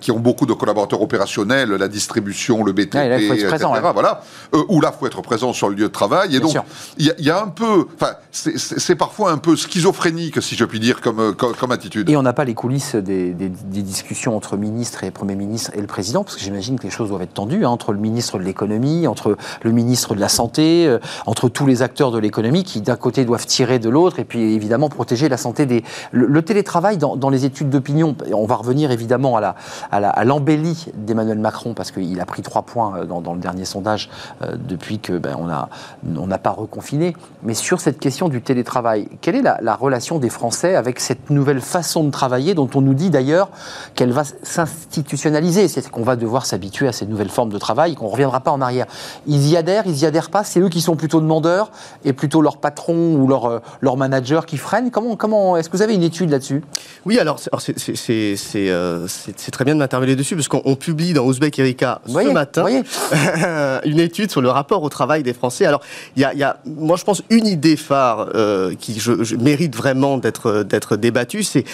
qui 0.00 0.10
ont 0.10 0.18
beaucoup 0.18 0.46
de 0.46 0.52
collaborateurs 0.52 1.02
opérationnels, 1.02 1.70
la 1.70 1.88
distribution, 1.88 2.64
le 2.64 2.72
BTP, 2.72 2.96
etc. 2.96 3.66
Voilà, 3.92 4.22
où 4.68 4.80
là, 4.90 4.96
faut 4.98 5.06
être 5.06 5.22
présent 5.22 5.52
sur 5.52 5.68
le 5.68 5.74
lieu 5.74 5.88
de 5.88 5.92
travail. 5.92 6.36
Et 6.36 6.40
donc, 6.40 6.54
il 6.98 7.14
y, 7.18 7.30
a 7.30 7.42
un 7.42 7.48
peu, 7.48 7.86
enfin, 7.94 8.14
c'est 8.30 8.96
parfois 8.96 9.32
un 9.32 9.38
peu 9.38 9.56
schizophrénique, 9.56 10.42
si 10.42 10.56
je 10.56 10.64
puis 10.64 10.80
dire, 10.80 11.00
comme, 11.00 11.34
comme, 11.34 11.72
attitude. 11.72 12.08
Et 12.10 12.16
on 12.16 12.22
n'a 12.22 12.32
pas 12.32 12.44
les 12.44 12.54
coulisses 12.54 12.94
des, 12.94 13.32
discussions 13.32 14.36
entre 14.36 14.56
ministres 14.56 15.04
et 15.04 15.10
Premier 15.10 15.36
ministre 15.36 15.70
et 15.74 15.80
le 15.80 15.86
président, 15.86 16.24
parce 16.24 16.36
que 16.36 16.42
j'imagine 16.42 16.78
que 16.78 16.84
les 16.84 16.90
choses 16.90 17.08
doivent 17.08 17.22
être 17.22 17.34
tendues 17.34 17.64
hein, 17.64 17.70
entre 17.70 17.92
le 17.92 17.98
ministre 17.98 18.10
ministre 18.10 18.38
de 18.38 18.44
l'économie, 18.44 19.06
entre 19.06 19.36
le 19.62 19.72
ministre 19.72 20.14
de 20.14 20.20
la 20.20 20.28
santé, 20.28 20.86
euh, 20.86 20.98
entre 21.26 21.48
tous 21.48 21.66
les 21.66 21.82
acteurs 21.82 22.10
de 22.10 22.18
l'économie 22.18 22.64
qui 22.64 22.80
d'un 22.80 22.96
côté 22.96 23.24
doivent 23.24 23.46
tirer 23.46 23.78
de 23.78 23.88
l'autre 23.88 24.18
et 24.18 24.24
puis 24.24 24.40
évidemment 24.52 24.88
protéger 24.88 25.28
la 25.28 25.36
santé 25.36 25.64
des. 25.64 25.84
Le, 26.12 26.42
télétravail 26.42 26.96
dans, 26.96 27.30
les 27.30 27.44
études 27.44 27.70
d'opinion, 27.70 28.16
on 28.32 28.46
va 28.46 28.56
revenir 28.56 28.90
évidemment 28.90 29.36
à 29.36 29.40
la 29.40 29.54
à 29.90 30.24
l'embellie 30.24 30.86
d'Emmanuel 30.94 31.38
Macron 31.38 31.74
parce 31.74 31.90
qu'il 31.90 32.20
a 32.20 32.26
pris 32.26 32.42
trois 32.42 32.62
points 32.62 32.98
euh, 32.98 33.04
dans, 33.04 33.34
le 33.34 33.40
dernier 33.40 33.64
sondage 33.64 34.10
euh, 34.42 34.56
depuis 34.70 34.98
que 34.98 35.18
ben, 35.18 35.36
on 35.38 36.26
n'a 36.26 36.38
pas 36.38 36.50
reconfiné. 36.50 37.16
Mais 37.42 37.54
sur 37.54 37.80
cette 37.80 37.98
question 37.98 38.28
du 38.28 38.40
télétravail, 38.42 39.08
quelle 39.20 39.36
est 39.36 39.42
la, 39.42 39.58
la 39.60 39.74
relation 39.74 40.18
des 40.18 40.30
Français 40.30 40.74
avec 40.74 41.00
cette 41.00 41.30
nouvelle 41.30 41.60
façon 41.60 42.04
de 42.04 42.10
travailler 42.10 42.54
dont 42.54 42.70
on 42.74 42.80
nous 42.80 42.94
dit 42.94 43.10
d'ailleurs 43.10 43.50
qu'elle 43.94 44.12
va 44.12 44.22
s'institutionnaliser, 44.42 45.68
c'est 45.68 45.88
qu'on 45.90 46.02
va 46.02 46.16
devoir 46.16 46.46
s'habituer 46.46 46.88
à 46.88 46.92
ces 46.92 47.06
nouvelles 47.06 47.30
formes 47.30 47.50
de 47.50 47.58
travail, 47.58 47.94
qu'on 47.94 48.06
ne 48.06 48.10
reviendra 48.10 48.40
pas 48.40 48.50
en 48.50 48.60
arrière. 48.60 48.86
Ils 49.26 49.48
y 49.48 49.56
adhèrent, 49.56 49.84
ils 49.86 49.98
y 49.98 50.06
adhèrent 50.06 50.30
pas, 50.30 50.44
c'est 50.44 50.60
eux 50.60 50.68
qui 50.68 50.80
sont 50.80 50.96
plutôt 50.96 51.20
demandeurs 51.20 51.70
et 52.04 52.12
plutôt 52.12 52.40
leur 52.42 52.58
patron 52.58 53.14
ou 53.14 53.26
leur, 53.28 53.46
euh, 53.46 53.58
leur 53.80 53.96
manager 53.96 54.46
qui 54.46 54.56
freinent? 54.56 54.90
Comment, 54.90 55.16
comment, 55.16 55.56
Est-ce 55.56 55.68
que 55.68 55.76
vous 55.76 55.82
avez 55.82 55.94
une 55.94 56.02
étude 56.02 56.30
là-dessus? 56.30 56.62
Oui, 57.06 57.18
alors 57.18 57.38
euh, 57.54 59.06
c'est 59.08 59.50
très 59.50 59.64
bien 59.64 59.74
de 59.74 59.78
m'intervenir 59.80 60.16
dessus 60.16 60.36
parce 60.36 60.48
qu'on 60.48 60.76
publie 60.76 61.12
dans 61.12 61.24
Ouzbek 61.24 61.58
Erika 61.58 62.00
ce 62.06 62.32
matin 62.32 62.66
une 63.84 64.00
étude 64.00 64.30
sur 64.30 64.40
le 64.40 64.50
rapport 64.50 64.59
au 64.70 64.88
travail 64.88 65.22
des 65.22 65.32
Français. 65.32 65.66
Alors, 65.66 65.80
il 66.16 66.22
y 66.22 66.42
a, 66.42 66.56
moi 66.64 66.96
je 66.96 67.04
pense, 67.04 67.22
une 67.30 67.46
idée 67.46 67.76
phare 67.76 68.28
euh, 68.34 68.74
qui 68.78 68.98
je, 69.00 69.36
mérite 69.36 69.74
vraiment 69.76 70.18
d'être 70.18 70.96
débattue, 70.96 71.42
c'est 71.42 71.64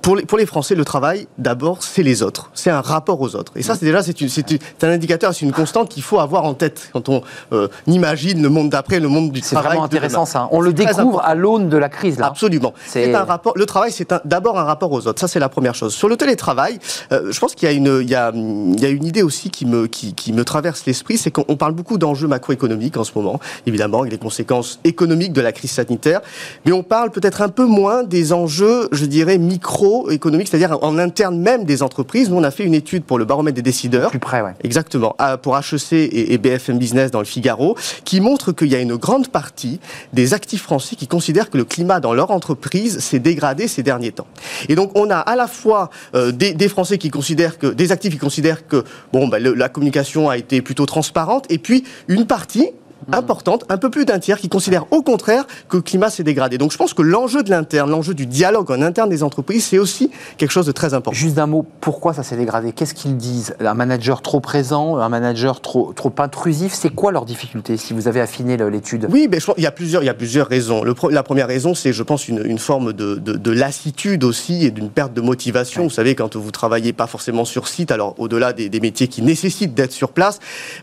pour, 0.00 0.16
les, 0.16 0.24
pour 0.24 0.38
les 0.38 0.46
Français, 0.46 0.74
le 0.74 0.84
travail, 0.84 1.26
d'abord, 1.38 1.82
c'est 1.82 2.02
les 2.02 2.22
autres. 2.22 2.50
C'est 2.54 2.70
un 2.70 2.80
rapport 2.80 3.20
aux 3.20 3.36
autres. 3.36 3.52
Et 3.56 3.62
ça, 3.62 3.74
c'est 3.74 3.86
déjà, 3.86 4.02
c'est 4.02 4.84
un 4.84 4.90
indicateur, 4.90 5.34
c'est 5.34 5.44
une 5.44 5.52
constante 5.52 5.88
qu'il 5.88 6.02
faut 6.02 6.18
avoir 6.18 6.44
en 6.44 6.54
tête 6.54 6.90
quand 6.92 7.08
on 7.08 7.22
euh, 7.52 7.68
imagine 7.86 8.42
le 8.42 8.48
monde 8.48 8.70
d'après, 8.70 9.00
le 9.00 9.08
monde 9.08 9.30
du 9.30 9.40
travail. 9.40 9.62
C'est 9.62 9.68
vraiment 9.68 9.84
intéressant 9.84 10.24
ça. 10.24 10.48
On 10.50 10.60
le 10.60 10.72
découvre 10.72 11.20
à 11.22 11.34
l'aune 11.34 11.68
de 11.68 11.76
la 11.76 11.88
crise 11.88 12.18
là. 12.18 12.26
Absolument. 12.26 12.72
C'est 12.86 13.14
un 13.14 13.24
rapport. 13.24 13.52
Le 13.56 13.66
travail, 13.66 13.92
c'est 13.92 14.12
d'abord 14.24 14.58
un 14.58 14.64
rapport 14.64 14.92
aux 14.92 15.06
autres. 15.06 15.20
Ça, 15.20 15.28
c'est 15.28 15.38
la 15.38 15.48
première 15.48 15.74
chose. 15.74 15.94
Sur 15.94 16.08
le 16.08 16.16
télétravail, 16.16 16.78
euh, 17.12 17.30
je 17.30 17.38
pense 17.38 17.54
qu'il 17.54 17.68
y 17.68 17.72
a 17.72 17.74
une, 17.74 18.00
il 18.02 18.08
y 18.08 18.14
a, 18.14 18.32
il 18.34 18.80
y 18.80 18.86
a 18.86 18.88
une 18.88 19.04
idée 19.04 19.22
aussi 19.22 19.50
qui 19.50 19.66
me, 19.66 19.86
qui, 19.86 20.14
qui 20.14 20.32
me 20.32 20.44
traverse 20.44 20.84
l'esprit, 20.86 21.18
c'est 21.18 21.30
qu'on 21.30 21.56
parle 21.56 21.72
beaucoup 21.72 21.98
d'enjeux 22.12 22.28
macroéconomiques 22.28 22.98
en 22.98 23.04
ce 23.04 23.12
moment, 23.14 23.40
évidemment, 23.66 24.00
avec 24.00 24.12
les 24.12 24.18
conséquences 24.18 24.80
économiques 24.84 25.32
de 25.32 25.40
la 25.40 25.52
crise 25.52 25.70
sanitaire, 25.70 26.20
mais 26.66 26.72
on 26.72 26.82
parle 26.82 27.10
peut-être 27.10 27.40
un 27.40 27.48
peu 27.48 27.64
moins 27.64 28.02
des 28.02 28.32
enjeux, 28.34 28.88
je 28.92 29.06
dirais, 29.06 29.38
microéconomiques, 29.38 30.48
c'est-à-dire 30.48 30.78
en 30.82 30.98
interne 30.98 31.38
même 31.38 31.64
des 31.64 31.82
entreprises. 31.82 32.28
Nous, 32.28 32.36
on 32.36 32.44
a 32.44 32.50
fait 32.50 32.64
une 32.64 32.74
étude 32.74 33.04
pour 33.04 33.18
le 33.18 33.24
baromètre 33.24 33.56
des 33.56 33.62
décideurs. 33.62 34.10
Plus 34.10 34.18
près, 34.18 34.42
ouais. 34.42 34.52
Exactement. 34.62 35.16
pour 35.42 35.56
HEC 35.56 35.92
et, 35.92 36.38
BFM 36.38 36.78
Business 36.78 37.10
dans 37.10 37.20
le 37.20 37.24
Figaro, 37.24 37.76
qui 38.04 38.20
montrent 38.20 38.52
qu'il 38.52 38.68
y 38.68 38.74
a 38.74 38.80
une 38.80 38.96
grande 38.96 39.28
partie 39.28 39.80
des 40.12 40.34
actifs 40.34 40.62
français 40.62 40.96
qui 40.96 41.06
considèrent 41.06 41.48
que 41.48 41.56
le 41.56 41.64
climat 41.64 42.00
dans 42.00 42.12
leur 42.12 42.30
entreprise 42.30 42.98
s'est 42.98 43.20
dégradé 43.20 43.68
ces 43.68 43.82
derniers 43.82 44.12
temps. 44.12 44.26
Et 44.68 44.74
donc 44.74 44.90
on 44.94 45.10
a 45.10 45.18
à 45.18 45.36
la 45.36 45.46
fois 45.46 45.90
euh, 46.14 46.32
des, 46.32 46.68
Français 46.68 46.98
qui 46.98 47.10
considèrent 47.10 47.58
que, 47.58 47.66
des 47.66 47.92
actifs 47.92 48.12
qui 48.12 48.18
considèrent 48.18 48.66
que 48.66 48.84
bon, 49.12 49.28
bah, 49.28 49.38
la 49.38 49.68
communication 49.68 50.28
a 50.28 50.36
été 50.36 50.62
plutôt 50.62 50.86
transparente, 50.86 51.46
et 51.50 51.58
puis 51.58 51.84
une 52.08 52.26
partie. 52.26 52.70
Importante, 53.12 53.64
un 53.68 53.78
peu 53.78 53.90
plus 53.90 54.04
d'un 54.04 54.18
tiers, 54.18 54.38
qui 54.38 54.48
considère 54.48 54.84
au 54.92 55.02
contraire 55.02 55.46
que 55.68 55.76
le 55.76 55.82
climat 55.82 56.10
s'est 56.10 56.22
dégradé. 56.22 56.58
Donc 56.58 56.72
je 56.72 56.78
pense 56.78 56.94
que 56.94 57.02
l'enjeu 57.02 57.42
de 57.42 57.50
l'interne, 57.50 57.90
l'enjeu 57.90 58.14
du 58.14 58.26
dialogue 58.26 58.70
en 58.70 58.82
interne 58.82 59.08
des 59.08 59.22
entreprises, 59.22 59.64
c'est 59.66 59.78
aussi 59.78 60.10
quelque 60.36 60.50
chose 60.50 60.66
de 60.66 60.72
très 60.72 60.94
important. 60.94 61.12
Juste 61.12 61.34
d'un 61.36 61.46
mot, 61.46 61.66
pourquoi 61.80 62.12
ça 62.14 62.22
s'est 62.22 62.36
dégradé? 62.36 62.72
Qu'est-ce 62.72 62.94
qu'ils 62.94 63.16
disent? 63.16 63.54
Un 63.60 63.74
manager 63.74 64.22
trop 64.22 64.40
présent, 64.40 64.98
un 64.98 65.08
manager 65.08 65.60
trop, 65.60 65.92
trop 65.92 66.12
intrusif, 66.18 66.72
c'est 66.72 66.90
quoi 66.90 67.12
leur 67.12 67.24
difficulté 67.24 67.76
si 67.76 67.92
vous 67.94 68.08
avez 68.08 68.20
affiné 68.20 68.56
l'étude? 68.56 69.08
Oui, 69.10 69.28
mais 69.30 69.40
je 69.40 69.46
pense, 69.46 69.54
il, 69.58 69.64
y 69.64 69.66
a 69.66 69.72
plusieurs, 69.72 70.02
il 70.02 70.06
y 70.06 70.10
a 70.10 70.14
plusieurs 70.14 70.46
raisons. 70.46 70.82
Le, 70.84 70.94
la 71.10 71.22
première 71.22 71.48
raison, 71.48 71.74
c'est, 71.74 71.92
je 71.92 72.02
pense, 72.02 72.28
une, 72.28 72.42
une 72.44 72.58
forme 72.58 72.92
de, 72.92 73.16
de, 73.16 73.50
lassitude 73.52 74.24
aussi 74.24 74.64
et 74.64 74.70
d'une 74.70 74.88
perte 74.88 75.12
de 75.12 75.20
motivation. 75.20 75.84
Vous 75.84 75.90
savez, 75.90 76.14
quand 76.14 76.36
vous 76.36 76.50
travaillez 76.50 76.92
pas 76.92 77.06
forcément 77.06 77.44
sur 77.44 77.68
site, 77.68 77.90
alors 77.90 78.14
au-delà 78.18 78.52
des, 78.52 78.68
des 78.68 78.80
métiers 78.80 79.08
qui 79.08 79.22
nécessitent 79.22 79.74
d'être 79.74 79.92
sur 79.92 80.12
place, 80.12 80.38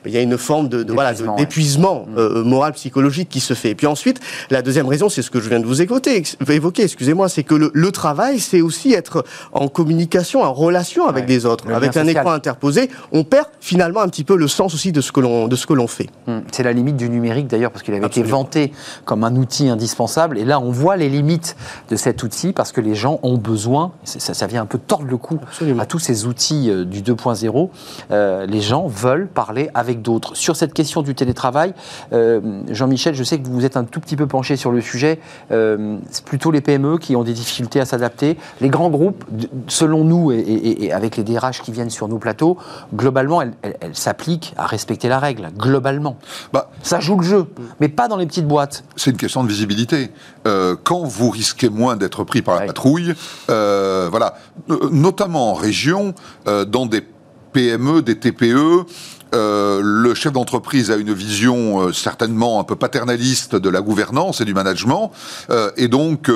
il 0.06 0.12
y 0.12 0.18
a 0.18 0.22
une 0.22 0.38
forme 0.38 0.70
de, 0.70 0.86
voilà, 0.92 1.14
d'épuisement 1.14 2.06
euh, 2.18 2.44
moral, 2.44 2.74
psychologique 2.74 3.30
qui 3.30 3.40
se 3.40 3.54
fait. 3.54 3.72
Et 3.72 3.76
puis 3.76 3.88
ensuite, 3.88 4.20
la 4.50 4.62
deuxième 4.62 4.88
raison, 4.88 5.10
c'est 5.10 5.22
ce 5.22 5.32
que 5.32 5.40
je 5.40 5.50
viens 5.50 5.60
de 5.60 5.66
vous 5.66 5.82
évoquer, 5.82 6.24
évoquer 6.48 6.84
excusez-moi, 6.84 7.30
c'est 7.30 7.44
que 7.44 7.56
le, 7.56 7.92
travail, 7.92 8.40
c'est 8.40 8.62
aussi 8.62 8.94
être 8.94 9.26
en 9.52 9.68
communication, 9.68 10.44
en 10.44 10.54
relation 10.54 11.08
avec 11.08 11.28
les 11.28 11.46
autres. 11.46 11.70
Avec 11.72 11.98
un 11.98 12.08
écran 12.08 12.32
interposé, 12.32 12.90
on 13.12 13.24
perd 13.24 13.48
finalement 13.60 14.02
un 14.02 14.08
petit 14.08 14.24
peu 14.24 14.38
le 14.38 14.48
sens 14.48 14.74
aussi 14.74 14.92
de 14.92 15.02
ce 15.02 15.12
que 15.12 15.20
l'on, 15.20 15.48
de 15.48 15.56
ce 15.56 15.66
que 15.66 15.74
l'on 15.74 15.88
fait. 15.88 16.08
Hum, 16.28 16.44
c'est 16.52 16.64
la 16.64 16.72
limite 16.72 16.98
du 16.98 17.10
numérique 17.10 17.48
d'ailleurs, 17.48 17.72
parce 17.72 17.84
qu'il 17.84 17.94
avait 17.94 18.06
été 18.06 18.24
vanté 18.24 18.72
comme 19.06 19.24
un 19.24 19.36
outil 19.36 19.70
indispensable. 19.70 20.38
Et 20.38 20.46
là, 20.46 20.60
on 20.60 20.72
voit 20.72 20.98
les 20.98 21.10
limites 21.10 21.56
de 21.90 21.96
cet 21.96 22.24
outil 22.24 22.54
parce 22.54 22.72
que 22.72 22.82
les 22.82 22.96
gens 22.96 23.20
ont 23.24 23.38
besoin, 23.38 23.92
ça, 24.04 24.34
ça 24.34 24.48
vient 24.48 24.62
un 24.62 24.66
peu 24.66 24.78
tordre 24.78 25.06
le 25.06 25.18
cou 25.18 25.40
à 25.80 25.86
tous 25.86 26.00
ces 26.00 26.26
outils 26.26 26.70
euh, 26.70 26.86
du 26.86 27.02
2.0. 27.02 27.70
Euh, 28.12 28.46
les 28.46 28.62
gens 28.62 28.88
veulent 28.88 29.28
parler 29.28 29.70
avec 29.74 30.02
d'autres. 30.02 30.36
Sur 30.36 30.56
cette 30.56 30.74
question 30.74 31.02
du 31.02 31.16
télétravail, 31.16 31.74
euh, 32.14 32.62
Jean-Michel, 32.70 33.16
je 33.16 33.24
sais 33.24 33.40
que 33.40 33.48
vous 33.48 33.66
êtes 33.66 33.78
un 33.78 33.84
tout 33.84 34.00
petit 34.00 34.16
peu 34.16 34.28
penché 34.28 34.56
sur 34.56 34.72
le 34.72 34.82
sujet. 34.82 35.20
c'est 35.50 36.26
plutôt 36.26 36.52
les 36.52 36.62
PME 36.62 36.98
qui 36.98 37.16
ont 37.16 37.24
des 37.24 37.34
difficultés 37.34 37.80
à 37.80 37.86
s'adapter. 37.86 38.38
Les 38.62 38.70
grands 38.70 38.90
groupes, 38.90 39.24
selon 39.68 40.04
nous 40.04 40.32
et, 40.32 40.92
avec 40.92 41.18
les 41.18 41.24
DRH 41.24 41.62
qui 41.62 41.72
viennent 41.72 41.90
sur 41.90 42.08
nos 42.08 42.18
plateaux, 42.18 42.58
globalement, 42.94 43.42
elles, 43.42 43.56
s'appliquent 43.94 44.54
à 44.58 44.66
respecter 44.66 45.08
la 45.08 45.20
règle. 45.20 45.50
Globalement. 45.58 46.18
Bah, 46.54 46.72
ça 46.84 47.00
joue 47.00 47.18
le 47.18 47.26
jeu, 47.26 47.46
mais 47.80 47.90
pas 47.90 48.08
dans 48.08 48.18
les 48.18 48.26
petites 48.26 48.48
boîtes. 48.48 48.84
C'est 48.96 49.12
une 49.12 49.18
question 49.18 49.44
de 49.44 49.50
visibilité. 49.50 50.12
quand 50.84 51.04
vous 51.04 51.30
risquez 51.30 51.70
moins 51.70 51.96
d'être 51.96 52.24
pris 52.24 52.42
par 52.42 52.60
la 52.60 52.68
patrouille, 52.68 53.14
voilà, 53.48 54.36
notamment 54.92 55.52
en 55.52 55.54
région, 55.54 56.14
dans 56.46 56.86
des 56.86 57.04
PME, 57.54 58.02
des 58.02 58.18
TPE, 58.18 58.86
euh, 59.34 59.82
le 59.84 60.14
chef 60.16 60.34
d'entreprise 60.34 60.90
a 60.92 60.96
une 60.96 61.14
vision 61.14 61.82
euh, 61.82 61.94
certainement 61.94 62.60
un 62.60 62.64
peu 62.64 62.76
paternaliste 62.76 63.56
de 63.56 63.70
la 63.70 63.82
gouvernance 63.82 64.42
et 64.42 64.46
du 64.46 64.54
management. 64.54 65.12
Euh, 65.50 65.72
et 65.78 65.88
donc, 65.88 66.32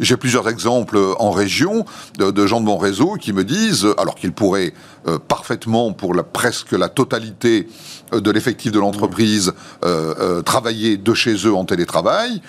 j'ai 0.00 0.16
plusieurs 0.16 0.48
exemples 0.48 0.98
en 1.18 1.30
région 1.30 1.84
de, 2.18 2.46
gens 2.46 2.60
de 2.60 2.66
mon 2.66 2.78
réseau 2.78 3.14
qui 3.14 3.32
me 3.32 3.44
disent, 3.44 3.86
alors 3.98 4.14
qu'ils 4.14 4.32
pourraient 4.32 4.72
parfaitement, 5.26 5.92
pour 5.92 6.14
la, 6.14 6.22
presque 6.22 6.72
la 6.72 6.88
totalité 6.88 7.68
de 8.12 8.30
l'effectif 8.30 8.72
de 8.72 8.78
l'entreprise, 8.78 9.52
travailler 10.44 10.96
de 10.96 11.14
chez 11.14 11.34
eux 11.46 11.54
en 11.54 11.64
télétravail, 11.64 12.42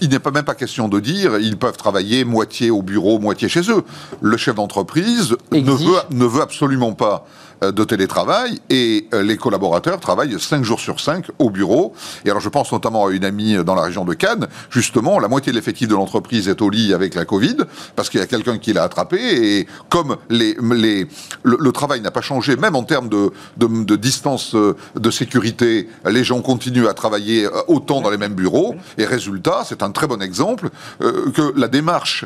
il 0.00 0.08
n'est 0.10 0.18
pas 0.18 0.30
même 0.30 0.44
pas 0.44 0.54
question 0.54 0.88
de 0.88 1.00
dire 1.00 1.38
ils 1.38 1.56
peuvent 1.56 1.76
travailler 1.76 2.24
moitié 2.24 2.70
au 2.70 2.82
bureau, 2.82 3.18
moitié 3.18 3.48
chez 3.48 3.70
eux. 3.70 3.84
Le 4.20 4.36
chef 4.36 4.56
d'entreprise 4.56 5.36
ne 5.52 5.70
veut, 5.70 6.00
ne 6.10 6.26
veut 6.26 6.42
absolument 6.42 6.92
pas 6.92 7.24
euh, 7.47 7.47
de 7.62 7.84
télétravail 7.84 8.60
et 8.70 9.08
euh, 9.14 9.22
les 9.22 9.36
collaborateurs 9.36 10.00
travaillent 10.00 10.38
5 10.38 10.62
jours 10.62 10.80
sur 10.80 11.00
5 11.00 11.26
au 11.38 11.50
bureau. 11.50 11.92
Et 12.24 12.30
alors 12.30 12.40
je 12.40 12.48
pense 12.48 12.72
notamment 12.72 13.06
à 13.06 13.10
une 13.10 13.24
amie 13.24 13.56
dans 13.64 13.74
la 13.74 13.82
région 13.82 14.04
de 14.04 14.14
Cannes, 14.14 14.46
justement, 14.70 15.18
la 15.18 15.28
moitié 15.28 15.52
de 15.52 15.56
l'effectif 15.56 15.88
de 15.88 15.94
l'entreprise 15.94 16.48
est 16.48 16.62
au 16.62 16.70
lit 16.70 16.94
avec 16.94 17.14
la 17.14 17.24
Covid 17.24 17.56
parce 17.96 18.08
qu'il 18.10 18.20
y 18.20 18.22
a 18.22 18.26
quelqu'un 18.26 18.58
qui 18.58 18.72
l'a 18.72 18.84
attrapé. 18.84 19.18
Et 19.20 19.66
comme 19.88 20.16
les, 20.30 20.56
les, 20.72 21.06
le, 21.42 21.72
travail 21.72 22.00
n'a 22.00 22.10
pas 22.10 22.20
changé, 22.20 22.56
même 22.56 22.76
en 22.76 22.84
termes 22.84 23.08
de, 23.08 23.30
de, 23.56 23.96
distance 23.96 24.54
euh, 24.54 24.76
de 24.94 25.10
sécurité, 25.10 25.88
les 26.06 26.24
gens 26.24 26.40
continuent 26.40 26.88
à 26.88 26.94
travailler 26.94 27.48
autant 27.66 28.00
dans 28.00 28.10
les 28.10 28.18
mêmes 28.18 28.34
bureaux. 28.34 28.74
Et 28.96 29.04
résultat, 29.04 29.62
c'est 29.66 29.82
un 29.82 29.90
très 29.90 30.06
bon 30.06 30.22
exemple 30.22 30.70
que 30.98 31.52
la 31.56 31.68
démarche 31.68 32.24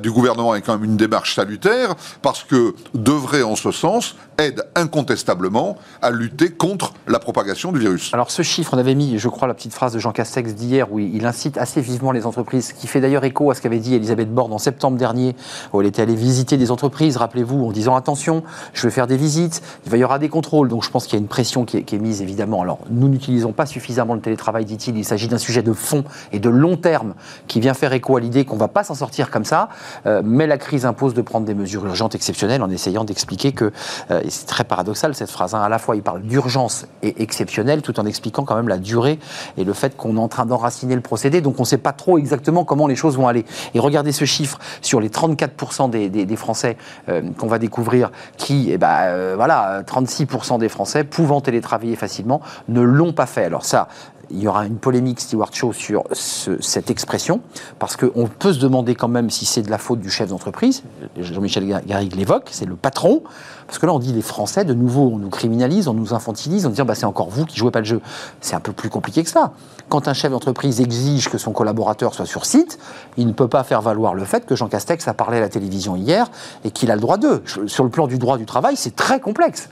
du 0.00 0.10
gouvernement 0.10 0.54
est 0.54 0.62
quand 0.62 0.74
même 0.74 0.84
une 0.84 0.96
démarche 0.96 1.34
salutaire 1.34 1.94
parce 2.22 2.42
que 2.42 2.74
devrait 2.94 3.42
en 3.42 3.56
ce 3.56 3.70
sens 3.70 4.16
aide 4.38 4.64
incontestablement 4.74 5.76
à 6.02 6.10
lutter 6.10 6.50
contre 6.50 6.92
la 7.06 7.18
propagation 7.18 7.72
du 7.72 7.78
virus. 7.78 8.12
Alors 8.12 8.30
ce 8.30 8.42
chiffre, 8.42 8.74
on 8.74 8.78
avait 8.78 8.94
mis, 8.94 9.18
je 9.18 9.28
crois, 9.28 9.46
la 9.46 9.54
petite 9.54 9.74
phrase 9.74 9.92
de 9.92 9.98
Jean 9.98 10.12
Castex 10.12 10.54
d'hier 10.54 10.92
où 10.92 10.98
il 10.98 11.24
incite 11.26 11.58
assez 11.58 11.80
vivement 11.80 12.12
les 12.12 12.26
entreprises, 12.26 12.72
qui 12.72 12.86
fait 12.86 13.00
d'ailleurs 13.00 13.24
écho 13.24 13.50
à 13.50 13.54
ce 13.54 13.60
qu'avait 13.60 13.78
dit 13.78 13.94
Elisabeth 13.94 14.32
Borne 14.32 14.52
en 14.52 14.58
septembre 14.58 14.96
dernier, 14.96 15.36
où 15.72 15.80
elle 15.80 15.86
était 15.86 16.02
allée 16.02 16.14
visiter 16.14 16.56
des 16.56 16.70
entreprises, 16.70 17.16
rappelez-vous, 17.16 17.64
en 17.64 17.72
disant 17.72 17.96
attention, 17.96 18.42
je 18.72 18.82
vais 18.82 18.90
faire 18.90 19.06
des 19.06 19.16
visites, 19.16 19.62
il 19.84 19.90
va 19.90 19.96
y 19.96 20.04
aura 20.04 20.18
des 20.18 20.28
contrôles. 20.28 20.68
Donc 20.68 20.84
je 20.84 20.90
pense 20.90 21.04
qu'il 21.04 21.14
y 21.14 21.16
a 21.16 21.20
une 21.20 21.28
pression 21.28 21.64
qui 21.64 21.76
est 21.78 21.98
mise 21.98 22.22
évidemment. 22.22 22.62
Alors 22.62 22.78
nous 22.90 23.08
n'utilisons 23.08 23.52
pas 23.52 23.66
suffisamment 23.66 24.14
le 24.14 24.20
télétravail, 24.20 24.64
dit-il. 24.64 24.96
Il 24.96 25.04
s'agit 25.04 25.28
d'un 25.28 25.38
sujet 25.38 25.62
de 25.62 25.72
fond 25.72 26.04
et 26.32 26.38
de 26.38 26.48
long 26.48 26.76
terme 26.76 27.14
qui 27.46 27.60
vient 27.60 27.74
faire 27.74 27.92
écho 27.92 28.16
à 28.16 28.20
l'idée 28.20 28.44
qu'on 28.44 28.54
ne 28.54 28.60
va 28.60 28.68
pas 28.68 28.84
s'en 28.84 28.94
sortir 28.94 29.30
comme 29.30 29.44
ça. 29.44 29.68
Euh, 30.06 30.22
mais 30.24 30.46
la 30.46 30.58
crise 30.58 30.86
impose 30.86 31.14
de 31.14 31.22
prendre 31.22 31.46
des 31.46 31.54
mesures 31.54 31.84
urgentes 31.86 32.14
exceptionnelles 32.14 32.62
en 32.62 32.70
essayant 32.70 33.04
d'expliquer 33.04 33.52
que 33.52 33.72
euh, 34.10 34.22
c'est 34.28 34.46
très 34.46 34.64
paradoxal 34.64 35.14
cette 35.14 35.30
phrase. 35.30 35.54
Hein. 35.54 35.62
À 35.62 35.68
la 35.68 35.78
fois, 35.78 35.96
il 35.96 36.02
parle 36.02 36.22
d'urgence 36.22 36.86
et 37.02 37.22
exceptionnelle, 37.22 37.82
tout 37.82 37.98
en 38.00 38.06
expliquant 38.06 38.44
quand 38.44 38.56
même 38.56 38.68
la 38.68 38.78
durée 38.78 39.18
et 39.56 39.64
le 39.64 39.72
fait 39.72 39.96
qu'on 39.96 40.16
est 40.16 40.20
en 40.20 40.28
train 40.28 40.46
d'enraciner 40.46 40.94
le 40.94 41.00
procédé. 41.00 41.40
Donc, 41.40 41.58
on 41.58 41.62
ne 41.62 41.66
sait 41.68 41.78
pas 41.78 41.92
trop 41.92 42.18
exactement 42.18 42.64
comment 42.64 42.86
les 42.86 42.96
choses 42.96 43.16
vont 43.16 43.28
aller. 43.28 43.44
Et 43.74 43.80
regardez 43.80 44.12
ce 44.12 44.24
chiffre 44.24 44.58
sur 44.82 45.00
les 45.00 45.08
34% 45.08 45.90
des, 45.90 46.34
Français 46.36 46.76
euh, 47.08 47.22
qu'on 47.38 47.46
va 47.46 47.58
découvrir, 47.58 48.10
qui, 48.36 48.68
eh 48.70 48.78
ben, 48.78 49.36
voilà, 49.36 49.82
36% 49.82 50.58
des 50.58 50.68
Français 50.68 51.04
pouvant 51.04 51.40
télétravailler 51.40 51.96
facilement 51.96 52.40
ne 52.68 52.80
l'ont 52.80 53.12
pas 53.12 53.26
fait. 53.26 53.44
Alors 53.44 53.64
ça, 53.64 53.88
il 54.30 54.40
y 54.40 54.48
aura 54.48 54.66
une 54.66 54.76
polémique 54.76 55.20
Stewart 55.20 55.52
Show 55.52 55.72
sur 55.72 56.04
cette 56.12 56.90
expression, 56.90 57.40
parce 57.78 57.96
qu'on 57.96 58.26
peut 58.26 58.52
se 58.52 58.60
demander 58.60 58.94
quand 58.94 59.08
même 59.08 59.30
si 59.30 59.46
c'est 59.46 59.62
de 59.62 59.70
la 59.70 59.78
faute 59.78 60.00
du 60.00 60.10
chef 60.10 60.28
d'entreprise. 60.28 60.82
Jean-Michel 61.18 61.82
Garrigue 61.86 62.14
l'évoque, 62.14 62.48
c'est 62.50 62.66
le 62.66 62.76
patron. 62.76 63.22
Parce 63.66 63.78
que 63.78 63.86
là, 63.86 63.94
on 63.94 63.98
dit 63.98 64.12
les 64.12 64.22
Français, 64.22 64.64
de 64.64 64.74
nouveau, 64.74 65.10
on 65.14 65.18
nous 65.18 65.30
criminalise, 65.30 65.88
on 65.88 65.94
nous 65.94 66.12
infantilise, 66.12 66.66
on 66.66 66.70
dit 66.70 66.82
bah, 66.82 66.94
c'est 66.94 67.06
encore 67.06 67.30
vous 67.30 67.46
qui 67.46 67.56
jouez 67.56 67.70
pas 67.70 67.78
le 67.78 67.86
jeu. 67.86 68.00
C'est 68.40 68.54
un 68.54 68.60
peu 68.60 68.72
plus 68.72 68.90
compliqué 68.90 69.22
que 69.22 69.30
ça. 69.30 69.52
Quand 69.88 70.06
un 70.08 70.12
chef 70.12 70.30
d'entreprise 70.30 70.80
exige 70.80 71.28
que 71.28 71.38
son 71.38 71.52
collaborateur 71.52 72.14
soit 72.14 72.26
sur 72.26 72.46
site, 72.46 72.78
il 73.16 73.26
ne 73.26 73.32
peut 73.32 73.48
pas 73.48 73.64
faire 73.64 73.80
valoir 73.80 74.14
le 74.14 74.24
fait 74.24 74.46
que 74.46 74.54
Jean 74.54 74.68
Castex 74.68 75.08
a 75.08 75.14
parlé 75.14 75.38
à 75.38 75.40
la 75.40 75.48
télévision 75.48 75.96
hier 75.96 76.30
et 76.64 76.70
qu'il 76.70 76.90
a 76.90 76.94
le 76.94 77.00
droit 77.00 77.16
d'eux. 77.16 77.42
Sur 77.66 77.84
le 77.84 77.90
plan 77.90 78.06
du 78.06 78.18
droit 78.18 78.36
du 78.36 78.46
travail, 78.46 78.76
c'est 78.76 78.94
très 78.94 79.20
complexe. 79.20 79.68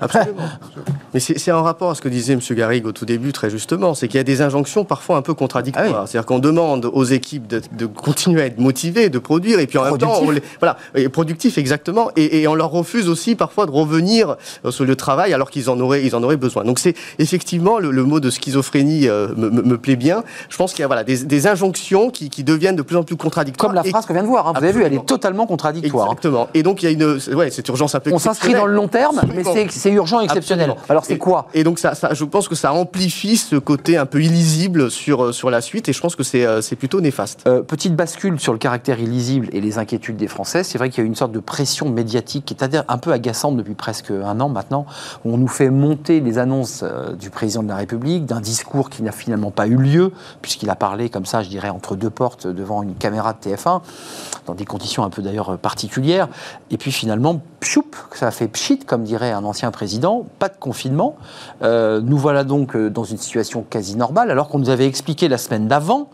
Absolument. 0.00 0.42
Mais 1.14 1.20
c'est 1.20 1.52
en 1.52 1.62
rapport 1.62 1.90
à 1.90 1.94
ce 1.94 2.00
que 2.00 2.08
disait 2.08 2.34
M. 2.34 2.40
Garrigue 2.50 2.86
au 2.86 2.92
tout 2.92 3.04
début, 3.04 3.32
très 3.32 3.50
justement, 3.50 3.94
c'est 3.94 4.08
qu'il 4.08 4.18
y 4.18 4.20
a 4.20 4.24
des 4.24 4.42
injonctions 4.42 4.84
parfois 4.84 5.16
un 5.16 5.22
peu 5.22 5.34
contradictoires. 5.34 6.02
Ah 6.02 6.06
C'est-à-dire 6.06 6.26
qu'on 6.26 6.38
demande 6.38 6.84
aux 6.86 7.04
équipes 7.04 7.46
de, 7.46 7.86
continuer 7.86 8.42
à 8.42 8.46
être 8.46 8.58
motivées, 8.58 9.08
de 9.08 9.18
produire, 9.18 9.60
et 9.60 9.66
puis 9.66 9.78
en 9.78 9.84
même 9.84 9.98
temps, 9.98 10.20
on 10.22 10.30
les, 10.30 10.42
voilà, 10.60 10.76
productif 11.12 11.58
exactement, 11.58 12.10
et, 12.16 12.46
on 12.48 12.54
leur 12.54 12.70
refuse 12.70 13.08
aussi 13.08 13.34
parfois 13.34 13.66
de 13.66 13.70
revenir 13.70 14.36
sur 14.70 14.84
le 14.84 14.96
travail 14.96 15.34
alors 15.34 15.50
qu'ils 15.50 15.68
en 15.70 15.78
auraient, 15.80 16.04
ils 16.04 16.14
en 16.14 16.22
auraient 16.22 16.36
besoin. 16.36 16.64
Donc 16.64 16.78
c'est 16.78 16.94
effectivement 17.18 17.78
le, 17.78 18.04
mot 18.04 18.20
de 18.20 18.30
schizophrénie 18.30 19.08
euh, 19.08 19.28
me, 19.36 19.76
plaît 19.76 19.96
bien. 19.96 20.24
Je 20.48 20.56
pense 20.56 20.72
qu'il 20.72 20.80
y 20.80 20.84
a 20.84 20.86
voilà 20.86 21.04
des, 21.04 21.46
injonctions 21.46 22.10
qui, 22.10 22.28
deviennent 22.42 22.76
de 22.76 22.82
plus 22.82 22.96
en 22.96 23.02
plus 23.02 23.16
contradictoires. 23.16 23.68
Comme 23.68 23.74
la 23.74 23.84
phrase 23.84 24.06
qu'on 24.06 24.14
vient 24.14 24.22
de 24.22 24.28
voir. 24.28 24.48
Hein. 24.48 24.52
Vous 24.56 24.64
avez 24.64 24.72
vu, 24.72 24.82
elle 24.82 24.94
est 24.94 25.06
totalement 25.06 25.46
contradictoire. 25.46 26.06
Exactement. 26.06 26.48
Et 26.54 26.62
donc 26.62 26.82
il 26.82 26.86
y 26.86 26.88
a 26.88 26.92
une, 26.92 27.18
ouais, 27.34 27.50
cette 27.50 27.68
urgence 27.68 27.94
un 27.94 28.00
peu. 28.00 28.12
On 28.12 28.18
s'inscrit 28.18 28.54
dans 28.54 28.66
le 28.66 28.74
long 28.74 28.88
terme, 28.88 29.20
mais 29.34 29.44
c'est 29.70 29.90
urgent, 29.90 30.20
exceptionnel. 30.20 30.74
Alors 30.88 31.04
c'est 31.04 31.18
quoi? 31.18 31.48
Et 31.54 31.64
donc 31.64 31.78
ça, 31.78 31.92
je 32.12 32.24
pense 32.24 32.48
que 32.48 32.54
ça 32.54 32.72
amplifie 32.72 33.36
ce 33.36 33.56
côté 33.56 33.96
un 33.96 34.06
peu 34.06 34.22
illisible 34.22 34.90
sur, 34.90 35.24
euh, 35.24 35.32
sur 35.32 35.50
la 35.50 35.60
suite, 35.60 35.88
et 35.88 35.92
je 35.92 36.00
pense 36.00 36.16
que 36.16 36.22
c'est 36.22 36.44
euh, 36.44 36.60
plutôt 36.78 37.00
néfaste. 37.00 37.44
Euh, 37.46 37.62
petite 37.62 37.96
bascule 37.96 38.38
sur 38.38 38.52
le 38.52 38.58
caractère 38.58 39.00
illisible 39.00 39.48
et 39.52 39.60
les 39.60 39.78
inquiétudes 39.78 40.16
des 40.16 40.28
Français. 40.28 40.62
C'est 40.62 40.78
vrai 40.78 40.90
qu'il 40.90 41.02
y 41.02 41.06
a 41.06 41.06
une 41.06 41.14
sorte 41.14 41.32
de 41.32 41.40
pression 41.40 41.88
médiatique 41.88 42.44
qui 42.44 42.54
est 42.54 42.84
un 42.88 42.98
peu 42.98 43.12
agaçante 43.12 43.56
depuis 43.56 43.74
presque 43.74 44.10
un 44.10 44.40
an 44.40 44.48
maintenant, 44.48 44.86
où 45.24 45.32
on 45.34 45.38
nous 45.38 45.48
fait 45.48 45.70
monter 45.70 46.20
les 46.20 46.38
annonces 46.38 46.84
du 47.18 47.30
président 47.30 47.62
de 47.62 47.68
la 47.68 47.76
République, 47.76 48.26
d'un 48.26 48.40
discours 48.40 48.90
qui 48.90 49.02
n'a 49.02 49.12
finalement 49.12 49.50
pas 49.50 49.66
eu 49.66 49.76
lieu, 49.76 50.12
puisqu'il 50.42 50.70
a 50.70 50.76
parlé 50.76 51.08
comme 51.08 51.26
ça, 51.26 51.42
je 51.42 51.48
dirais, 51.48 51.70
entre 51.70 51.96
deux 51.96 52.10
portes 52.10 52.46
devant 52.46 52.82
une 52.82 52.94
caméra 52.94 53.32
de 53.32 53.38
TF1, 53.38 53.80
dans 54.46 54.54
des 54.54 54.64
conditions 54.64 55.04
un 55.04 55.10
peu 55.10 55.22
d'ailleurs 55.22 55.58
particulières. 55.58 56.28
Et 56.70 56.76
puis 56.76 56.92
finalement, 56.92 57.40
pchoup, 57.60 57.90
ça 58.14 58.28
a 58.28 58.30
fait 58.30 58.48
pchit, 58.48 58.78
comme 58.78 59.04
dirait 59.04 59.32
un 59.32 59.44
ancien 59.44 59.70
président, 59.70 60.26
pas 60.38 60.48
de 60.48 60.56
confinement. 60.58 61.16
Euh, 61.62 62.00
nous 62.00 62.18
voilà 62.18 62.44
donc 62.44 62.76
euh, 62.76 62.90
dans 62.90 63.04
une 63.04 63.18
situation 63.18 63.64
quasi 63.68 63.96
normale, 63.96 64.30
alors 64.30 64.48
qu'on 64.48 64.58
nous 64.58 64.70
avait 64.70 64.86
expliqué 64.86 65.28
la 65.28 65.38
semaine 65.38 65.68
d'avant 65.68 66.10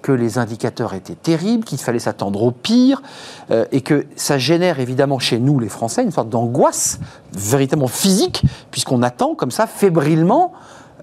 que 0.00 0.12
les 0.12 0.38
indicateurs 0.38 0.94
étaient 0.94 1.14
terribles, 1.14 1.64
qu'il 1.64 1.78
fallait 1.78 2.00
s'attendre 2.00 2.42
au 2.42 2.50
pire, 2.50 3.02
euh, 3.50 3.66
et 3.70 3.82
que 3.82 4.06
ça 4.16 4.36
génère 4.36 4.80
évidemment 4.80 5.18
chez 5.18 5.38
nous, 5.38 5.60
les 5.60 5.68
Français, 5.68 6.02
une 6.02 6.10
sorte 6.10 6.28
d'angoisse 6.28 6.98
véritablement 7.32 7.88
physique, 7.88 8.42
puisqu'on 8.70 9.02
attend 9.02 9.34
comme 9.34 9.50
ça 9.50 9.66
fébrilement 9.66 10.52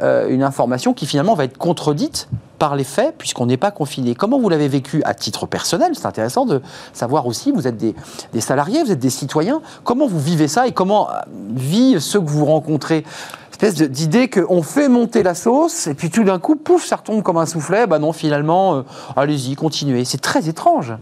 une 0.02 0.44
information 0.44 0.94
qui 0.94 1.06
finalement 1.06 1.34
va 1.34 1.44
être 1.44 1.58
contredite 1.58 2.30
par 2.60 2.76
les 2.76 2.84
faits, 2.84 3.16
puisqu'on 3.18 3.46
n'est 3.48 3.58
pas 3.58 3.72
confiné. 3.72 4.14
Comment 4.14 4.38
vous 4.40 4.50
l'avez 4.50 4.68
vécu 4.68 5.02
à 5.06 5.14
titre 5.14 5.48
personnel? 5.48 5.94
C'est 5.96 6.06
intéressant 6.06 6.46
de 6.46 6.62
savoir 6.94 7.26
aussi, 7.26 7.52
vous 7.52 7.68
êtes 7.68 7.78
des, 7.78 7.96
salariés, 8.42 8.84
vous 8.84 8.92
êtes 8.92 9.00
des 9.00 9.10
citoyens, 9.10 9.62
comment 9.84 10.08
vous 10.08 10.20
vivez 10.20 10.48
ça 10.48 10.68
et 10.68 10.72
comment 10.74 11.10
euh, 11.10 11.14
vivent 11.56 12.00
ceux 12.00 12.20
que 12.20 12.30
vous 12.30 12.46
rencontrez? 12.46 13.04
Espèce 13.52 13.76
d'idée 13.90 14.30
qu'on 14.30 14.64
fait 14.64 14.88
monter 14.88 15.22
la 15.24 15.36
sauce 15.36 15.88
et 15.88 15.94
puis 15.94 16.10
tout 16.10 16.24
d'un 16.24 16.40
coup, 16.40 16.56
pouf, 16.56 16.86
ça 16.86 16.96
retombe 16.98 17.24
comme 17.24 17.38
un 17.38 17.46
soufflet. 17.46 17.88
Bah 17.88 18.00
non, 18.00 18.14
finalement, 18.14 18.76
euh, 18.76 18.82
allez-y, 19.18 19.56
continuez. 19.56 20.06
C'est 20.06 20.22
très 20.22 20.48
étrange. 20.48 20.94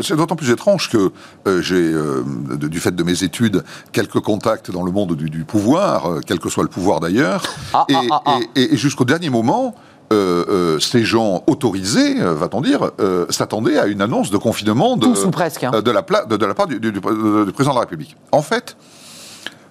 c'est 0.00 0.14
d'autant 0.14 0.36
plus 0.36 0.50
étrange 0.50 0.90
que 0.90 1.10
euh, 1.48 1.60
j'ai, 1.60 1.74
euh, 1.74 2.22
du 2.56 2.78
fait 2.78 2.94
de 2.94 3.02
mes 3.02 3.24
études, 3.24 3.64
quelques 3.90 4.20
contacts 4.20 4.70
dans 4.70 4.84
le 4.84 4.92
monde 4.92 5.16
du, 5.16 5.28
du 5.28 5.44
pouvoir, 5.44 6.06
euh, 6.06 6.20
quel 6.24 6.38
que 6.38 6.48
soit 6.48 6.62
le 6.62 6.68
pouvoir 6.68 7.00
d'ailleurs, 7.00 7.42
Ah, 7.74 7.84
et, 7.88 7.94
ah, 7.96 8.00
ah, 8.12 8.22
ah. 8.26 8.38
et- 8.54 8.60
et- 8.62 8.74
et 8.74 8.76
jusqu'au 8.76 9.04
dernier 9.04 9.30
moment. 9.30 9.74
Euh, 10.12 10.44
euh, 10.48 10.78
ces 10.78 11.04
gens 11.04 11.44
autorisés, 11.46 12.20
euh, 12.20 12.34
va-t-on 12.34 12.60
dire, 12.62 12.90
euh, 13.00 13.26
s'attendaient 13.30 13.78
à 13.78 13.86
une 13.86 14.00
annonce 14.00 14.30
de 14.30 14.38
confinement 14.38 14.96
de, 14.96 15.04
Tous 15.06 15.24
ou 15.26 15.30
presque. 15.30 15.64
hein. 15.64 15.70
de, 15.70 15.90
la, 15.90 16.02
de, 16.02 16.36
de 16.36 16.46
la 16.46 16.54
part 16.54 16.66
du, 16.66 16.80
du- 16.80 16.92
président 17.00 17.70
de 17.70 17.74
la 17.74 17.80
République. 17.80 18.16
En 18.32 18.42
fait, 18.42 18.76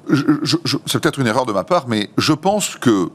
je- 0.09 0.23
je- 0.43 0.57
je- 0.63 0.77
c'est 0.85 0.99
peut-être 1.01 1.19
une 1.19 1.27
erreur 1.27 1.45
de 1.45 1.53
ma 1.53 1.63
part, 1.63 1.85
mais 1.87 2.09
je 2.17 2.33
pense 2.33 2.75
que 2.75 3.09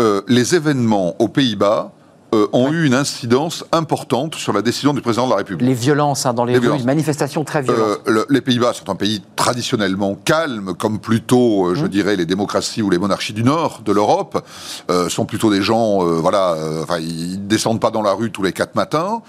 euh, 0.00 0.22
les 0.28 0.54
événements 0.54 1.14
aux 1.20 1.28
Pays-Bas 1.28 1.92
euh, 2.34 2.46
ont 2.52 2.70
eu 2.72 2.86
une 2.86 2.94
incidence 2.94 3.64
importante 3.72 4.34
sur 4.36 4.52
la 4.52 4.62
décision 4.62 4.94
du 4.94 5.00
président 5.00 5.24
de 5.26 5.30
la 5.30 5.36
République. 5.38 5.66
Les 5.66 5.74
violences 5.74 6.26
hein, 6.26 6.32
dans 6.34 6.44
les, 6.44 6.52
Les 6.52 6.58
rues, 6.58 6.62
violences. 6.64 6.80
une 6.80 6.86
manifestation 6.86 7.44
très 7.44 7.62
violente. 7.62 7.80
Euh, 8.06 8.10
le- 8.12 8.26
les 8.30 8.40
Pays-Bas 8.40 8.72
sont 8.72 8.88
un 8.90 8.94
pays 8.94 9.22
traditionnellement 9.36 10.14
calme, 10.24 10.74
comme 10.74 10.98
plutôt, 11.00 11.66
euh, 11.66 11.74
je 11.74 11.84
Mmh. 11.84 11.88
dirais, 11.88 12.16
les 12.16 12.26
démocraties 12.26 12.82
ou 12.82 12.90
les 12.90 12.98
monarchies 12.98 13.32
du 13.32 13.42
Nord 13.42 13.82
de 13.84 13.92
l'Europe, 13.92 14.44
euh, 14.90 15.08
sont 15.08 15.24
plutôt 15.26 15.50
des 15.50 15.62
gens, 15.62 16.06
euh, 16.06 16.20
voilà, 16.20 16.52
euh, 16.54 16.82
enfin, 16.82 16.98
ils 16.98 17.46
descendent 17.48 17.80
pas 17.80 17.90
dans 17.90 18.02
la 18.02 18.12
rue 18.12 18.30
tous 18.30 18.42
les 18.42 18.52
quatre 18.52 18.74
matins. 18.76 19.22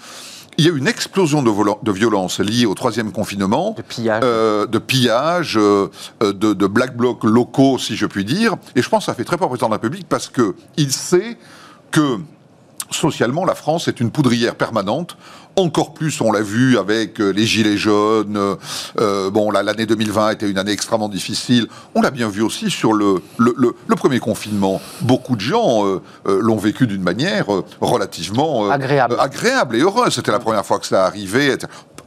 Il 0.57 0.65
y 0.65 0.67
a 0.67 0.71
eu 0.71 0.77
une 0.77 0.87
explosion 0.87 1.41
de, 1.41 1.49
de 1.81 1.91
violence 1.91 2.39
liée 2.39 2.65
au 2.65 2.73
troisième 2.75 3.11
confinement. 3.13 3.73
de 3.77 3.81
pillage. 3.81 4.21
Euh, 4.23 4.67
de 4.67 4.77
pillage, 4.79 5.57
euh, 5.57 5.87
de, 6.21 6.31
de 6.53 6.67
black 6.67 6.95
blocs 6.97 7.23
locaux, 7.23 7.77
si 7.79 7.95
je 7.95 8.05
puis 8.05 8.25
dire. 8.25 8.55
Et 8.75 8.81
je 8.81 8.89
pense 8.89 9.05
que 9.05 9.11
ça 9.11 9.13
fait 9.15 9.23
très 9.23 9.37
peur 9.37 9.47
au 9.47 9.49
président 9.49 9.67
de 9.69 9.71
la 9.71 9.77
République 9.77 10.07
parce 10.09 10.27
que 10.27 10.53
il 10.77 10.91
sait 10.91 11.37
que 11.89 12.17
socialement, 12.91 13.45
la 13.45 13.55
France 13.55 13.87
est 13.87 13.99
une 13.99 14.11
poudrière 14.11 14.55
permanente. 14.55 15.17
Encore 15.57 15.93
plus, 15.93 16.21
on 16.21 16.31
l'a 16.31 16.41
vu 16.41 16.77
avec 16.77 17.19
euh, 17.19 17.31
les 17.31 17.45
gilets 17.45 17.75
jaunes. 17.77 18.37
euh, 18.37 18.55
euh, 18.99 19.29
bon, 19.29 19.51
l'année 19.51 19.85
2020 19.85 20.31
était 20.31 20.49
une 20.49 20.57
année 20.57 20.71
extrêmement 20.71 21.09
difficile. 21.09 21.67
On 21.93 22.01
l'a 22.01 22.11
bien 22.11 22.29
vu 22.29 22.41
aussi 22.41 22.69
sur 22.69 22.93
le, 22.93 23.15
le, 23.37 23.53
le- 23.57 23.75
le 23.87 23.95
premier 23.95 24.19
confinement. 24.19 24.81
Beaucoup 25.01 25.35
de 25.35 25.41
gens 25.41 25.85
euh, 25.85 26.01
euh, 26.27 26.39
l'ont 26.41 26.55
vécu 26.57 26.87
d'une 26.87 27.03
manière 27.03 27.47
relativement 27.81 28.69
Agréable. 28.69 29.15
agréable 29.19 29.75
et 29.75 29.81
heureuse. 29.81 30.13
C'était 30.15 30.31
la 30.31 30.39
première 30.39 30.65
fois 30.65 30.79
que 30.79 30.85
ça 30.87 31.05
arrivait. 31.05 31.57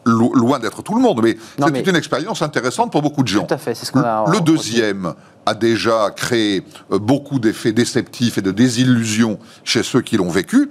Lo- 0.07 0.33
Loin 0.35 0.59
d'être 0.59 0.83
tout 0.83 0.95
le 0.95 1.01
monde, 1.01 1.21
mais 1.23 1.37
c'était 1.59 1.71
mais- 1.71 1.81
une 1.83 1.97
expérience 1.97 2.43
intéressante 2.43 2.93
pour 2.93 3.01
beaucoup 3.01 3.23
de 3.23 3.29
gens. 3.29 3.45
Tout 3.47 3.55
à 3.55 3.59
fait, 3.59 3.75
c'est 3.75 3.87
ce 3.87 3.93
qu'on 3.93 4.01
a. 4.01 4.25
Le 4.31 4.41
deuxième 4.41 5.15
a 5.47 5.55
déjà 5.55 6.11
créé 6.15 6.63
euh, 6.91 6.99
beaucoup 6.99 7.39
d'effets 7.39 7.73
déceptifs 7.73 8.39
et 8.39 8.43
de 8.43 8.51
désillusions 8.51 9.39
chez 9.65 9.83
ceux 9.83 10.01
qui 10.01 10.17
l'ont 10.17 10.31
vécu. 10.31 10.71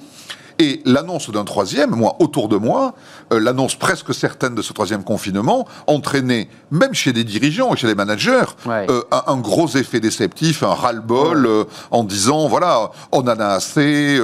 Et 0.60 0.82
l'annonce 0.86 1.30
d'un 1.32 1.43
troisième, 1.45 1.91
moi, 1.91 2.16
autour 2.20 2.47
de 2.47 2.58
moi, 2.58 2.93
euh, 3.32 3.39
l'annonce 3.39 3.76
presque 3.76 4.14
certaine 4.14 4.56
de 4.56 4.62
ce 4.62 4.72
troisième 4.74 5.04
confinement 5.04 5.68
entraînait, 5.88 6.47
même 6.72 6.93
chez 6.93 7.12
des 7.14 7.24
dirigeants 7.24 7.74
et 7.74 7.78
chez 7.78 7.88
les 7.88 7.95
managers, 7.95 8.43
Ouais. 8.66 8.86
euh, 8.89 9.01
un, 9.12 9.24
un 9.34 9.38
gros 9.38 9.68
effet 9.70 9.99
déceptif, 9.99 10.64
un 10.64 10.74
ras-le-bol, 10.74 11.45
euh, 11.45 11.64
en 11.91 12.04
disant, 12.04 12.47
voilà, 12.47 12.91
on 13.12 13.22
en 13.22 13.28
a 13.28 13.45
assez, 13.47 14.20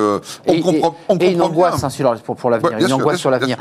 on 0.48 0.54
et, 0.54 0.62
comprend, 0.62 0.90
et- 0.90 0.94
on 1.10 1.18
et 1.18 1.32
une 1.32 1.42
angoisse 1.42 1.84
hein, 1.84 1.90
sur, 1.90 2.14
pour, 2.22 2.36
pour 2.36 2.50
l'avenir, 2.50 2.72
Ouais, 2.78 2.86
une 2.86 2.94
angoisse 2.94 3.20
sur 3.20 3.32
l'avenir. 3.32 3.58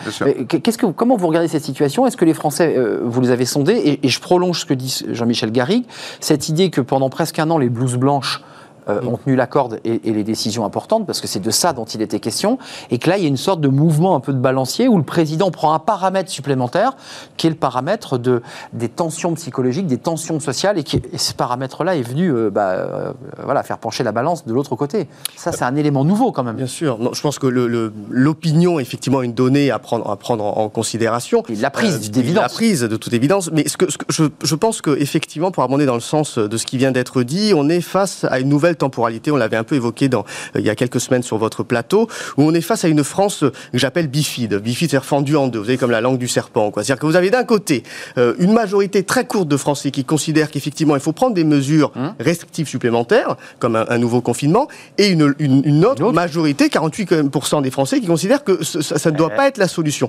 qu'est-ce 0.49 0.79
que, 0.79 0.87
comment 0.87 1.16
vous 1.16 1.29
regardez 1.29 1.49
cette 1.49 1.64
situation? 1.64 2.07
Est-ce 2.07 2.16
que 2.16 2.25
les 2.25 2.35
Français, 2.35 2.77
vous 3.03 3.21
les 3.21 3.31
avez 3.31 3.47
sondés? 3.47 3.77
Et, 3.77 4.07
et 4.07 4.09
je 4.09 4.21
prolonge 4.21 4.61
ce 4.61 4.66
que 4.66 4.75
dit 4.75 5.03
Jean-Michel 5.11 5.53
Garrigue, 5.53 5.85
cette 6.21 6.49
idée 6.49 6.71
que 6.71 6.81
pendant 6.81 7.09
presque 7.11 7.39
un 7.39 7.49
an, 7.51 7.59
les 7.59 7.69
blouses 7.71 7.97
blanches 7.97 8.43
euh, 8.89 9.01
ont 9.03 9.16
tenu 9.16 9.36
la 9.36 9.47
corde 9.47 9.80
et, 9.84 10.09
et 10.09 10.12
les 10.12 10.24
décisions 10.24 10.64
importantes, 10.64 11.07
parce 11.07 11.20
que 11.20 11.26
c'est 11.26 11.41
de 11.41 11.51
ça 11.51 11.72
dont 11.72 11.84
il 11.84 12.03
était 12.03 12.20
question, 12.20 12.59
et 12.91 12.99
que 12.99 13.09
là, 13.11 13.16
il 13.18 13.22
y 13.22 13.26
a 13.26 13.28
une 13.28 13.36
sorte 13.36 13.61
de 13.61 13.68
mouvement 13.68 14.14
un 14.16 14.20
peu 14.20 14.32
de 14.32 14.39
balancier 14.39 14.89
où 14.89 14.97
le 14.97 15.05
président 15.05 15.51
prend 15.51 15.72
un 15.72 15.78
paramètre 15.78 16.30
supplémentaire, 16.30 16.97
qui 17.36 17.47
est 17.47 17.51
le 17.51 17.57
paramètre 17.57 18.18
de, 18.18 18.43
des 18.72 18.89
tensions 18.89 19.34
psychologiques, 19.34 19.86
des 19.86 19.99
tensions 19.99 20.41
sociales, 20.41 20.78
et, 20.78 20.82
qui, 20.84 20.97
et 21.12 21.18
ce 21.18 21.34
paramètre-là 21.34 21.97
est 21.97 22.03
venu 22.03 22.30
euh, 22.32 22.51
bah, 22.51 22.70
euh, 22.70 23.12
voilà, 23.45 23.62
faire 23.62 23.78
pencher 23.78 24.05
la 24.05 24.12
balance 24.12 24.47
de 24.47 24.53
l'autre 24.53 24.74
côté. 24.76 25.09
Ça, 25.36 25.53
c'est 25.53 25.64
un 25.64 25.76
élément 25.76 26.05
nouveau 26.05 26.32
quand 26.32 26.43
même. 26.45 26.57
Bien 26.57 26.66
sûr. 26.66 26.99
Non, 26.99 27.12
je 27.12 27.20
pense 27.20 27.39
que 27.39 27.47
le- 27.47 27.68
le- 27.68 27.93
l'opinion 28.11 28.78
est 28.78 28.82
effectivement 28.82 29.22
une 29.22 29.34
donnée 29.34 29.70
à 29.70 29.78
prendre, 29.78 30.09
à 30.11 30.16
prendre 30.16 30.45
en, 30.45 30.64
en 30.64 30.68
considération. 30.68 31.43
Il 31.49 31.61
l'a 31.61 31.70
prise, 31.70 32.11
d'évidence. 32.11 32.43
l'a 32.43 32.49
prise 32.49 32.80
de 32.80 32.97
toute 32.97 33.12
évidence. 33.12 33.51
Mais 33.53 33.68
ce 33.68 33.76
que, 33.76 33.91
ce 33.91 33.99
que 33.99 34.05
je, 34.09 34.24
je 34.43 34.55
pense 34.55 34.80
que 34.82 34.97
effectivement, 34.99 35.51
pour 35.51 35.62
abonder 35.62 35.86
dans 35.86 35.95
le 35.95 36.01
sens 36.01 36.39
de 36.39 36.57
ce 36.57 36.66
qui 36.66 36.78
vient 36.78 36.93
d'être 36.93 37.22
dit, 37.22 37.53
on 37.55 37.68
est 37.68 37.80
face 37.80 38.24
à 38.24 38.41
une 38.41 38.49
nouvelle 38.49 38.76
temporalité. 38.79 39.31
On 39.31 39.37
l'avait 39.37 39.57
un 39.57 39.64
peu 39.64 39.74
évoqué 39.76 40.09
dans, 40.09 40.20
euh, 40.57 40.61
il 40.61 40.64
y 40.64 40.70
a 40.70 40.74
quelques 40.74 41.01
semaines 41.01 41.22
sur 41.22 41.37
votre 41.39 41.62
plateau, 41.62 42.09
où 42.37 42.43
on 42.45 42.55
est 42.55 42.61
face 42.61 42.85
à 42.85 42.89
une 42.89 43.05
France 43.05 43.43
euh, 43.43 43.51
que 43.72 43.79
j'appelle 43.79 44.09
bifide. 44.09 44.55
Bifide, 44.55 44.91
c'est 44.91 45.03
fendue 45.05 45.37
en 45.37 45.49
deux. 45.49 45.59
Vous 45.59 45.68
avez 45.68 45.79
comme 45.79 45.91
la 45.91 46.01
langue 46.01 46.18
du 46.18 46.29
serpent. 46.29 46.70
quoi. 46.70 46.83
C'est-à-dire 46.85 47.01
que 47.01 47.07
vous 47.07 47.16
avez 47.16 47.31
d'un 47.31 47.45
côté 47.45 47.83
euh, 48.16 48.35
une 48.39 48.53
majorité 48.53 49.03
très 49.03 49.26
courte 49.26 49.49
de 49.49 49.57
Français 49.57 49.91
qui 49.91 50.05
considèrent 50.05 50.51
qu'effectivement 50.51 50.95
il 50.97 51.01
faut 51.01 51.12
prendre 51.12 51.35
des 51.35 51.45
mesures 51.45 51.93
Hum. 51.97 52.14
restrictives 52.20 52.68
supplémentaires, 52.68 53.37
comme 53.59 53.76
un, 53.76 53.85
un 53.89 53.99
nouveau 53.99 54.20
confinement, 54.20 54.68
et 54.99 55.09
une, 55.09 55.35
une- 55.39 55.62
une 55.64 55.85
autre, 55.85 56.12
majorité, 56.12 56.68
48% 56.68 57.62
des 57.62 57.70
Français, 57.70 58.01
qui 58.01 58.07
considèrent 58.07 58.45
que 58.45 58.62
ce- 58.64 58.83
ça, 58.83 59.11
ne 59.11 59.16
doit 59.16 59.31
Eh. 59.33 59.37
pas 59.37 59.49
être 59.49 59.59
la 59.59 59.68
solution. 59.68 60.09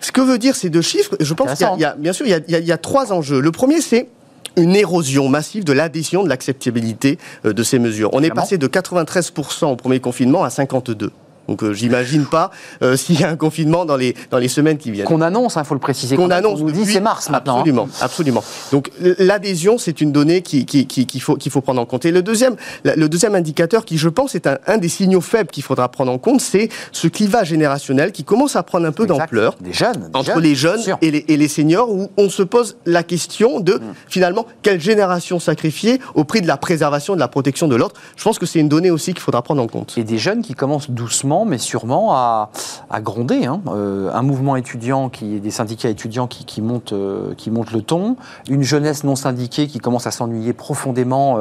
Ce 0.00 0.12
que 0.12 0.20
veut 0.20 0.38
dire 0.38 0.54
ces 0.56 0.68
deux 0.70 0.82
chiffres, 0.82 1.16
je 1.20 1.34
pense 1.34 1.54
qu'il 1.54 1.66
y 1.78 1.84
a- 1.84 1.94
y, 1.96 2.00
bien 2.00 2.12
sûr, 2.12 2.26
il 2.26 2.30
y 2.30 2.34
a, 2.34 2.40
il 2.46 2.52
y 2.52 2.56
a- 2.56 2.58
il 2.58 2.66
y 2.66 2.72
a 2.72 2.78
trois 2.78 3.12
enjeux. 3.12 3.40
Le 3.40 3.50
premier, 3.52 3.80
c'est 3.80 4.08
une 4.56 4.76
érosion 4.76 5.28
massive 5.28 5.64
de 5.64 5.72
l'adhésion, 5.72 6.24
de 6.24 6.28
l'acceptabilité 6.28 7.18
euh, 7.44 7.52
de 7.52 7.62
ces 7.62 7.78
mesures. 7.78 8.10
On 8.12 8.22
est 8.22 8.30
passé 8.30 8.58
de 8.58 8.66
93% 8.66 9.66
au 9.66 9.76
premier 9.76 10.00
confinement 10.00 10.44
à 10.44 10.48
52%. 10.48 11.10
Donc 11.48 11.62
euh, 11.64 11.72
j'imagine 11.72 12.24
pas 12.26 12.50
euh, 12.82 12.96
s'il 13.02 13.20
y 13.20 13.24
a 13.24 13.28
un 13.28 13.36
confinement 13.36 13.84
dans 13.84 13.96
les, 13.96 14.14
dans 14.30 14.38
les 14.38 14.48
semaines 14.48 14.78
qui 14.78 14.90
viennent 14.90 15.06
Qu'on 15.06 15.20
annonce, 15.20 15.56
il 15.56 15.64
faut 15.64 15.74
le 15.74 15.80
préciser. 15.80 16.16
qu'on 16.16 16.30
annonce. 16.30 16.60
On 16.60 16.64
nous 16.64 16.72
dit 16.72 16.84
c'est 16.86 17.00
mars 17.00 17.28
maintenant. 17.30 17.56
hein. 17.56 17.58
Absolument, 17.60 17.88
absolument. 18.00 18.44
Donc 18.70 18.90
l'adhésion, 19.18 19.78
c'est 19.78 20.00
une 20.00 20.12
donnée 20.12 20.42
qui- 20.42 20.66
qui- 20.66 20.86
qui- 20.86 21.06
qu'il 21.06 21.20
faut, 21.22 21.36
qu'il 21.36 21.50
faut 21.52 21.60
prendre 21.60 21.80
en 21.80 21.86
compte. 21.86 22.04
Et 22.04 22.10
le 22.10 22.22
deuxième, 22.22 22.56
le 22.84 23.08
deuxième 23.08 23.34
indicateur 23.34 23.84
qui, 23.84 23.98
je 23.98 24.08
pense, 24.08 24.34
est 24.34 24.46
un, 24.46 24.58
un 24.66 24.78
des 24.78 24.88
signaux 24.88 25.20
faibles 25.20 25.50
qu'il 25.50 25.62
faudra 25.62 25.88
prendre 25.88 26.12
en 26.12 26.18
compte, 26.18 26.40
c'est 26.40 26.68
ce 26.92 27.08
clivage 27.08 27.48
générationnel 27.48 28.12
qui 28.12 28.24
commence 28.24 28.56
à 28.56 28.62
prendre 28.62 28.86
un 28.86 28.92
peu 28.92 29.06
d'ampleur 29.06 29.56
Des 29.60 29.72
jeunes. 29.72 30.08
des 30.12 30.18
entre 30.18 30.38
les 30.40 30.54
jeunes 30.54 30.80
et 31.00 31.10
les, 31.10 31.24
et 31.28 31.36
les 31.36 31.48
seniors, 31.48 31.90
où 31.90 32.10
on 32.16 32.28
se 32.28 32.42
pose 32.42 32.76
la 32.86 33.02
question 33.02 33.60
de, 33.60 33.80
finalement, 34.08 34.46
quelle 34.62 34.80
génération 34.80 35.38
sacrifier 35.40 36.00
au 36.14 36.24
prix 36.24 36.40
de 36.40 36.46
la 36.46 36.56
préservation, 36.56 37.14
de 37.14 37.20
la 37.20 37.28
protection 37.28 37.68
de 37.68 37.76
l'autre. 37.76 38.00
Je 38.16 38.22
pense 38.24 38.38
que 38.38 38.46
c'est 38.46 38.60
une 38.60 38.68
donnée 38.68 38.90
aussi 38.90 39.12
qu'il 39.12 39.22
faudra 39.22 39.42
prendre 39.42 39.62
en 39.62 39.66
compte. 39.66 39.94
Et 39.96 40.04
des 40.04 40.18
jeunes 40.18 40.42
qui 40.42 40.54
commencent 40.54 40.90
doucement, 40.90 41.31
mais 41.44 41.58
sûrement, 41.58 42.14
à, 42.14 42.50
à 42.90 43.00
gronder. 43.00 43.46
hein. 43.46 43.60
Euh, 43.68 44.10
un 44.12 44.22
mouvement 44.22 44.56
étudiant, 44.56 45.08
qui, 45.08 45.40
des 45.40 45.50
syndicats 45.50 45.88
étudiants 45.88 46.26
qui, 46.26 46.44
qui, 46.44 46.60
montent, 46.62 46.92
euh, 46.92 47.34
qui 47.36 47.50
montent 47.50 47.72
le 47.72 47.82
ton. 47.82 48.16
Une 48.48 48.62
jeunesse 48.62 49.04
non 49.04 49.16
syndiquée 49.16 49.66
qui 49.66 49.78
commence 49.78 50.06
à 50.06 50.10
s'ennuyer 50.10 50.52
profondément 50.52 51.36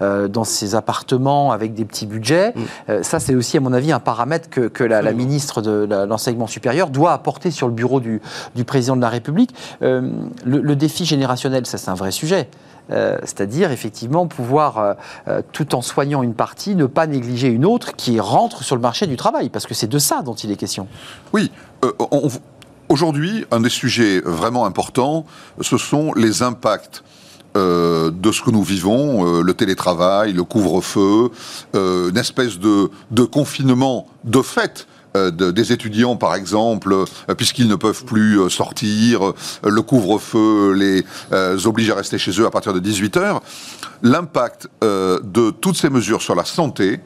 euh, 0.00 0.28
dans 0.28 0.44
ses 0.44 0.74
appartements 0.74 1.52
avec 1.52 1.74
des 1.74 1.84
petits 1.84 2.06
budgets. 2.06 2.54
Euh, 2.88 3.02
ça, 3.02 3.20
c'est 3.20 3.34
aussi, 3.34 3.56
à 3.56 3.60
mon 3.60 3.72
avis, 3.72 3.92
un 3.92 4.00
paramètre 4.00 4.48
que, 4.50 4.68
que 4.68 4.84
la, 4.84 5.12
ministre 5.12 5.62
de 5.62 5.86
l'enseignement 6.08 6.46
supérieur 6.46 6.88
doit 6.90 7.12
apporter 7.12 7.50
sur 7.50 7.68
le 7.68 7.74
bureau 7.74 8.00
du, 8.00 8.20
du 8.54 8.64
président 8.64 8.96
de 8.96 9.00
la 9.02 9.08
République. 9.08 9.54
Le, 9.80 10.10
le 10.44 10.76
défi 10.76 11.04
générationnel, 11.04 11.66
ça, 11.66 11.78
c'est 11.78 11.90
un 11.90 11.94
vrai 11.94 12.10
sujet. 12.10 12.48
Euh, 12.90 13.16
c'est-à-dire 13.22 13.70
effectivement 13.70 14.26
pouvoir, 14.26 14.78
euh, 14.78 14.94
euh, 15.28 15.42
tout 15.52 15.74
en 15.74 15.80
soignant 15.80 16.22
une 16.22 16.34
partie, 16.34 16.74
ne 16.74 16.84
pas 16.84 17.06
négliger 17.06 17.48
une 17.48 17.64
autre 17.64 17.96
qui 17.96 18.20
rentre 18.20 18.62
sur 18.62 18.76
le 18.76 18.82
marché 18.82 19.06
du 19.06 19.16
travail, 19.16 19.48
parce 19.48 19.66
que 19.66 19.74
c'est 19.74 19.86
de 19.86 19.98
ça 19.98 20.22
dont 20.22 20.34
il 20.34 20.50
est 20.50 20.56
question. 20.56 20.86
Oui, 21.32 21.50
aujourd'hui, 22.88 23.46
un 23.50 23.60
des 23.60 23.70
sujets 23.70 24.20
vraiment 24.20 24.66
importants, 24.66 25.24
ce 25.60 25.78
sont 25.78 26.12
les 26.14 26.42
impacts 26.42 27.02
de 27.54 28.32
ce 28.32 28.42
que 28.42 28.50
nous 28.50 28.64
vivons, 28.64 29.40
le 29.40 29.54
télétravail, 29.54 30.32
le 30.32 30.42
couvre-feu, 30.42 31.30
une 31.74 32.16
espèce 32.16 32.58
de, 32.58 32.90
de 33.12 33.22
confinement 33.22 34.08
de 34.24 34.42
fait. 34.42 34.88
Euh, 35.16 35.30
de- 35.30 35.50
des 35.50 35.72
étudiants, 35.72 36.16
par 36.16 36.34
exemple, 36.34 36.92
euh, 36.92 37.34
puisqu'ils 37.36 37.68
ne 37.68 37.76
peuvent 37.76 38.04
plus 38.04 38.40
euh, 38.40 38.48
sortir, 38.48 39.32
le 39.64 39.82
couvre-feu 39.82 40.72
les 40.72 41.04
oblige 41.66 41.90
à 41.90 41.94
rester 41.94 42.18
chez 42.18 42.32
eux 42.40 42.46
à 42.46 42.50
partir 42.50 42.72
de 42.72 42.80
18 42.80 43.16
heures. 43.16 43.40
L'impact 44.02 44.68
de 44.82 45.50
toutes 45.50 45.76
ces 45.76 45.88
mesures 45.90 46.20
sur 46.22 46.34
la 46.34 46.44
santé 46.44 47.00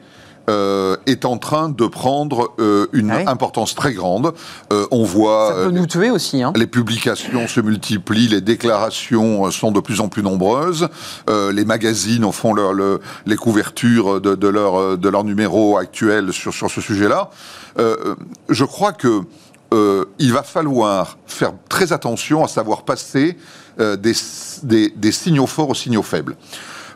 euh, 0.49 0.97
est 1.05 1.23
en 1.23 1.37
train 1.37 1.69
de 1.69 1.85
prendre 1.87 2.51
euh, 2.59 2.87
une 2.91 3.11
Ah 3.11 3.17
oui. 3.19 3.23
importance 3.27 3.75
très 3.75 3.93
grande. 3.93 4.33
Euh, 4.73 4.85
on 4.91 5.03
voit 5.03 5.53
Ça 5.55 5.65
peut 5.65 5.71
nous 5.71 5.85
tuer 5.87 6.09
aussi. 6.09 6.43
Hein. 6.43 6.51
les 6.55 6.67
publications 6.67 7.47
se 7.47 7.61
multiplient, 7.61 8.27
les 8.27 8.41
déclarations 8.41 9.49
sont 9.51 9.71
de 9.71 9.79
plus 9.79 10.01
en 10.01 10.09
plus 10.09 10.23
nombreuses, 10.23 10.87
les 11.29 11.65
magazines 11.65 12.25
en 12.25 12.31
font 12.31 12.53
leur, 12.53 12.73
le- 12.73 12.99
les 13.25 13.35
couvertures 13.35 14.19
de, 14.19 14.35
de 14.35 14.47
leur, 14.47 14.97
de 14.97 15.09
leur 15.09 15.23
numéro 15.23 15.77
actuel 15.77 16.33
sur, 16.33 16.53
sur 16.53 16.69
ce 16.71 16.81
sujet-là. 16.81 17.29
Je 18.49 18.63
crois 18.65 18.91
que 18.93 19.21
euh, 19.73 20.05
il 20.19 20.33
va 20.33 20.43
falloir 20.43 21.17
faire 21.27 21.53
très 21.69 21.93
attention 21.93 22.43
à 22.43 22.47
savoir 22.47 22.83
passer 22.83 23.37
euh, 23.79 23.95
des, 23.95 24.13
des, 24.63 24.89
des 24.95 25.11
signaux 25.11 25.47
forts 25.47 25.69
aux 25.69 25.75
signaux 25.75 26.03
faibles 26.03 26.35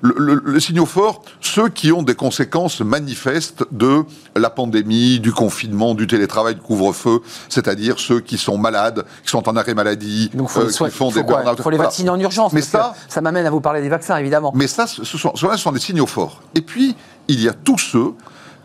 le, 0.05 0.13
le, 0.17 0.41
le 0.43 0.59
signaux 0.59 0.85
fort, 0.85 1.23
ceux 1.39 1.69
qui 1.69 1.93
ont 1.93 2.03
des 2.03 2.13
conséquences 2.15 2.81
manifestes 2.81 3.63
de 3.71 4.03
la 4.35 4.49
pandémie, 4.49 5.21
du 5.21 5.31
confinement, 5.31 5.95
du 5.95 6.07
télétravail, 6.07 6.55
du 6.55 6.61
couvre-feu, 6.61 7.21
c'est-à-dire 7.47 7.97
ceux 7.99 8.19
qui 8.19 8.37
sont 8.37 8.57
malades, 8.57 9.05
qui 9.23 9.29
sont 9.29 9.47
en 9.47 9.55
arrêt 9.55 9.73
maladie, 9.73 10.29
Donc 10.33 10.49
faut, 10.49 10.59
euh, 10.59 10.69
soit- 10.69 10.89
qui 10.89 10.97
font 10.97 11.09
faut 11.09 11.19
des 11.19 11.23
burn-out. 11.23 11.55
Il 11.57 11.63
faut 11.63 11.69
les 11.69 11.77
vacciner 11.77 12.09
en 12.09 12.19
urgence. 12.19 12.51
Mais 12.51 12.59
ça- 12.61 12.93
ça 13.07 13.21
m'amène 13.21 13.45
à 13.45 13.49
vous 13.49 13.61
parler 13.61 13.81
des 13.81 13.87
vaccins, 13.87 14.17
évidemment. 14.17 14.51
Mais 14.53 14.67
ça, 14.67 14.87
ce 14.87 15.05
sont, 15.05 15.31
ceux-là 15.35 15.55
sont 15.55 15.71
des 15.71 15.79
signaux 15.79 16.05
forts. 16.07 16.41
Et 16.53 16.59
puis, 16.61 16.97
il 17.29 17.39
y 17.41 17.47
a 17.47 17.53
tous 17.53 17.77
ceux 17.77 18.11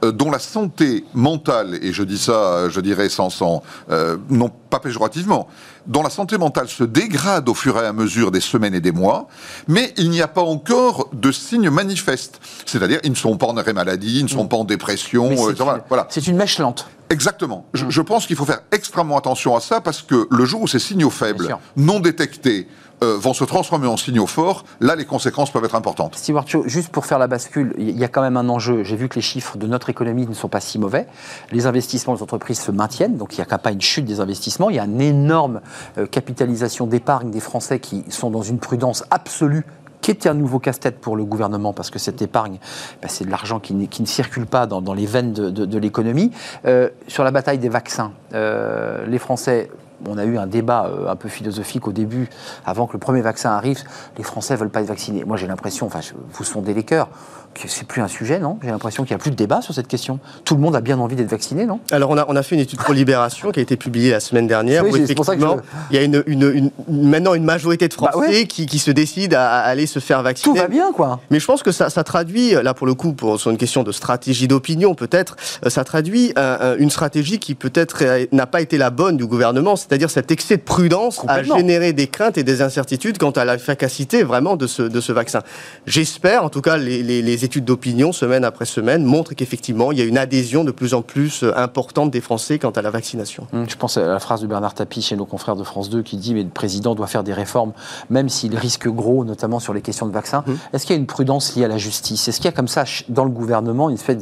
dont 0.03 0.31
la 0.31 0.39
santé 0.39 1.05
mentale, 1.15 1.79
et 1.83 1.93
je 1.93 2.03
dis 2.03 2.19
ça, 2.19 2.33
euh, 2.33 2.71
je 2.71 2.81
dirais 2.81 3.09
sans, 3.09 3.31
sans 3.31 3.63
euh, 3.91 4.17
non 4.31 4.51
pas 4.71 4.81
péjorativement, 4.81 5.49
dont 5.87 6.03
la 6.03 6.11
santé 6.11 6.39
mentale 6.39 6.69
se 6.69 6.85
dégrade 6.85 7.49
au 7.49 7.55
fur 7.55 7.77
et 7.83 7.87
à 7.87 7.93
mesure 7.93 8.31
des 8.31 8.41
semaines 8.41 8.75
et 8.75 8.81
des 8.81 8.93
mois, 8.93 9.29
mais 9.67 9.93
il 9.97 10.11
n'y 10.11 10.23
a 10.23 10.29
pas 10.29 10.43
encore 10.43 11.09
de 11.13 11.33
signes 11.33 11.71
manifestes. 11.71 12.41
C'est-à-dire, 12.67 13.01
ils 13.05 13.11
ne 13.11 13.17
sont 13.17 13.37
pas 13.37 13.47
en 13.47 13.57
arrêt 13.57 13.73
maladie, 13.73 14.21
ils 14.21 14.25
ne 14.25 14.29
sont 14.29 14.47
pas 14.47 14.57
en 14.57 14.65
dépression, 14.65 15.31
euh, 15.33 15.49
c'est 15.49 15.63
voilà. 15.63 15.79
une, 15.79 15.85
voilà. 15.89 16.07
c'est 16.11 16.27
une 16.27 16.37
mèche 16.37 16.59
lente. 16.59 16.89
Exactement. 17.11 17.65
Je, 17.73 17.87
je 17.89 18.03
pense 18.03 18.27
qu'il 18.27 18.37
faut 18.37 18.45
faire 18.45 18.61
extrêmement 18.71 19.17
attention 19.17 19.57
à 19.57 19.61
ça 19.61 19.81
parce 19.81 20.03
que 20.03 20.29
le 20.31 20.45
jour 20.45 20.63
où 20.63 20.69
ces 20.69 20.79
signaux 20.79 21.11
faibles, 21.11 21.57
non 21.77 22.01
détectés, 22.01 22.69
euh, 23.03 23.17
vont 23.17 23.33
se 23.33 23.45
transformer 23.45 23.87
en 23.87 23.97
signaux 23.97 24.27
forts, 24.27 24.65
là, 24.81 24.97
les 24.97 25.05
conséquences 25.05 25.53
peuvent 25.53 25.65
être 25.65 25.77
importantes. 25.77 26.17
Stewart 26.17 26.47
juste 26.67 26.89
pour 26.89 27.07
faire 27.07 27.21
la 27.21 27.29
bascule, 27.29 27.73
il 27.79 27.97
y 27.97 28.03
a 28.03 28.09
quand 28.09 28.23
même 28.23 28.37
un 28.37 28.49
enjeu. 28.49 28.83
J'ai 28.83 28.97
vu 28.97 29.09
que 29.09 29.15
les 29.15 29.21
chiffres 29.21 29.57
de 29.57 29.69
notre 29.69 29.89
économie 29.89 30.27
ne 30.27 30.35
sont 30.35 30.49
pas 30.49 30.59
si 30.59 30.81
mauvais. 30.81 31.07
Les 31.53 31.67
investissements 31.67 32.15
des 32.15 32.23
entreprises 32.23 32.61
se 32.61 32.73
maintiennent, 32.73 33.17
donc 33.17 33.39
il 33.39 33.41
n'y 33.41 33.47
a 33.49 33.59
pas 33.59 33.71
une 33.71 33.81
chute 33.81 34.05
des 34.05 34.19
investissements. 34.19 34.69
Il 34.69 34.77
y 34.77 34.81
a 34.81 34.85
une 34.85 35.01
énorme 35.01 35.61
euh, 35.97 36.07
capitalisation 36.07 36.89
d'épargne 36.89 37.31
des 37.31 37.39
Français 37.41 37.79
qui 37.79 38.05
sont 38.09 38.31
dans 38.31 38.43
une 38.43 38.59
prudence 38.59 39.05
absolue 39.11 39.65
qui 40.01 40.11
est 40.11 40.27
un 40.27 40.35
nouveau 40.35 40.59
casse-tête 40.59 41.01
pour 41.01 41.17
le 41.17 41.25
gouvernement, 41.25 41.73
parce 41.73 41.91
que 41.91 41.99
cette 41.99 42.23
épargne, 42.23 42.59
bah, 43.03 43.09
c'est 43.09 43.25
de 43.25 43.31
l'argent 43.31 43.61
qui, 43.61 43.75
ne 43.75 44.07
circule 44.07 44.47
pas 44.47 44.67
dans, 44.67 44.95
les 44.95 45.07
veines 45.07 45.33
de, 45.33 45.79
l'économie. 45.79 46.31
Euh, 46.67 46.89
sur 47.09 47.25
la 47.25 47.31
bataille 47.31 47.59
des 47.59 47.69
vaccins, 47.69 48.13
les 48.33 49.19
Français, 49.19 49.71
on 50.07 50.19
a 50.19 50.25
eu 50.25 50.39
un 50.39 50.47
débat 50.47 50.87
euh, 50.87 51.09
un 51.09 51.17
peu 51.17 51.29
philosophique 51.29 51.89
au 51.89 51.93
début, 51.93 52.29
avant 52.65 52.87
que 52.87 52.93
le 52.93 52.99
premier 52.99 53.21
vaccin 53.21 53.51
arrive, 53.51 53.83
les 54.17 54.25
Français 54.25 54.57
veulent 54.57 54.71
pas 54.71 54.81
être 54.81 54.89
vaccinés. 54.89 55.25
Moi, 55.25 55.37
j'ai 55.37 55.47
l'impression, 55.47 55.87
enfin, 55.87 56.01
vous 56.33 56.45
sondez 56.45 56.75
les 56.75 56.85
cœurs, 56.85 57.09
que 57.55 57.67
c'est 57.67 57.87
plus 57.87 58.01
un 58.03 58.09
sujet, 58.09 58.39
non? 58.39 58.59
J'ai 58.63 58.71
l'impression 58.71 59.03
qu'il 59.05 59.15
n'y 59.15 59.21
a 59.21 59.23
plus 59.23 59.31
de 59.33 59.37
débat 59.37 59.61
sur 59.63 59.75
cette 59.75 59.89
question. 59.89 60.21
Tout 60.45 60.55
le 60.55 60.61
monde 60.61 60.77
a 60.77 60.81
bien 60.81 60.99
envie 60.99 61.17
d'être 61.17 61.31
vacciné, 61.31 61.67
non? 61.67 61.81
Alors, 61.91 62.11
on 62.11 62.17
a, 62.17 62.25
on 62.29 62.37
a 62.37 62.43
fait 62.43 62.55
une 62.55 62.61
étude 62.61 62.79
pour 62.81 62.95
Libération 62.95 63.51
qui 63.51 63.59
a 63.59 63.63
été 63.63 63.77
publiée 63.77 64.11
la 64.13 64.21
semaine 64.21 64.47
dernière. 64.47 64.85
Oui, 64.85 65.01
où 65.03 65.07
c'est 65.07 65.15
pour 65.15 65.25
ça 65.25 65.35
que 65.35 65.41
je- 65.43 65.47
il 65.91 65.97
y 65.97 65.99
a 65.99 66.03
une, 66.03 66.23
une- 66.27 66.71
une- 66.89 67.11
maintenant 67.11 67.35
une 67.35 67.43
majorité 67.45 67.89
de 67.89 67.95
Bah 68.01 68.11
Français 68.13 68.29
ouais. 68.29 68.47
qui, 68.47 68.67
qui 68.67 68.79
se 68.79 68.91
décident 68.93 69.37
à, 69.39 69.43
aller 69.43 69.87
se 69.87 69.99
faire 69.99 70.19
Tout 70.19 70.25
vacciner. 70.25 70.61
va 70.61 70.69
bien, 70.69 70.93
quoi. 70.93 71.21
Mais 71.31 71.41
je 71.41 71.47
pense 71.47 71.63
que 71.63 71.73
ça, 71.73 71.91
ça 71.91 72.05
traduit, 72.05 72.53
là 72.53 72.75
pour 72.75 72.87
le 72.87 72.95
coup, 72.95 73.13
pour, 73.13 73.41
sur 73.41 73.51
une 73.51 73.57
question 73.57 73.83
de 73.83 73.91
stratégie 73.93 74.47
d'opinion 74.47 74.95
peut-être, 74.95 75.37
euh, 75.67 75.71
ça 75.71 75.83
traduit 75.85 76.33
un- 76.37 76.59
un- 76.61 76.77
une 76.77 76.91
stratégie 76.91 77.39
qui 77.41 77.55
peut-être 77.55 78.05
n'a 78.33 78.47
pas 78.47 78.61
été 78.61 78.79
la 78.79 78.91
bonne 78.91 79.17
du 79.17 79.27
gouvernement, 79.27 79.75
c'est-à-dire 79.77 80.11
cet 80.11 80.31
excès 80.31 80.57
de 80.59 80.63
prudence 80.63 81.23
a 81.27 81.43
généré 81.43 81.93
des 81.93 82.07
craintes 82.07 82.39
et 82.39 82.45
des 82.45 82.63
incertitudes 82.63 83.19
quant 83.19 83.31
à 83.33 83.45
l'efficacité 83.45 84.23
vraiment 84.23 84.57
de 84.57 84.67
ce, 84.67 84.83
de 84.83 85.01
ce 85.01 85.13
vaccin. 85.13 85.41
J'espère, 85.87 86.45
en 86.45 86.51
tout 86.51 86.61
cas, 86.61 86.77
les, 86.77 87.03
les- 87.03 87.23
les 87.23 87.38
études 87.45 87.65
d'opinion, 87.65 88.13
semaine 88.13 88.45
après 88.45 88.65
semaine, 88.65 89.05
montrent 89.05 89.35
qu'effectivement, 89.35 89.93
il 89.93 89.99
y 89.99 90.03
a 90.03 90.05
une 90.05 90.19
adhésion 90.19 90.65
de 90.65 90.71
plus 90.71 90.95
en 90.95 91.03
plus 91.03 91.43
euh, 91.43 91.53
importante 91.57 92.11
des 92.11 92.21
Français 92.21 92.59
quant 92.59 92.71
à 92.71 92.83
la 92.83 92.91
vaccination. 92.91 93.47
Hum, 93.53 93.67
Je 93.69 93.77
pense 93.77 93.97
à 93.97 94.07
la 94.07 94.19
phrase 94.21 94.41
de 94.41 94.47
Bernard 94.47 94.75
Tapie 94.75 95.03
chez 95.03 95.17
nos 95.17 95.27
confrères 95.27 95.57
de 95.57 95.65
France 95.65 95.91
2 95.91 96.03
qui 96.03 96.17
dit 96.17 96.35
mais 96.35 96.43
le 96.43 96.49
président 96.49 96.95
doit 96.95 97.07
faire 97.07 97.25
des 97.25 97.33
réformes, 97.33 97.73
même 98.11 98.29
s'il 98.29 98.57
risque 98.57 98.89
gros, 98.89 99.25
notamment 99.25 99.59
sur 99.61 99.75
les 99.75 99.81
questions 99.83 100.07
de 100.07 100.13
vaccins. 100.13 100.45
Est-ce 100.73 100.87
qu'il 100.87 100.95
y 100.95 100.99
a 100.99 101.01
une 101.01 101.07
prudence 101.07 101.55
liée 101.57 101.65
à 101.65 101.69
la 101.69 101.79
justice? 101.79 102.29
Est-ce 102.29 102.37
qu'il 102.39 102.47
y 102.47 102.49
a 102.49 102.53
comme 102.53 102.69
ça 102.69 102.85
dans 103.09 103.25
le 103.25 103.31
gouvernement 103.31 103.89
une 103.89 103.95
espèce 103.97 104.17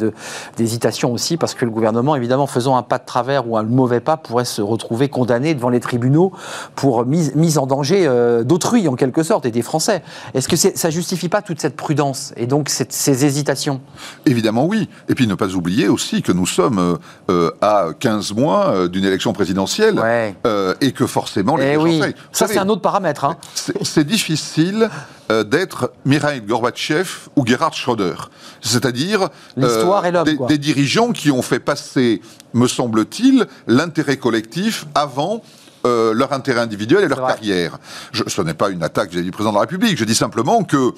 d'hésitation 0.57 1.13
aussi? 1.13 1.37
Parce 1.37 1.55
que 1.55 1.65
le 1.65 1.71
gouvernement, 1.71 2.17
évidemment, 2.17 2.47
faisant 2.47 2.77
un 2.77 2.83
pas 2.83 2.99
de 2.99 3.05
travers 3.05 3.49
ou 3.49 3.57
un 3.57 3.63
mauvais 3.63 4.01
pas, 4.01 4.17
pourrait 4.17 4.45
se 4.45 4.63
retrouver 4.63 5.09
condamné 5.09 5.55
devant 5.55 5.69
les 5.69 5.81
tribunaux 5.81 6.33
pour 6.75 7.05
mise, 7.07 7.35
mise 7.35 7.59
en 7.59 7.67
danger 7.67 8.07
euh, 8.07 8.45
d'autrui, 8.45 8.89
en 8.89 8.95
quelque 8.95 9.23
sorte, 9.23 9.47
et 9.47 9.51
des 9.51 9.63
Français. 9.63 10.03
Est-ce 10.35 10.49
que 10.49 10.57
c'est- 10.57 10.77
ça 10.77 10.91
justifie 10.91 11.29
pas 11.29 11.43
toute 11.43 11.61
cette 11.61 11.77
prudence? 11.77 12.33
Et 12.37 12.47
donc 12.47 12.69
cette- 12.69 12.93
ces 13.07 13.25
hésitations 13.25 13.81
Évidemment, 14.25 14.67
oui. 14.67 14.89
Et 15.09 15.15
puis 15.15 15.27
ne 15.29 15.35
pas 15.35 15.55
oublier 15.55 15.87
aussi 15.89 16.23
que 16.23 16.33
nous 16.33 16.47
sommes 16.47 16.79
euh, 16.81 16.97
euh, 17.31 17.51
à 17.61 17.89
15 17.99 18.33
mois 18.33 18.69
euh, 18.71 18.89
d'une 18.89 19.05
élection 19.05 19.33
présidentielle 19.33 20.01
Ouais. 20.01 20.35
euh, 20.47 20.75
et 20.81 20.91
que 20.93 21.07
forcément, 21.07 21.57
les 21.57 21.73
Eh 21.75 21.77
oui, 21.77 22.01
savent. 22.01 22.13
Ça 22.33 22.47
c'est 22.49 22.59
un 22.59 22.69
autre 22.69 22.83
paramètre. 22.83 23.25
Hein. 23.25 23.37
C'est 23.83 24.05
difficile 24.05 24.91
euh, 25.31 25.45
d'être 25.45 25.93
Mikhail 26.05 26.41
Gorbatchev 26.41 27.09
ou 27.37 27.47
Gerhard 27.47 27.75
Schröder. 27.75 28.15
C'est-à-dire 28.61 29.29
des 29.57 30.59
dirigeants 30.59 31.13
qui 31.13 31.31
ont 31.31 31.43
fait 31.43 31.61
passer, 31.61 32.21
me 32.55 32.67
semble-t-il, 32.67 33.47
l'intérêt 33.69 34.17
collectif 34.17 34.87
avant 34.95 35.43
euh, 35.87 36.13
leur 36.13 36.33
intérêt 36.33 36.61
individuel 36.61 37.05
et 37.05 37.09
leur 37.09 37.21
carrière. 37.27 37.79
Je, 38.13 38.23
ce 38.27 38.43
n'est 38.43 38.55
pas 38.55 38.69
une 38.71 38.83
attaque 38.83 39.11
vis-à-vis 39.11 39.27
du 39.27 39.31
président 39.31 39.53
de 39.53 39.57
la 39.57 39.61
République. 39.63 39.97
Je 39.97 40.05
dis 40.05 40.15
simplement 40.15 40.65
que 40.65 40.93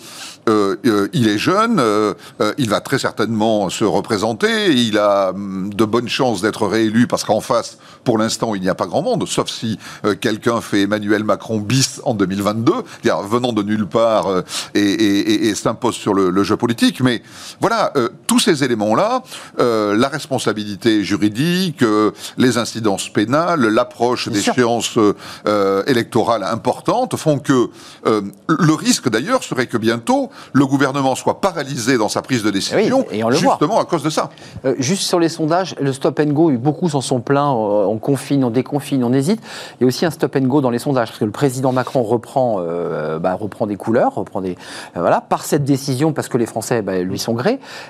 euh, 0.49 0.77
euh, 0.87 1.09
il 1.13 1.29
est 1.29 1.39
jeune, 1.39 1.79
euh, 1.79 2.15
euh, 2.41 2.53
il 2.59 2.69
va 2.71 2.81
très 2.81 2.99
certainement 2.99 3.71
se 3.71 3.85
représenter, 3.85 4.73
il 4.73 4.99
a 4.99 5.31
hum, 5.31 5.73
de 5.73 5.85
bonnes 5.85 6.09
chances 6.09 6.41
d'être 6.41 6.67
réélu 6.67 7.07
parce 7.07 7.25
qu'en 7.25 7.41
face, 7.41 7.79
pour 8.05 8.19
l'instant, 8.19 8.55
il 8.55 8.63
n'y 8.63 8.69
a 8.69 8.75
pas 8.75 8.87
grand 8.87 9.03
monde, 9.03 9.27
sauf 9.29 9.49
si 9.49 9.79
euh, 10.05 10.15
quelqu'un 10.15 10.61
fait 10.61 10.83
Emmanuel 10.83 11.25
Macron 11.25 11.59
bis 11.59 12.01
en 12.05 12.15
2022, 12.15 12.73
c'est-à-dire 13.03 13.23
venant 13.27 13.53
de 13.53 13.63
nulle 13.63 13.87
part 13.87 14.27
euh, 14.29 14.43
et, 14.75 14.81
et- 14.81 15.31
et- 15.33 15.49
et 15.49 15.55
s'impose 15.55 15.95
sur 15.95 16.15
le, 16.15 16.31
le 16.31 16.43
jeu 16.45 16.57
politique. 16.57 17.01
Mais 17.01 17.23
voilà, 17.61 17.93
euh, 17.97 18.09
tous 18.27 18.39
ces 18.41 18.65
éléments-là, 18.65 19.23
euh, 19.61 19.97
la 19.97 20.09
responsabilité 20.09 21.05
juridique, 21.05 21.83
euh, 21.83 22.11
les 22.39 22.59
incidences 22.59 23.09
pénales, 23.13 23.61
l'approche 23.67 24.29
Bien 24.29 24.41
sûr. 24.43 24.55
D'échéances 24.79 24.99
euh, 24.99 25.15
euh, 25.47 25.83
électorales 25.87 26.43
importantes 26.43 27.17
font 27.17 27.39
que 27.39 27.71
euh, 28.07 28.23
le 28.49 28.75
risque 28.75 29.09
d'ailleurs 29.09 29.43
serait 29.43 29.67
que 29.67 29.77
bientôt 29.77 30.31
le 30.53 30.67
gouvernement 30.67 31.15
soit 31.15 31.41
paralysé 31.41 31.99
dans 31.99 32.09
sa 32.09 32.23
prise 32.23 32.43
de 32.43 32.51
décision, 32.51 33.07
et 33.11 33.25
on 33.25 33.31
le 33.31 33.37
voit. 33.37 33.53
justement 33.53 33.81
à 33.81 33.85
cause 33.85 34.03
de 34.03 34.11
ça. 34.11 34.31
Euh, 34.65 34.75
juste 34.79 35.03
sur 35.03 35.19
les 35.19 35.29
sondages, 35.29 35.75
le 35.81 35.93
stop 35.93 36.21
and 36.21 36.33
go, 36.33 36.51
beaucoup 36.53 36.89
s'en 36.89 37.01
sont 37.01 37.21
plaints, 37.21 37.53
euh, 37.53 37.85
on 37.87 37.99
confine, 37.99 38.45
on 38.45 38.51
déconfine, 38.51 39.03
on 39.05 39.13
hésite. 39.13 39.41
Il 39.81 39.83
y 39.83 39.85
a 39.85 39.89
aussi 39.89 40.05
un 40.05 40.11
stop 40.11 40.37
and 40.37 40.47
go 40.47 40.61
dans 40.61 40.71
les 40.71 40.79
sondages, 40.79 41.09
parce 41.09 41.19
que 41.19 41.25
le 41.25 41.31
président 41.31 41.73
Macron 41.73 42.03
reprend, 42.03 42.57
euh, 42.61 43.19
bah, 43.19 43.35
reprend 43.35 43.67
des 43.67 43.77
couleurs, 43.77 44.15
reprend 44.15 44.41
des... 44.41 44.57
voilà, 44.95 45.21
par 45.21 45.45
cette 45.45 45.65
décision, 45.65 46.13
parce 46.13 46.29
que 46.29 46.39
les 46.39 46.47
Français 46.47 46.83
bah, 46.83 46.99
lui 46.99 47.19
sont. 47.19 47.37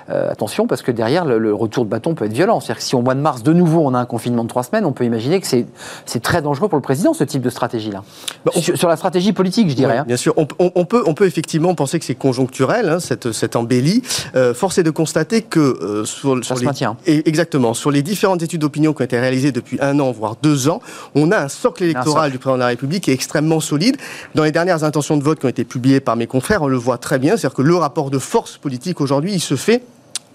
Euh, 0.09 0.31
attention, 0.31 0.67
parce 0.67 0.81
que 0.81 0.91
derrière, 0.91 1.25
le, 1.25 1.39
le 1.39 1.53
retour 1.53 1.83
de 1.85 1.89
bâton 1.89 2.13
peut 2.13 2.25
être 2.25 2.33
violent. 2.33 2.59
C'est-à-dire 2.59 2.77
que 2.77 2.83
si 2.83 2.95
au 2.95 3.01
mois 3.01 3.15
de 3.15 3.19
mars, 3.19 3.41
de 3.41 3.53
nouveau, 3.53 3.81
on 3.83 3.93
a 3.93 3.99
un 3.99 4.05
confinement 4.05 4.43
de 4.43 4.49
trois 4.49 4.63
semaines, 4.63 4.85
on 4.85 4.91
peut 4.91 5.05
imaginer 5.05 5.39
que 5.41 5.47
c'est 5.47 6.19
très 6.21 6.41
dangereux 6.41 6.67
pour 6.67 6.77
le 6.77 6.78
président, 6.81 7.13
ce 7.13 7.23
type 7.23 7.41
de 7.41 7.49
stratégie-là. 7.49 8.03
Bah, 8.45 8.51
sur, 8.59 8.77
sur 8.77 8.87
la 8.89 8.95
stratégie 8.97 9.33
politique, 9.33 9.69
je 9.69 9.75
dirais. 9.75 9.93
Oui, 9.93 9.99
hein. 9.99 10.05
Bien 10.07 10.17
sûr, 10.17 10.33
on, 10.37 10.47
on- 10.59 10.71
on 10.75 10.85
peut, 10.85 11.03
on 11.05 11.13
peut 11.13 11.25
effectivement 11.25 11.75
penser 11.75 11.99
que 11.99 12.05
c'est 12.05 12.15
conjoncturel, 12.15 12.89
hein, 12.89 12.99
cette, 12.99 13.31
cette 13.31 13.55
embellie. 13.55 14.01
Euh, 14.35 14.53
force 14.53 14.77
est 14.77 14.83
de 14.83 14.91
constater 14.91 15.41
que 15.41 15.59
euh, 15.59 16.05
sur, 16.05 16.37
Ça 16.37 16.43
sur 16.43 16.55
se 16.55 16.61
les, 16.61 16.65
maintient. 16.67 16.97
exactement, 17.05 17.73
sur 17.73 17.91
les 17.91 18.01
différentes 18.01 18.41
études 18.43 18.61
d'opinion 18.61 18.93
qui 18.93 19.01
ont 19.01 19.05
été 19.05 19.19
réalisées 19.19 19.51
depuis 19.51 19.77
un 19.81 19.99
an, 19.99 20.11
voire 20.11 20.35
deux 20.41 20.69
ans, 20.69 20.81
on 21.15 21.31
a 21.31 21.37
un 21.39 21.47
socle 21.49 21.83
électoral 21.83 22.25
socle. 22.25 22.31
du 22.31 22.37
président 22.39 22.55
de 22.55 22.59
la 22.61 22.67
République 22.67 23.03
qui 23.03 23.11
est 23.11 23.15
extrêmement 23.15 23.59
solide. 23.59 23.97
Dans 24.35 24.43
les 24.43 24.51
dernières 24.51 24.83
intentions 24.83 25.17
de 25.17 25.23
vote 25.23 25.39
qui 25.39 25.45
ont 25.45 25.49
été 25.49 25.63
publiées 25.63 25.99
par 25.99 26.15
mes 26.15 26.27
confrères, 26.27 26.61
on 26.61 26.67
le 26.67 26.77
voit 26.77 26.97
très 26.97 27.19
bien, 27.19 27.37
c'est-à-dire 27.37 27.55
que 27.55 27.61
le 27.61 27.75
rapport 27.75 28.09
de 28.09 28.19
force 28.19 28.57
politique 28.57 29.01
aujourd'hui, 29.01 29.33
il 29.33 29.39
se 29.39 29.55
fait 29.55 29.83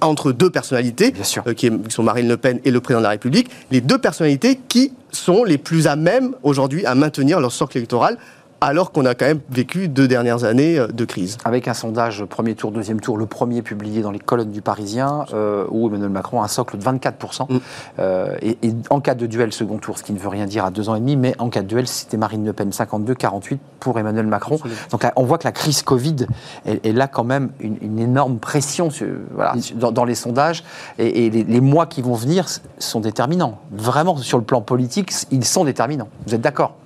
entre 0.06 0.32
deux 0.32 0.50
personnalités, 0.50 1.10
Bien 1.10 1.24
sûr. 1.24 1.42
euh, 1.46 1.54
qui, 1.54 1.66
est- 1.66 1.88
qui 1.88 1.94
sont 1.94 2.02
Marine 2.02 2.28
Le 2.28 2.36
Pen 2.36 2.60
et 2.64 2.70
le 2.70 2.80
président 2.80 3.00
de 3.00 3.04
la 3.04 3.10
République, 3.10 3.50
les 3.70 3.80
deux 3.80 3.98
personnalités 3.98 4.58
qui 4.68 4.92
sont 5.10 5.44
les 5.44 5.58
plus 5.58 5.86
à 5.86 5.96
même 5.96 6.34
aujourd'hui 6.42 6.84
à 6.86 6.94
maintenir 6.94 7.40
leur 7.40 7.52
socle 7.52 7.76
électoral, 7.78 8.18
alors 8.64 8.92
qu'on 8.92 9.04
a 9.04 9.14
quand 9.14 9.26
même 9.26 9.40
vécu 9.50 9.88
deux 9.88 10.08
dernières 10.08 10.44
années 10.44 10.78
euh, 10.78 10.86
de 10.88 11.04
crise. 11.04 11.36
Avec 11.44 11.68
un 11.68 11.74
sondage 11.74 12.24
premier 12.24 12.54
tour, 12.54 12.72
deuxième 12.72 13.00
tour, 13.00 13.18
le 13.18 13.26
premier 13.26 13.62
publié 13.62 14.00
dans 14.02 14.10
les 14.10 14.18
colonnes 14.18 14.50
du 14.50 14.62
Parisien, 14.62 15.26
euh, 15.34 15.66
où 15.70 15.88
Emmanuel 15.88 16.08
Macron 16.10 16.40
a 16.40 16.44
un 16.46 16.48
socle 16.48 16.78
de 16.78 16.82
24%. 16.84 17.52
Mm. 17.52 17.58
Euh, 17.98 18.36
et, 18.40 18.58
et 18.62 18.74
en 18.90 19.00
cas 19.00 19.14
de 19.14 19.26
duel 19.26 19.52
second 19.52 19.78
tour, 19.78 19.98
ce 19.98 20.02
qui 20.02 20.12
ne 20.12 20.18
veut 20.18 20.28
rien 20.28 20.46
dire 20.46 20.64
à 20.64 20.70
deux 20.70 20.88
ans 20.88 20.94
et 20.94 21.00
demi, 21.00 21.16
mais 21.16 21.34
en 21.38 21.50
cas 21.50 21.62
de 21.62 21.66
duel, 21.66 21.86
c'était 21.86 22.16
Marine 22.16 22.44
Le 22.44 22.52
Pen 22.52 22.72
52, 22.72 23.14
48 23.14 23.60
pour 23.80 23.98
Emmanuel 23.98 24.26
Macron. 24.26 24.58
Donc 24.90 25.02
là, 25.02 25.12
on 25.16 25.24
voit 25.24 25.38
que 25.38 25.44
la 25.46 25.52
crise 25.52 25.82
Covid 25.82 26.26
est, 26.64 26.84
est 26.86 26.92
là 26.92 27.06
quand 27.06 27.24
même 27.24 27.50
une, 27.60 27.76
une 27.82 27.98
énorme 27.98 28.38
pression 28.38 28.88
sur- 28.90 29.06
voilà, 29.34 29.60
sur- 29.60 29.76
dans, 29.76 29.92
dans 29.92 30.04
les 30.04 30.14
sondages. 30.14 30.64
Et, 30.98 31.26
et 31.26 31.30
les, 31.30 31.44
les 31.44 31.60
mois 31.60 31.86
qui 31.86 32.00
vont 32.02 32.14
venir 32.14 32.46
sont 32.78 33.00
déterminants. 33.00 33.58
Vraiment, 33.72 34.16
sur 34.16 34.38
le 34.38 34.44
plan 34.44 34.62
politique, 34.62 35.12
ils 35.30 35.44
sont 35.44 35.64
déterminants. 35.64 36.08
Vous 36.26 36.34
êtes 36.34 36.40
d'accord? 36.40 36.76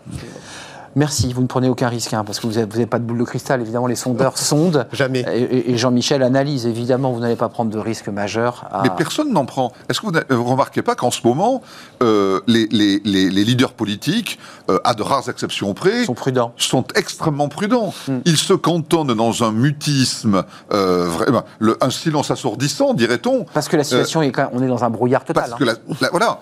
Merci, 0.98 1.32
vous 1.32 1.42
ne 1.42 1.46
prenez 1.46 1.68
aucun 1.68 1.88
risque, 1.88 2.12
hein, 2.12 2.24
parce 2.24 2.40
que 2.40 2.48
vous 2.48 2.54
n'avez 2.54 2.86
pas 2.86 2.98
de 2.98 3.04
boule 3.04 3.18
de 3.18 3.24
cristal. 3.24 3.60
Évidemment, 3.60 3.86
les 3.86 3.94
sondeurs 3.94 4.36
sondent. 4.38 4.88
Jamais. 4.92 5.20
Et, 5.32 5.70
et 5.70 5.78
Jean-Michel 5.78 6.24
analyse. 6.24 6.66
Évidemment, 6.66 7.12
vous 7.12 7.20
n'allez 7.20 7.36
pas 7.36 7.48
prendre 7.48 7.70
de 7.70 7.78
risque 7.78 8.08
majeur. 8.08 8.66
À... 8.72 8.82
Mais 8.82 8.90
personne 8.96 9.32
n'en 9.32 9.46
prend. 9.46 9.72
Est-ce 9.88 10.00
que 10.00 10.06
vous 10.06 10.12
ne 10.12 10.50
remarquez 10.50 10.82
pas 10.82 10.96
qu'en 10.96 11.12
ce 11.12 11.20
moment, 11.24 11.62
euh, 12.02 12.40
les, 12.48 12.66
les, 12.72 13.00
les, 13.04 13.30
les, 13.30 13.44
leaders 13.44 13.74
politiques, 13.74 14.40
euh, 14.70 14.80
à 14.82 14.94
de 14.94 15.02
rares 15.02 15.28
exceptions 15.28 15.72
près, 15.72 16.04
sont 16.04 16.14
prudents, 16.14 16.52
sont 16.56 16.84
extrêmement 16.96 17.48
prudents. 17.48 17.94
Hmm. 18.08 18.18
Ils 18.24 18.36
se 18.36 18.54
cantonnent 18.54 19.14
dans 19.14 19.44
un 19.44 19.52
mutisme, 19.52 20.42
euh, 20.72 21.06
vraiment, 21.06 21.44
le, 21.60 21.76
un 21.80 21.90
silence 21.90 22.32
assourdissant, 22.32 22.94
dirait-on. 22.94 23.44
Parce 23.54 23.68
que 23.68 23.76
la 23.76 23.84
situation 23.84 24.20
est, 24.20 24.32
quand 24.32 24.46
même, 24.46 24.50
on 24.52 24.64
est 24.64 24.68
dans 24.68 24.82
un 24.82 24.90
brouillard 24.90 25.24
total. 25.24 25.44
Parce 25.48 25.60
que 25.60 25.64
la, 25.64 25.74
la, 26.00 26.10
voilà. 26.10 26.40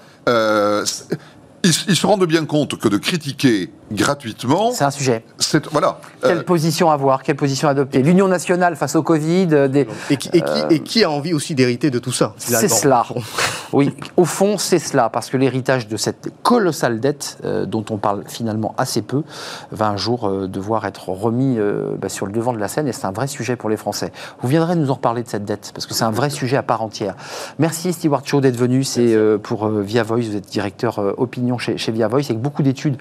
Ils, 1.64 1.72
ils, 1.88 1.96
se 1.96 2.06
rendent 2.06 2.26
bien 2.26 2.44
compte 2.44 2.78
que 2.78 2.86
de 2.86 2.96
critiquer 2.96 3.70
gratuitement. 3.92 4.72
C'est 4.72 4.84
un 4.84 4.90
sujet. 4.90 5.24
Voilà. 5.70 5.98
Quelle 6.22 6.38
euh, 6.38 6.42
position 6.42 6.90
avoir 6.90 7.22
Quelle 7.22 7.36
position 7.36 7.68
adopter? 7.68 8.02
L'Union 8.02 8.28
nationale 8.28 8.76
face 8.76 8.96
au 8.96 9.02
Covid 9.02 9.48
euh, 9.52 9.68
des, 9.68 9.86
et, 10.10 10.16
qui, 10.16 10.28
et, 10.32 10.40
qui, 10.40 10.74
et, 10.74 10.82
qui, 10.82 11.04
a 11.04 11.10
envie 11.10 11.34
aussi 11.34 11.54
d'hériter 11.54 11.90
de 11.90 11.98
tout 11.98 12.12
ça 12.12 12.34
C'est 12.38 12.68
cela. 12.68 13.04
oui, 13.72 13.94
au 14.16 14.24
fond, 14.24 14.58
c'est 14.58 14.78
cela. 14.78 15.08
Parce 15.08 15.30
que 15.30 15.36
l'héritage 15.36 15.88
de 15.88 15.96
cette 15.96 16.30
colossale 16.42 17.00
dette, 17.00 17.38
euh, 17.44 17.66
dont 17.66 17.84
on 17.90 17.96
parle 17.96 18.24
finalement 18.26 18.74
assez 18.78 19.02
peu, 19.02 19.22
va 19.70 19.88
un 19.88 19.96
jour 19.96 20.26
euh, 20.28 20.48
devoir 20.48 20.86
être 20.86 21.08
remis 21.08 21.56
euh, 21.58 21.94
bah, 21.98 22.08
sur 22.08 22.26
le 22.26 22.32
devant 22.32 22.52
de 22.52 22.58
la 22.58 22.68
scène. 22.68 22.88
Et 22.88 22.92
c'est 22.92 23.06
un 23.06 23.12
vrai 23.12 23.26
sujet 23.26 23.56
pour 23.56 23.70
les 23.70 23.76
Français. 23.76 24.12
Vous 24.40 24.48
viendrez 24.48 24.76
nous 24.76 24.90
en 24.90 24.94
reparler 24.94 25.22
de 25.22 25.28
cette 25.28 25.44
dette, 25.44 25.70
parce 25.74 25.86
que 25.86 25.94
c'est 25.94 26.04
un 26.04 26.10
vrai 26.10 26.30
sujet 26.30 26.56
à 26.56 26.62
part 26.62 26.82
entière. 26.82 27.14
Merci 27.58 27.92
Stewart 27.92 28.22
Shaw 28.24 28.40
d'être 28.40 28.56
venu. 28.56 28.84
C'est 28.84 29.16
pour 29.42 29.68
Via 29.68 30.02
Voice. 30.02 30.22
Vous 30.22 30.36
êtes 30.36 30.48
directeur 30.48 31.14
opinion 31.18 31.58
chez, 31.58 31.76
chez 31.78 31.92
Via 31.92 32.08
Voice, 32.08 32.24
avec 32.24 32.40
beaucoup 32.40 32.62
d'études, 32.62 32.96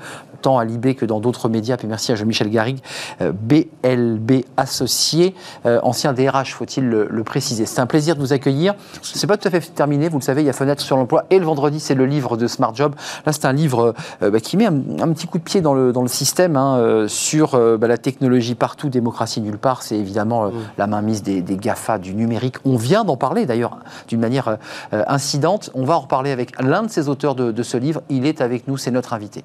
tant 0.46 0.58
à 0.58 0.66
l'IB 0.66 0.96
que 0.96 1.06
dans 1.06 1.20
d'autres 1.20 1.50
médias. 1.50 1.78
Puis 1.78 1.88
merci 1.88 2.12
à 2.12 2.16
Jean-Michel 2.16 2.50
Garrigue, 2.50 2.80
BLB 3.20 4.46
associé, 4.58 5.36
ancien 5.66 6.14
DRH, 6.14 6.54
faut-il 6.54 6.88
le, 6.88 7.08
le, 7.10 7.24
préciser. 7.24 7.66
C'est 7.66 7.82
un 7.82 7.88
plaisir 7.88 8.16
de 8.16 8.22
vous 8.22 8.34
accueillir. 8.34 8.76
C'est 9.02 9.28
pas 9.28 9.38
tout 9.38 9.48
à 9.48 9.52
fait 9.52 9.62
terminé, 9.74 10.10
vous 10.10 10.20
le 10.20 10.24
savez, 10.24 10.42
il 10.42 10.46
y 10.46 10.50
a 10.50 10.54
Fenêtre 10.54 10.82
sur 10.82 10.98
l'emploi 10.98 11.26
et 11.30 11.40
le 11.40 11.46
vendredi, 11.46 11.80
c'est 11.80 11.96
le 11.96 12.06
livre 12.06 12.38
de 12.38 12.48
Smart 12.48 12.74
Job. 12.74 12.96
Là, 13.26 13.32
c'est 13.32 13.46
un 13.46 13.54
livre 13.54 13.94
euh, 14.22 14.32
bah, 14.32 14.40
qui 14.40 14.58
met 14.58 14.66
un, 14.66 14.82
un, 15.00 15.12
petit 15.14 15.28
coup 15.28 15.38
de 15.38 15.44
pied 15.44 15.62
dans 15.62 15.74
le, 15.74 15.92
dans 15.92 16.02
le 16.02 16.08
système 16.08 16.56
hein, 16.56 16.78
euh, 16.78 17.08
sur 17.08 17.56
euh, 17.56 17.78
bah, 17.78 17.88
la 17.88 17.98
technologie 17.98 18.56
partout, 18.56 18.90
démocratie 18.90 19.42
nulle 19.42 19.58
part. 19.58 19.84
C'est 19.84 19.98
évidemment 19.98 20.48
mmh. 20.48 20.54
la 20.78 20.88
mainmise 20.88 21.24
des, 21.24 21.42
des, 21.42 21.58
GAFA, 21.58 21.98
du 21.98 22.14
numérique. 22.14 22.56
On 22.66 22.78
vient 22.78 23.04
d'en 23.04 23.18
parler 23.18 23.46
d'ailleurs 23.46 23.78
d'une 24.08 24.20
manière 24.20 24.58
incidente. 24.92 25.70
On 25.74 25.84
va 25.86 25.96
en 25.96 26.02
reparler 26.02 26.32
avec 26.32 26.62
l'un 26.62 26.84
de 26.84 26.90
ces 26.90 27.10
auteurs 27.10 27.36
de, 27.36 27.52
de 27.52 27.64
ce 27.64 27.78
livre. 27.78 28.02
Il 28.10 28.26
est 28.26 28.42
avec 28.42 28.68
nous, 28.68 28.78
c'est 28.78 28.92
notre 28.92 29.14
invité. 29.14 29.44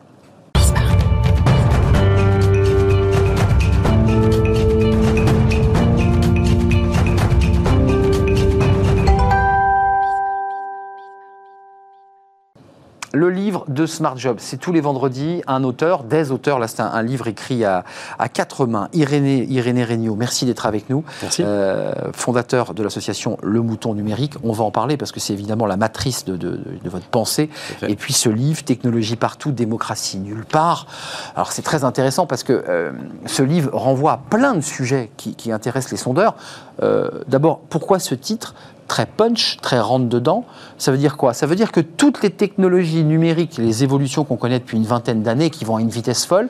Le 13.12 13.28
livre 13.28 13.64
de 13.66 13.86
Smart 13.86 14.16
Job, 14.16 14.36
c'est 14.38 14.56
tous 14.56 14.70
les 14.70 14.80
vendredis 14.80 15.42
un 15.48 15.64
auteur, 15.64 16.04
des 16.04 16.30
auteurs. 16.30 16.60
Là, 16.60 16.68
c'est 16.68 16.80
un, 16.80 16.86
un, 16.86 17.02
livre 17.02 17.26
écrit 17.26 17.64
à, 17.64 17.84
à, 18.20 18.28
quatre 18.28 18.66
mains. 18.66 18.88
Irénée, 18.92 19.46
Irénée 19.50 19.84
Regnault, 19.84 20.14
merci 20.14 20.46
d'être 20.46 20.64
avec 20.64 20.88
nous. 20.88 21.04
Merci. 21.22 21.42
Euh, 21.44 21.92
fondateur 22.12 22.72
de 22.72 22.82
l'association 22.84 23.36
Le 23.42 23.62
Mouton 23.62 23.94
Numérique. 23.94 24.34
On 24.44 24.52
va 24.52 24.62
en 24.62 24.70
parler 24.70 24.96
parce 24.96 25.10
que 25.10 25.18
c'est 25.18 25.32
évidemment 25.32 25.66
la 25.66 25.76
matrice 25.76 26.24
de, 26.24 26.36
de, 26.36 26.60
de 26.82 26.90
votre 26.90 27.06
pensée. 27.06 27.50
Et 27.82 27.96
puis 27.96 28.12
ce 28.12 28.28
livre, 28.28 28.62
Technologie 28.62 29.16
partout, 29.16 29.50
démocratie 29.50 30.18
nulle 30.18 30.44
part. 30.44 30.86
Alors 31.34 31.50
c'est 31.50 31.62
très 31.62 31.82
intéressant 31.82 32.26
parce 32.26 32.44
que 32.44 32.64
euh, 32.68 32.92
ce 33.26 33.42
livre 33.42 33.70
renvoie 33.72 34.12
à 34.12 34.20
plein 34.30 34.54
de 34.54 34.60
sujets 34.60 35.10
qui, 35.16 35.34
qui 35.34 35.50
intéressent 35.50 35.90
les 35.90 35.96
sondeurs. 35.98 36.36
Euh, 36.82 37.10
D'abord, 37.26 37.60
pourquoi 37.68 37.98
ce 37.98 38.14
titre? 38.14 38.54
Très 38.90 39.06
punch, 39.06 39.56
très 39.62 39.78
rentre-dedans. 39.78 40.44
Ça 40.76 40.90
veut 40.90 40.98
dire 40.98 41.16
quoi? 41.16 41.32
Ça 41.32 41.46
veut 41.46 41.54
dire 41.54 41.70
que 41.70 41.78
toutes 41.80 42.22
les 42.22 42.30
technologies 42.30 43.04
numériques, 43.04 43.56
les 43.56 43.84
évolutions 43.84 44.24
qu'on 44.24 44.36
connaît 44.36 44.58
depuis 44.58 44.76
une 44.76 44.84
vingtaine 44.84 45.22
d'années, 45.22 45.50
qui 45.50 45.64
vont 45.64 45.76
à 45.76 45.80
une 45.80 45.90
vitesse 45.90 46.26
folle, 46.26 46.48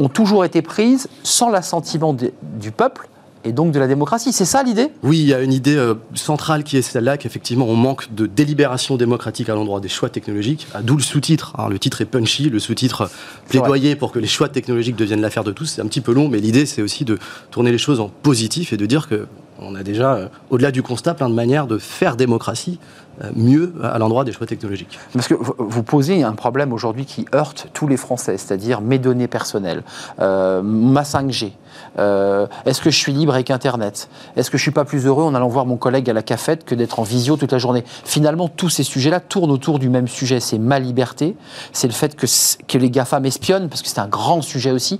ont 0.00 0.08
toujours 0.08 0.44
été 0.44 0.60
prises 0.60 1.08
sans 1.22 1.50
l'assentiment 1.50 2.14
du 2.14 2.72
peuple 2.72 3.08
et 3.44 3.52
donc 3.52 3.70
de 3.70 3.78
la 3.78 3.86
démocratie. 3.86 4.32
C'est 4.32 4.44
ça 4.44 4.64
l'idée? 4.64 4.88
Oui, 5.04 5.20
il 5.20 5.26
y 5.26 5.34
a 5.34 5.40
une 5.40 5.52
idée 5.52 5.76
euh, 5.76 5.94
centrale 6.14 6.64
qui 6.64 6.76
est 6.76 6.82
celle-là, 6.82 7.16
qu'effectivement 7.16 7.66
on 7.66 7.76
manque 7.76 8.12
de 8.12 8.26
délibération 8.26 8.96
démocratique 8.96 9.48
à 9.48 9.54
l'endroit 9.54 9.78
des 9.78 9.88
choix 9.88 10.08
technologiques, 10.08 10.66
d'où 10.82 10.96
le 10.96 11.02
sous-titre. 11.02 11.52
Alors, 11.56 11.70
le 11.70 11.78
titre 11.78 12.00
est 12.00 12.06
punchy, 12.06 12.50
le 12.50 12.58
sous-titre 12.58 13.08
plaidoyer 13.48 13.94
pour 13.94 14.10
que 14.10 14.18
les 14.18 14.26
choix 14.26 14.48
technologiques 14.48 14.96
deviennent 14.96 15.20
l'affaire 15.20 15.44
de 15.44 15.52
tous. 15.52 15.66
C'est 15.66 15.80
un 15.80 15.86
petit 15.86 16.00
peu 16.00 16.12
long, 16.12 16.28
mais 16.28 16.38
l'idée 16.38 16.66
c'est 16.66 16.82
aussi 16.82 17.04
de 17.04 17.18
tourner 17.52 17.70
les 17.70 17.78
choses 17.78 18.00
en 18.00 18.08
positif 18.08 18.72
et 18.72 18.76
de 18.76 18.86
dire 18.86 19.08
que 19.08 19.26
on 19.64 19.74
a 19.74 19.82
déjà, 19.82 20.14
euh, 20.14 20.28
au-delà 20.50 20.70
du 20.70 20.82
constat, 20.82 21.14
plein 21.14 21.28
de 21.28 21.34
manières 21.34 21.66
de 21.66 21.78
faire 21.78 22.16
démocratie 22.16 22.78
euh, 23.22 23.30
mieux 23.36 23.74
à 23.82 23.98
l'endroit 23.98 24.24
des 24.24 24.32
choix 24.32 24.46
technologiques. 24.46 24.98
Parce 25.12 25.28
que 25.28 25.34
vous 25.34 25.82
posez 25.82 26.22
un 26.22 26.32
problème 26.32 26.72
aujourd'hui 26.72 27.04
qui 27.04 27.26
heurte 27.34 27.68
tous 27.74 27.86
les 27.86 27.98
Français, 27.98 28.38
c'est-à-dire 28.38 28.80
mes 28.80 28.98
données 28.98 29.28
personnelles, 29.28 29.82
euh, 30.18 30.62
ma 30.62 31.02
5G. 31.02 31.52
Euh, 31.98 32.46
Est-ce 32.64 32.80
que 32.80 32.90
je 32.90 32.96
suis 32.96 33.12
libre 33.12 33.34
avec 33.34 33.50
Internet? 33.50 34.08
Est-ce 34.36 34.50
que 34.50 34.56
je 34.56 34.62
suis 34.62 34.70
pas 34.70 34.86
plus 34.86 35.04
heureux 35.04 35.24
en 35.24 35.34
allant 35.34 35.48
voir 35.48 35.66
mon 35.66 35.76
collègue 35.76 36.08
à 36.08 36.14
la 36.14 36.22
cafette 36.22 36.64
que 36.64 36.74
d'être 36.74 37.00
en 37.00 37.02
visio 37.02 37.36
toute 37.36 37.52
la 37.52 37.58
journée? 37.58 37.84
Finalement, 37.86 38.48
tous 38.48 38.70
ces 38.70 38.82
sujets-là 38.82 39.20
tournent 39.20 39.50
autour 39.50 39.78
du 39.78 39.90
même 39.90 40.08
sujet. 40.08 40.40
C'est 40.40 40.58
ma 40.58 40.78
liberté, 40.78 41.36
c'est 41.72 41.88
le 41.88 41.92
fait 41.92 42.16
que, 42.16 42.26
que 42.66 42.78
les 42.78 42.90
GAFA 42.90 43.20
m'espionnent, 43.20 43.68
parce 43.68 43.82
que 43.82 43.88
c'est 43.88 44.00
un 44.00 44.08
grand 44.08 44.40
sujet 44.40 44.70
aussi. 44.70 44.98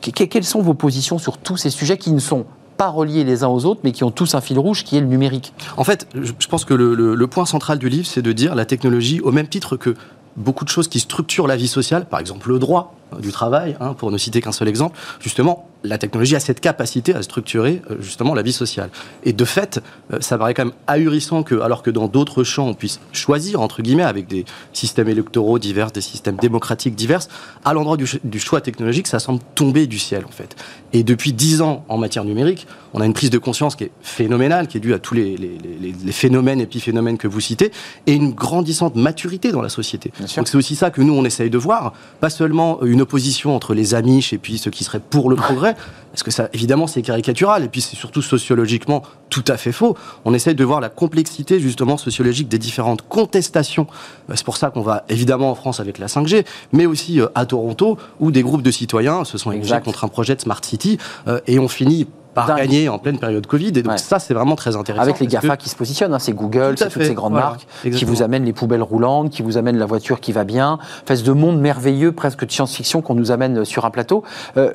Que, 0.00 0.10
quelles 0.10 0.42
sont 0.42 0.62
vos 0.62 0.74
positions 0.74 1.18
sur 1.18 1.38
tous 1.38 1.56
ces 1.56 1.70
sujets 1.70 1.96
qui 1.96 2.10
ne 2.10 2.18
sont 2.18 2.44
pas 2.76 2.88
reliés 2.88 3.24
les 3.24 3.44
uns 3.44 3.48
aux 3.48 3.64
autres, 3.64 3.80
mais 3.84 3.92
qui 3.92 4.04
ont 4.04 4.10
tous 4.10 4.34
un 4.34 4.40
fil 4.40 4.58
rouge 4.58 4.84
qui 4.84 4.96
est 4.96 5.00
le 5.00 5.06
numérique. 5.06 5.52
En 5.76 5.84
fait, 5.84 6.06
je 6.14 6.46
pense 6.48 6.64
que 6.64 6.74
le, 6.74 7.26
point 7.26 7.46
central 7.46 7.78
du 7.78 7.88
livre, 7.88 8.06
c'est 8.06 8.22
de 8.22 8.32
dire 8.32 8.54
la 8.54 8.64
technologie, 8.64 9.20
au 9.20 9.32
même 9.32 9.48
titre 9.48 9.76
que 9.76 9.94
beaucoup 10.36 10.64
de 10.64 10.70
choses 10.70 10.88
qui 10.88 11.00
structurent 11.00 11.46
la 11.46 11.56
vie 11.56 11.68
sociale, 11.68 12.06
par 12.06 12.20
exemple 12.20 12.48
le 12.50 12.58
droit 12.58 12.94
du 13.20 13.32
travail, 13.32 13.76
hein, 13.80 13.94
pour 13.94 14.10
ne 14.10 14.18
citer 14.18 14.40
qu'un 14.40 14.52
seul 14.52 14.68
exemple, 14.68 14.98
justement, 15.20 15.68
la 15.84 15.98
technologie 15.98 16.36
a 16.36 16.40
cette 16.40 16.60
capacité 16.60 17.14
à 17.14 17.22
structurer 17.22 17.82
euh, 17.90 17.96
justement 18.00 18.34
la 18.34 18.42
vie 18.42 18.52
sociale. 18.52 18.90
Et 19.24 19.32
de 19.32 19.44
fait, 19.44 19.80
euh, 20.12 20.18
ça 20.20 20.38
paraît 20.38 20.54
quand 20.54 20.66
même 20.66 20.74
ahurissant 20.86 21.42
que, 21.42 21.60
alors 21.60 21.82
que 21.82 21.90
dans 21.90 22.08
d'autres 22.08 22.44
champs, 22.44 22.68
on 22.68 22.74
puisse 22.74 23.00
choisir, 23.12 23.60
entre 23.60 23.82
guillemets, 23.82 24.02
avec 24.04 24.28
des 24.28 24.44
systèmes 24.72 25.08
électoraux 25.08 25.58
divers, 25.58 25.90
des 25.90 26.00
systèmes 26.00 26.36
démocratiques 26.36 26.94
divers, 26.94 27.22
à 27.64 27.72
l'endroit 27.72 27.96
du, 27.96 28.06
du, 28.24 28.38
choix 28.38 28.60
technologique, 28.60 29.06
ça 29.06 29.18
semble 29.18 29.40
tomber 29.54 29.86
du 29.86 29.98
ciel, 29.98 30.24
en 30.24 30.30
fait. 30.32 30.56
Et 30.92 31.02
depuis 31.02 31.32
dix 31.32 31.62
ans, 31.62 31.84
en 31.88 31.98
matière 31.98 32.24
numérique, 32.24 32.66
on 32.94 33.00
a 33.00 33.06
une 33.06 33.14
prise 33.14 33.30
de 33.30 33.38
conscience 33.38 33.74
qui 33.74 33.84
est 33.84 33.90
phénoménale, 34.02 34.68
qui 34.68 34.76
est 34.76 34.80
due 34.80 34.94
à 34.94 34.98
tous 34.98 35.14
les, 35.14 35.36
les, 35.36 35.58
les, 35.80 35.92
les 35.92 36.12
phénomènes, 36.12 36.60
épiphénomènes 36.60 37.18
que 37.18 37.28
vous 37.28 37.40
citez, 37.40 37.72
et 38.06 38.14
une 38.14 38.32
grandissante 38.32 38.96
maturité 38.96 39.50
dans 39.50 39.62
la 39.62 39.68
société. 39.68 40.12
Donc 40.36 40.48
c'est 40.48 40.56
aussi 40.56 40.76
ça 40.76 40.90
que 40.90 41.00
nous, 41.00 41.14
on 41.14 41.24
essaye 41.24 41.50
de 41.50 41.58
voir, 41.58 41.94
pas 42.20 42.30
seulement 42.30 42.82
une 42.82 43.01
opposition 43.02 43.54
entre 43.54 43.74
les 43.74 43.94
Amish 43.94 44.32
et 44.32 44.38
puis 44.38 44.58
ceux 44.58 44.70
qui 44.70 44.84
seraient 44.84 45.00
pour 45.00 45.28
le 45.28 45.36
progrès, 45.36 45.76
parce 46.12 46.22
que 46.22 46.30
ça, 46.30 46.48
évidemment, 46.52 46.86
c'est 46.86 47.02
caricatural, 47.02 47.64
et 47.64 47.68
puis 47.68 47.80
c'est 47.80 47.96
surtout 47.96 48.22
sociologiquement 48.22 49.02
tout 49.30 49.44
à 49.48 49.56
fait 49.56 49.72
faux. 49.72 49.96
On 50.24 50.34
essaye 50.34 50.54
de 50.54 50.64
voir 50.64 50.80
la 50.80 50.90
complexité, 50.90 51.58
justement, 51.58 51.96
sociologique 51.96 52.48
des 52.48 52.58
différentes 52.58 53.02
contestations. 53.02 53.86
C'est 54.34 54.44
pour 54.44 54.56
ça 54.56 54.70
qu'on 54.70 54.82
va, 54.82 55.04
évidemment, 55.08 55.50
en 55.50 55.54
France 55.54 55.80
avec 55.80 55.98
la 55.98 56.06
5G, 56.06 56.44
mais 56.72 56.86
aussi 56.86 57.20
euh, 57.20 57.28
à 57.34 57.46
Toronto, 57.46 57.98
où 58.20 58.30
des 58.30 58.42
groupes 58.42 58.62
de 58.62 58.70
citoyens 58.70 59.24
se 59.24 59.38
sont 59.38 59.52
érigés 59.52 59.80
contre 59.82 60.04
un 60.04 60.08
projet 60.08 60.36
de 60.36 60.40
Smart 60.40 60.60
City, 60.62 60.98
euh, 61.28 61.40
et 61.46 61.58
on 61.58 61.68
finit 61.68 62.06
par 62.34 62.46
Dingue. 62.46 62.58
gagner 62.58 62.88
en 62.88 62.98
pleine 62.98 63.18
période 63.18 63.46
Covid. 63.46 63.68
Et 63.68 63.82
donc 63.82 63.92
ouais. 63.92 63.98
ça, 63.98 64.18
c'est 64.18 64.34
vraiment 64.34 64.56
très 64.56 64.76
intéressant. 64.76 65.02
Avec 65.02 65.20
les 65.20 65.26
GAFA 65.26 65.56
que... 65.56 65.62
qui 65.62 65.68
se 65.68 65.76
positionnent, 65.76 66.14
hein, 66.14 66.18
c'est 66.18 66.32
Google, 66.32 66.74
c'est 66.76 66.88
toutes 66.88 67.04
ces 67.04 67.14
grandes 67.14 67.32
voilà, 67.32 67.48
marques 67.48 67.66
exactement. 67.84 67.98
qui 67.98 68.04
vous 68.04 68.22
amènent 68.22 68.44
les 68.44 68.52
poubelles 68.52 68.82
roulantes, 68.82 69.30
qui 69.30 69.42
vous 69.42 69.58
amènent 69.58 69.78
la 69.78 69.86
voiture 69.86 70.20
qui 70.20 70.32
va 70.32 70.44
bien, 70.44 70.78
fait 71.06 71.22
de 71.22 71.32
monde 71.32 71.60
merveilleux, 71.60 72.12
presque 72.12 72.44
de 72.44 72.50
science-fiction 72.50 73.02
qu'on 73.02 73.14
nous 73.14 73.30
amène 73.30 73.64
sur 73.64 73.84
un 73.84 73.90
plateau. 73.90 74.22
Euh, 74.56 74.72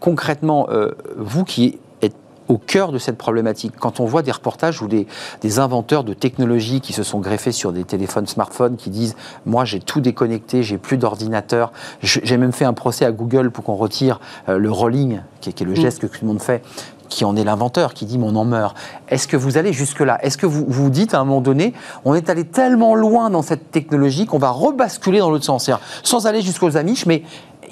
concrètement, 0.00 0.68
euh, 0.70 0.92
vous 1.16 1.44
qui 1.44 1.78
êtes 2.02 2.14
au 2.48 2.58
cœur 2.58 2.92
de 2.92 2.98
cette 2.98 3.18
problématique. 3.18 3.72
Quand 3.78 3.98
on 4.00 4.04
voit 4.04 4.22
des 4.22 4.30
reportages 4.30 4.82
ou 4.82 4.88
des, 4.88 5.06
des, 5.40 5.58
inventeurs 5.58 6.04
de 6.04 6.14
technologies 6.14 6.80
qui 6.80 6.92
se 6.92 7.02
sont 7.02 7.18
greffés 7.18 7.52
sur 7.52 7.72
des 7.72 7.84
téléphones 7.84 8.26
smartphones 8.26 8.76
qui 8.76 8.90
disent 8.90 9.16
moi 9.46 9.64
j'ai 9.64 9.80
tout 9.80 10.00
déconnecté, 10.00 10.62
j'ai 10.62 10.78
plus 10.78 10.96
d'ordinateur, 10.96 11.72
j'ai 12.02 12.36
même 12.36 12.52
fait 12.52 12.64
un 12.64 12.72
procès 12.72 13.04
à 13.04 13.12
Google 13.12 13.50
pour 13.50 13.64
qu'on 13.64 13.74
retire 13.74 14.20
euh, 14.48 14.58
le 14.58 14.70
rolling, 14.70 15.20
qui 15.40 15.50
est, 15.50 15.52
qui 15.52 15.64
est 15.64 15.66
le 15.66 15.74
geste 15.74 16.02
mmh. 16.02 16.08
que 16.08 16.16
tout 16.16 16.18
le 16.22 16.28
monde 16.28 16.42
fait, 16.42 16.62
qui 17.08 17.24
en 17.24 17.36
est 17.36 17.44
l'inventeur, 17.44 17.94
qui 17.94 18.06
dit 18.06 18.18
mais 18.18 18.26
on 18.26 18.36
en 18.36 18.44
meurt. 18.44 18.76
Est-ce 19.08 19.28
que 19.28 19.36
vous 19.36 19.58
allez 19.58 19.72
jusque-là? 19.72 20.18
Est-ce 20.22 20.38
que 20.38 20.46
vous 20.46 20.64
vous 20.68 20.90
dites 20.90 21.14
à 21.14 21.20
un 21.20 21.24
moment 21.24 21.40
donné, 21.40 21.72
on 22.04 22.14
est 22.14 22.30
allé 22.30 22.44
tellement 22.44 22.94
loin 22.94 23.30
dans 23.30 23.42
cette 23.42 23.70
technologie 23.70 24.26
qu'on 24.26 24.38
va 24.38 24.50
rebasculer 24.50 25.18
dans 25.18 25.30
l'autre 25.30 25.44
sens 25.44 25.70
Sans 26.02 26.26
aller 26.26 26.42
jusqu'aux 26.42 26.76
Amish, 26.76 27.06
mais 27.06 27.22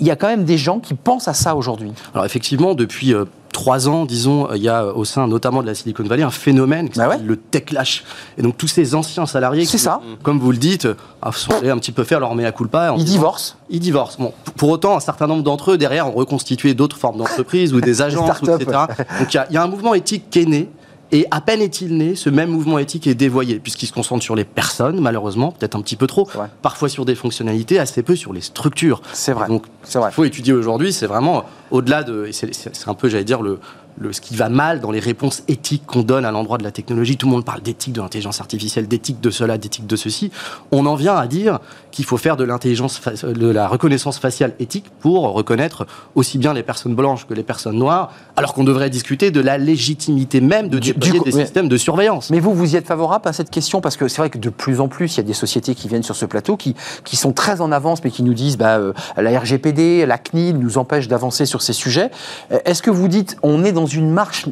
il 0.00 0.06
y 0.06 0.10
a 0.10 0.16
quand 0.16 0.28
même 0.28 0.44
des 0.44 0.58
gens 0.58 0.80
qui 0.80 0.94
pensent 0.94 1.28
à 1.28 1.34
ça 1.34 1.54
aujourd'hui. 1.54 1.92
Alors 2.14 2.24
effectivement, 2.24 2.74
depuis... 2.74 3.14
Euh 3.54 3.64
trois 3.64 3.88
ans, 3.88 4.04
disons, 4.04 4.48
il 4.54 4.62
y 4.62 4.68
a 4.68 4.84
au 4.86 5.04
sein 5.04 5.26
notamment 5.26 5.62
de 5.62 5.66
la 5.66 5.74
Silicon 5.74 6.02
Valley 6.02 6.22
un 6.22 6.30
phénomène 6.30 6.90
qui 6.90 6.98
Bah 6.98 7.04
s'appelle 7.04 7.20
ouais. 7.22 7.26
le 7.26 7.36
techlash. 7.36 8.04
Et 8.36 8.42
donc 8.42 8.56
tous 8.58 8.68
ces 8.68 8.94
anciens 8.94 9.26
salariés, 9.26 9.64
qui, 9.64 9.78
ça. 9.78 10.00
comme 10.22 10.38
vous 10.38 10.50
le 10.52 10.58
dites, 10.58 10.88
ah, 11.22 11.30
sont 11.32 11.52
allés 11.52 11.70
un 11.70 11.78
petit 11.78 11.92
peu 11.92 12.04
faire 12.04 12.20
leur 12.20 12.34
mea 12.34 12.52
culpa. 12.52 12.94
Ils 12.98 13.04
divorcent. 13.04 13.56
ils 13.70 13.80
divorcent. 13.80 14.18
Bon, 14.18 14.32
pour 14.56 14.68
autant, 14.68 14.96
un 14.96 15.00
certain 15.00 15.26
nombre 15.26 15.42
d'entre 15.42 15.72
eux, 15.72 15.78
derrière, 15.78 16.08
ont 16.08 16.12
reconstitué 16.12 16.74
d'autres 16.74 16.96
formes 16.96 17.16
d'entreprises 17.16 17.72
ou 17.72 17.80
des 17.80 18.02
agences, 18.02 18.42
etc. 18.42 18.78
Donc 19.18 19.32
il 19.32 19.44
y 19.50 19.54
y, 19.54 19.56
a 19.56 19.62
un 19.62 19.68
mouvement 19.68 19.94
éthique 19.94 20.28
qui 20.30 20.40
est 20.40 20.46
né. 20.46 20.68
Et 21.12 21.26
à 21.30 21.40
peine 21.40 21.60
est-il 21.60 21.96
né, 21.96 22.14
ce 22.14 22.30
même 22.30 22.50
mouvement 22.50 22.78
éthique 22.78 23.06
est 23.06 23.14
dévoyé, 23.14 23.58
puisqu'il 23.60 23.86
se 23.86 23.92
concentre 23.92 24.22
sur 24.22 24.34
les 24.34 24.44
personnes, 24.44 25.00
malheureusement, 25.00 25.52
peut-être 25.52 25.76
un 25.76 25.82
petit 25.82 25.96
peu 25.96 26.06
trop, 26.06 26.28
parfois 26.62 26.88
sur 26.88 27.04
des 27.04 27.14
fonctionnalités, 27.14 27.78
assez 27.78 28.02
peu 28.02 28.16
sur 28.16 28.32
les 28.32 28.40
structures. 28.40 29.00
C'est 29.12 29.32
vrai. 29.32 29.46
Et 29.46 29.48
Donc, 29.48 29.64
il 29.94 30.00
faut 30.12 30.24
étudier 30.24 30.52
aujourd'hui, 30.52 30.92
c'est 30.92 31.06
vraiment 31.06 31.44
au-delà 31.70 32.02
de. 32.02 32.28
c'est 32.32 32.88
un 32.88 32.94
peu, 32.94 33.08
j'allais 33.08 33.24
dire, 33.24 33.42
le, 33.42 33.60
le- 33.96 34.12
ce 34.12 34.20
qui 34.20 34.34
va 34.36 34.48
mal 34.48 34.80
dans 34.80 34.90
les 34.90 35.00
réponses 35.00 35.42
éthiques 35.48 35.84
qu'on 35.86 36.02
donne 36.02 36.24
à 36.24 36.30
l'endroit 36.30 36.58
de 36.58 36.64
la 36.64 36.70
technologie. 36.70 37.16
Tout 37.16 37.26
le 37.26 37.32
monde 37.32 37.44
parle 37.44 37.62
d'éthique 37.62 37.92
de 37.94 38.00
l'intelligence 38.00 38.40
artificielle, 38.40 38.88
d'éthique 38.88 39.20
de 39.20 39.30
cela, 39.30 39.58
d'éthique 39.58 39.86
de 39.86 39.96
ceci. 39.96 40.30
On 40.72 40.86
en 40.86 40.94
vient 40.94 41.14
à 41.16 41.26
dire 41.26 41.58
qu'il 41.90 42.04
faut 42.04 42.16
faire 42.16 42.36
de 42.36 42.44
l'intelligence, 42.44 42.98
fa- 42.98 43.12
de 43.12 43.46
la 43.48 43.68
reconnaissance 43.68 44.18
faciale 44.18 44.54
éthique 44.58 44.86
pour 45.00 45.22
reconnaître 45.32 45.86
aussi 46.14 46.38
bien 46.38 46.52
les 46.52 46.62
personnes 46.62 46.94
blanches 46.94 47.26
que 47.26 47.34
les 47.34 47.42
personnes 47.44 47.76
noires, 47.78 48.12
alors 48.36 48.52
qu'on 48.54 48.64
devrait 48.64 48.90
discuter 48.90 49.30
de 49.30 49.40
la 49.40 49.58
légitimité 49.58 50.40
même 50.40 50.68
de 50.68 50.78
Du- 50.78 50.92
déployer 50.92 51.18
du 51.20 51.24
des 51.24 51.32
systèmes 51.32 51.68
de 51.68 51.76
surveillance. 51.76 52.30
Mais 52.30 52.40
vous, 52.40 52.52
vous 52.54 52.74
y 52.74 52.76
êtes 52.76 52.86
favorable 52.86 53.28
à 53.28 53.32
cette 53.32 53.50
question? 53.50 53.80
Parce 53.80 53.96
que 53.96 54.08
c'est 54.08 54.18
vrai 54.18 54.30
que 54.30 54.38
de 54.38 54.50
plus 54.50 54.80
en 54.80 54.88
plus, 54.88 55.14
il 55.14 55.16
y 55.18 55.20
a 55.20 55.24
des 55.24 55.32
sociétés 55.34 55.74
qui 55.74 55.86
viennent 55.88 56.02
sur 56.02 56.16
ce 56.16 56.24
plateau 56.26 56.56
qui, 56.56 56.74
qui 57.04 57.16
sont 57.16 57.32
très 57.32 57.60
en 57.60 57.70
avance, 57.70 58.02
mais 58.02 58.10
qui 58.10 58.22
nous 58.24 58.34
disent 58.34 58.56
bah, 58.58 58.78
euh, 58.78 58.92
la 59.16 59.38
RGPD, 59.38 60.04
la 60.06 60.18
CNIL 60.18 60.58
nous 60.58 60.78
empêchent 60.78 61.08
d'avancer 61.08 61.46
sur 61.46 61.62
ces 61.62 61.72
sujets. 61.72 62.10
Euh, 62.52 62.58
Est-ce 62.64 62.82
que 62.82 62.90
vous 62.90 63.06
dites 63.08 63.36
on 63.42 63.62
est 63.64 63.72
dans 63.72 63.83
une 63.86 64.10
marche 64.10 64.46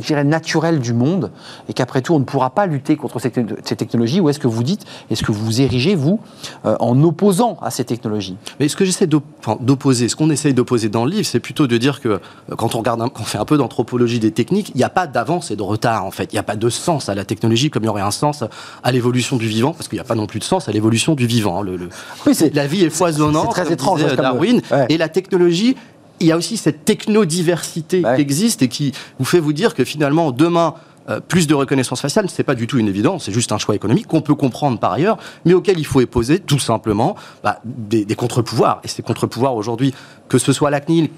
je 0.00 0.06
dirais, 0.08 0.24
naturelle 0.24 0.80
du 0.80 0.92
monde 0.92 1.30
et 1.68 1.72
qu'après 1.72 2.02
tout, 2.02 2.12
on 2.12 2.18
ne 2.18 2.24
pourra 2.24 2.50
pas 2.50 2.66
lutter 2.66 2.96
contre 2.96 3.20
ces, 3.20 3.30
techno- 3.30 3.56
ces 3.64 3.76
technologies 3.76 4.20
Ou 4.20 4.28
est-ce 4.28 4.38
que 4.40 4.48
vous 4.48 4.62
dites, 4.64 4.84
est-ce 5.08 5.22
que 5.22 5.30
vous 5.32 5.42
vous 5.44 5.60
érigez, 5.60 5.94
vous, 5.94 6.20
euh, 6.66 6.76
en 6.80 7.00
opposant 7.04 7.56
à 7.62 7.70
ces 7.70 7.84
technologies? 7.84 8.36
Mais 8.60 8.68
ce 8.68 8.76
que 8.76 8.84
j'essaie 8.84 9.06
d'opposer, 9.06 10.08
ce 10.08 10.16
qu'on 10.16 10.30
essaye 10.30 10.52
d'opposer 10.52 10.88
dans 10.88 11.04
le 11.04 11.12
livre, 11.12 11.24
c'est 11.26 11.40
plutôt 11.40 11.66
de 11.66 11.76
dire 11.78 12.00
que 12.00 12.08
euh, 12.08 12.18
quand 12.56 12.74
on 12.74 12.78
regarde, 12.78 13.00
un- 13.00 13.08
quand 13.08 13.22
on 13.22 13.24
fait 13.24 13.38
un 13.38 13.44
peu 13.44 13.56
d'anthropologie 13.56 14.18
des 14.18 14.32
techniques, 14.32 14.70
il 14.74 14.78
n'y 14.78 14.84
a 14.84 14.90
pas 14.90 15.06
d'avance 15.06 15.50
et 15.50 15.56
de 15.56 15.62
retard 15.62 16.04
en 16.04 16.10
fait. 16.10 16.32
Il 16.32 16.34
n'y 16.36 16.40
a 16.40 16.44
pas 16.44 16.56
de 16.56 16.68
sens 16.68 17.08
à 17.08 17.14
la 17.14 17.24
technologie 17.24 17.70
comme 17.70 17.84
il 17.84 17.86
y 17.86 17.90
aurait 17.90 18.02
un 18.02 18.10
sens 18.10 18.44
à 18.82 18.92
l'évolution 18.92 19.36
du 19.36 19.46
vivant, 19.46 19.72
parce 19.72 19.88
qu'il 19.88 19.96
n'y 19.96 20.00
a 20.02 20.04
pas 20.04 20.16
non 20.16 20.26
plus 20.26 20.40
de 20.40 20.44
sens 20.44 20.68
à 20.68 20.72
l'évolution 20.72 21.14
du 21.14 21.26
vivant. 21.26 21.60
hein. 21.60 21.64
Le- 21.64 21.76
le- 21.76 21.88
Oui, 22.26 22.34
c'est- 22.34 22.54
la 22.54 22.66
vie 22.66 22.84
est 22.84 22.90
foisonnante, 22.90 23.52
c'est 23.54 23.62
très 23.62 23.72
étrange, 23.72 24.02
hein, 24.02 24.14
Darwin, 24.16 24.60
ouais. 24.72 24.86
et 24.88 24.98
la 24.98 25.08
technologie. 25.08 25.76
Il 26.20 26.26
y 26.26 26.32
a 26.32 26.36
aussi 26.36 26.56
cette 26.56 26.84
technodiversité 26.84 28.02
Ouais. 28.04 28.16
qui 28.16 28.22
existe 28.22 28.62
et 28.62 28.68
qui 28.68 28.92
vous 29.18 29.24
fait 29.24 29.40
vous 29.40 29.52
dire 29.52 29.74
que 29.74 29.84
finalement 29.84 30.30
demain 30.32 30.74
euh, 31.08 31.20
plus 31.20 31.46
de 31.46 31.54
reconnaissance 31.54 32.00
faciale, 32.02 32.28
c'est 32.28 32.42
pas 32.42 32.54
du 32.54 32.66
tout 32.66 32.78
une 32.78 32.86
évidence, 32.88 33.24
c'est 33.24 33.32
juste 33.32 33.50
un 33.52 33.58
choix 33.58 33.74
économique 33.74 34.06
qu'on 34.06 34.20
peut 34.20 34.34
comprendre 34.34 34.78
par 34.78 34.92
ailleurs, 34.92 35.16
mais 35.46 35.54
auquel 35.54 35.78
il 35.78 35.84
faut 35.86 36.00
opposer 36.02 36.38
tout 36.38 36.58
simplement 36.58 37.16
bah, 37.42 37.60
des, 37.64 38.04
des 38.04 38.14
contre-pouvoirs. 38.14 38.80
Et 38.84 38.88
ces 38.88 39.02
contre-pouvoirs 39.02 39.54
aujourd'hui, 39.54 39.94
que 40.28 40.36
ce 40.38 40.52
soit 40.52 40.70
la 40.70 40.80
CNIL, 40.80 41.08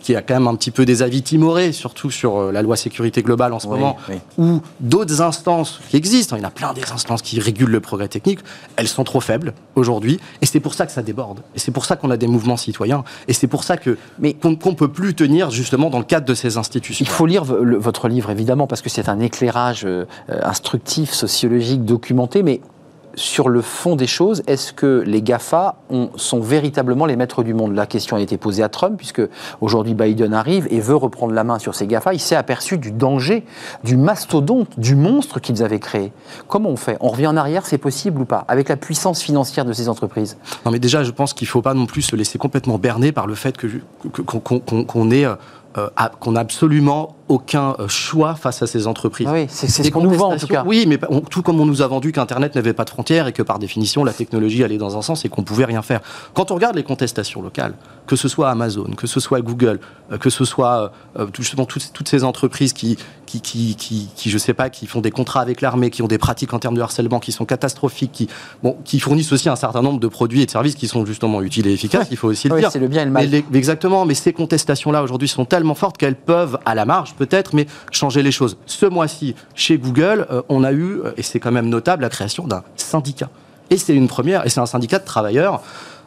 qui 0.00 0.16
a 0.16 0.22
quand 0.22 0.34
même 0.34 0.48
un 0.48 0.54
petit 0.54 0.70
peu 0.70 0.84
des 0.84 1.02
avis 1.02 1.22
timorés, 1.22 1.72
surtout 1.72 2.10
sur 2.10 2.36
euh, 2.38 2.52
la 2.52 2.62
loi 2.62 2.76
sécurité 2.76 3.22
globale 3.22 3.52
en 3.52 3.58
ce 3.60 3.66
Oui, 3.66 3.74
moment, 3.74 3.96
oui. 4.08 4.16
ou 4.38 4.60
d'autres 4.80 5.20
instances 5.22 5.80
qui 5.90 5.96
existent, 5.96 6.36
il 6.36 6.40
y 6.42 6.44
en 6.44 6.48
a 6.48 6.50
plein 6.50 6.72
des 6.72 6.90
instances 6.92 7.22
qui 7.22 7.38
régulent 7.40 7.70
le 7.70 7.80
progrès 7.80 8.08
technique, 8.08 8.40
elles 8.76 8.88
sont 8.88 9.04
trop 9.04 9.20
faibles 9.20 9.52
aujourd'hui, 9.76 10.18
et 10.42 10.46
c'est 10.46 10.60
pour 10.60 10.74
ça 10.74 10.86
que 10.86 10.92
ça 10.92 11.02
déborde, 11.02 11.40
et 11.54 11.58
c'est 11.58 11.70
pour 11.70 11.84
ça 11.84 11.96
qu'on 11.96 12.10
a 12.10 12.16
des 12.16 12.26
mouvements 12.26 12.56
citoyens, 12.56 13.04
et 13.28 13.32
c'est 13.32 13.46
pour 13.46 13.62
ça 13.64 13.76
que 13.76 13.96
Mais- 14.18 14.34
qu'on 14.34 14.56
qu'on 14.56 14.74
peut 14.74 14.88
plus 14.88 15.14
tenir 15.14 15.50
justement 15.50 15.90
dans 15.90 15.98
le 15.98 16.04
cadre 16.04 16.26
de 16.26 16.34
ces 16.34 16.56
institutions. 16.56 17.04
Il 17.04 17.10
faut 17.10 17.26
lire 17.26 17.44
le- 17.44 17.76
votre 17.78 18.08
livre, 18.08 18.30
évidemment, 18.30 18.66
parce 18.66 18.82
que 18.82 18.88
c'est 18.90 19.08
un 19.08 19.20
éclairage 19.20 19.84
euh, 19.84 20.04
instructif, 20.42 21.12
sociologique, 21.12 21.84
documenté, 21.84 22.42
mais 22.42 22.60
sur 23.14 23.48
le 23.48 23.60
fond 23.62 23.96
des 23.96 24.06
choses, 24.06 24.42
est-ce 24.46 24.72
que 24.72 25.02
les 25.06 25.22
GAFA 25.22 25.76
ont- 25.90 26.10
sont 26.16 26.40
véritablement 26.40 27.06
les 27.06 27.16
maîtres 27.16 27.42
du 27.42 27.54
monde? 27.54 27.74
La 27.74 27.86
question 27.86 28.16
a 28.16 28.20
été 28.20 28.36
posée 28.36 28.62
à 28.62 28.68
Trump, 28.68 28.94
puisque 28.96 29.22
aujourd'hui 29.60 29.94
Biden 29.94 30.32
arrive 30.34 30.66
et 30.70 30.80
veut 30.80 30.94
reprendre 30.96 31.32
la 31.32 31.44
main 31.44 31.58
sur 31.58 31.74
ces 31.74 31.86
GAFA. 31.86 32.14
Il 32.14 32.20
s'est 32.20 32.36
aperçu 32.36 32.78
du 32.78 32.92
danger, 32.92 33.44
du 33.84 33.96
mastodonte, 33.96 34.78
du 34.78 34.94
monstre 34.94 35.40
qu'ils 35.40 35.62
avaient 35.62 35.78
créé. 35.80 36.12
Comment 36.48 36.70
on 36.70 36.76
fait? 36.76 36.96
On 37.00 37.08
revient 37.08 37.26
en 37.26 37.36
arrière, 37.36 37.66
c'est 37.66 37.78
possible 37.78 38.20
ou 38.22 38.24
pas? 38.24 38.44
Avec 38.48 38.68
la 38.68 38.76
puissance 38.76 39.20
financière 39.22 39.64
de 39.64 39.72
ces 39.72 39.88
entreprises 39.88 40.36
Non, 40.64 40.70
mais 40.70 40.78
déjà, 40.78 41.02
je 41.02 41.10
pense 41.10 41.32
qu'il 41.34 41.46
ne 41.46 41.50
faut 41.50 41.62
pas 41.62 41.74
non 41.74 41.86
plus 41.86 42.02
se 42.02 42.16
laisser 42.16 42.38
complètement 42.38 42.78
berner 42.78 43.12
par 43.12 43.26
le 43.26 43.34
fait 43.34 43.56
que 43.56 43.66
que- 44.12 44.22
qu'on 44.22 44.40
qu'on- 44.60 44.84
qu'on 44.84 45.10
ait, 45.10 45.26
euh, 45.78 45.88
qu'on 46.18 46.32
n'a 46.32 46.40
absolument 46.40 47.14
aucun 47.28 47.76
euh, 47.78 47.86
choix 47.86 48.34
face 48.34 48.60
à 48.62 48.66
ces 48.66 48.86
entreprises. 48.88 49.28
Ah 49.30 49.34
oui, 49.34 49.46
c'est 49.48 49.68
ce 49.68 49.88
qu'on 49.90 50.00
nous 50.02 50.10
vend 50.10 50.32
en 50.32 50.36
tout 50.36 50.48
cas. 50.48 50.64
Oui, 50.66 50.84
mais 50.88 50.98
on- 51.08 51.20
tout 51.20 51.42
comme 51.42 51.60
on 51.60 51.66
nous 51.66 51.80
a 51.82 51.86
vendu 51.86 52.10
qu'Internet 52.10 52.56
n'avait 52.56 52.72
pas 52.72 52.84
de 52.84 52.90
frontières 52.90 53.28
et 53.28 53.32
que 53.32 53.42
par 53.42 53.58
définition 53.60 54.02
la 54.02 54.12
technologie 54.12 54.64
allait 54.64 54.78
dans 54.78 54.96
un 54.98 55.02
sens 55.02 55.24
et 55.24 55.28
qu'on 55.28 55.44
pouvait 55.44 55.64
rien 55.66 55.82
faire. 55.82 56.00
Quand 56.34 56.50
on 56.50 56.54
regarde 56.56 56.74
les 56.74 56.82
contestations 56.82 57.40
locales, 57.40 57.74
que 58.06 58.16
ce 58.16 58.26
soit 58.26 58.50
Amazon, 58.50 58.86
que 58.96 59.06
ce 59.06 59.20
soit 59.20 59.40
Google, 59.42 59.78
euh, 60.10 60.18
que 60.18 60.28
ce 60.30 60.44
soit 60.44 60.92
euh, 61.18 61.26
tout- 61.26 61.42
justement 61.42 61.66
toutes, 61.66 61.92
toutes 61.92 62.08
ces 62.08 62.24
entreprises 62.24 62.72
qui, 62.72 62.98
qui, 63.30 63.40
qui, 63.40 63.74
qui, 63.76 64.08
qui, 64.16 64.30
je 64.30 64.38
sais 64.38 64.54
pas, 64.54 64.70
qui 64.70 64.86
font 64.86 65.00
des 65.00 65.10
contrats 65.12 65.40
avec 65.40 65.60
l'armée, 65.60 65.90
qui 65.90 66.02
ont 66.02 66.08
des 66.08 66.18
pratiques 66.18 66.52
en 66.52 66.58
termes 66.58 66.74
de 66.76 66.80
harcèlement 66.80 67.20
qui 67.20 67.30
sont 67.30 67.44
catastrophiques, 67.44 68.10
qui, 68.12 68.28
bon, 68.62 68.76
qui 68.84 68.98
fournissent 68.98 69.30
aussi 69.32 69.48
un 69.48 69.56
certain 69.56 69.82
nombre 69.82 70.00
de 70.00 70.08
produits 70.08 70.42
et 70.42 70.46
de 70.46 70.50
services 70.50 70.74
qui 70.74 70.88
sont 70.88 71.06
justement 71.06 71.40
utiles 71.42 71.66
et 71.68 71.72
efficaces, 71.72 72.08
il 72.10 72.16
faut 72.16 72.28
aussi 72.28 72.48
le 72.48 72.54
Oui, 72.54 72.60
dire. 72.60 72.72
c'est 72.72 72.78
le 72.80 72.88
bien 72.88 73.02
et 73.02 73.04
le 73.04 73.10
mal. 73.10 73.22
Mais 73.28 73.28
les- 73.50 73.58
exactement, 73.58 74.04
mais 74.04 74.14
ces 74.14 74.32
contestations-là 74.32 75.02
aujourd'hui 75.02 75.28
sont 75.28 75.44
tellement 75.44 75.74
fortes 75.74 75.96
qu'elles 75.96 76.16
peuvent, 76.16 76.58
à 76.66 76.74
la 76.74 76.84
marge 76.84 77.14
peut-être, 77.14 77.54
mais 77.54 77.66
changer 77.92 78.22
les 78.22 78.32
choses. 78.32 78.56
Ce 78.66 78.86
mois-ci, 78.86 79.34
chez 79.54 79.78
Google, 79.78 80.26
euh, 80.30 80.42
on 80.48 80.64
a 80.64 80.72
eu, 80.72 81.00
euh, 81.04 81.12
et 81.16 81.22
c'est 81.22 81.38
quand 81.40 81.52
même 81.52 81.68
notable, 81.68 82.02
la 82.02 82.08
création 82.08 82.46
d'un 82.46 82.62
syndicat. 82.76 83.30
Et 83.70 83.76
c'est 83.76 83.94
une 83.94 84.08
première, 84.08 84.44
et 84.44 84.48
c'est 84.48 84.60
un 84.60 84.66
syndicat 84.66 84.98
de 84.98 85.04
travailleurs. 85.04 85.62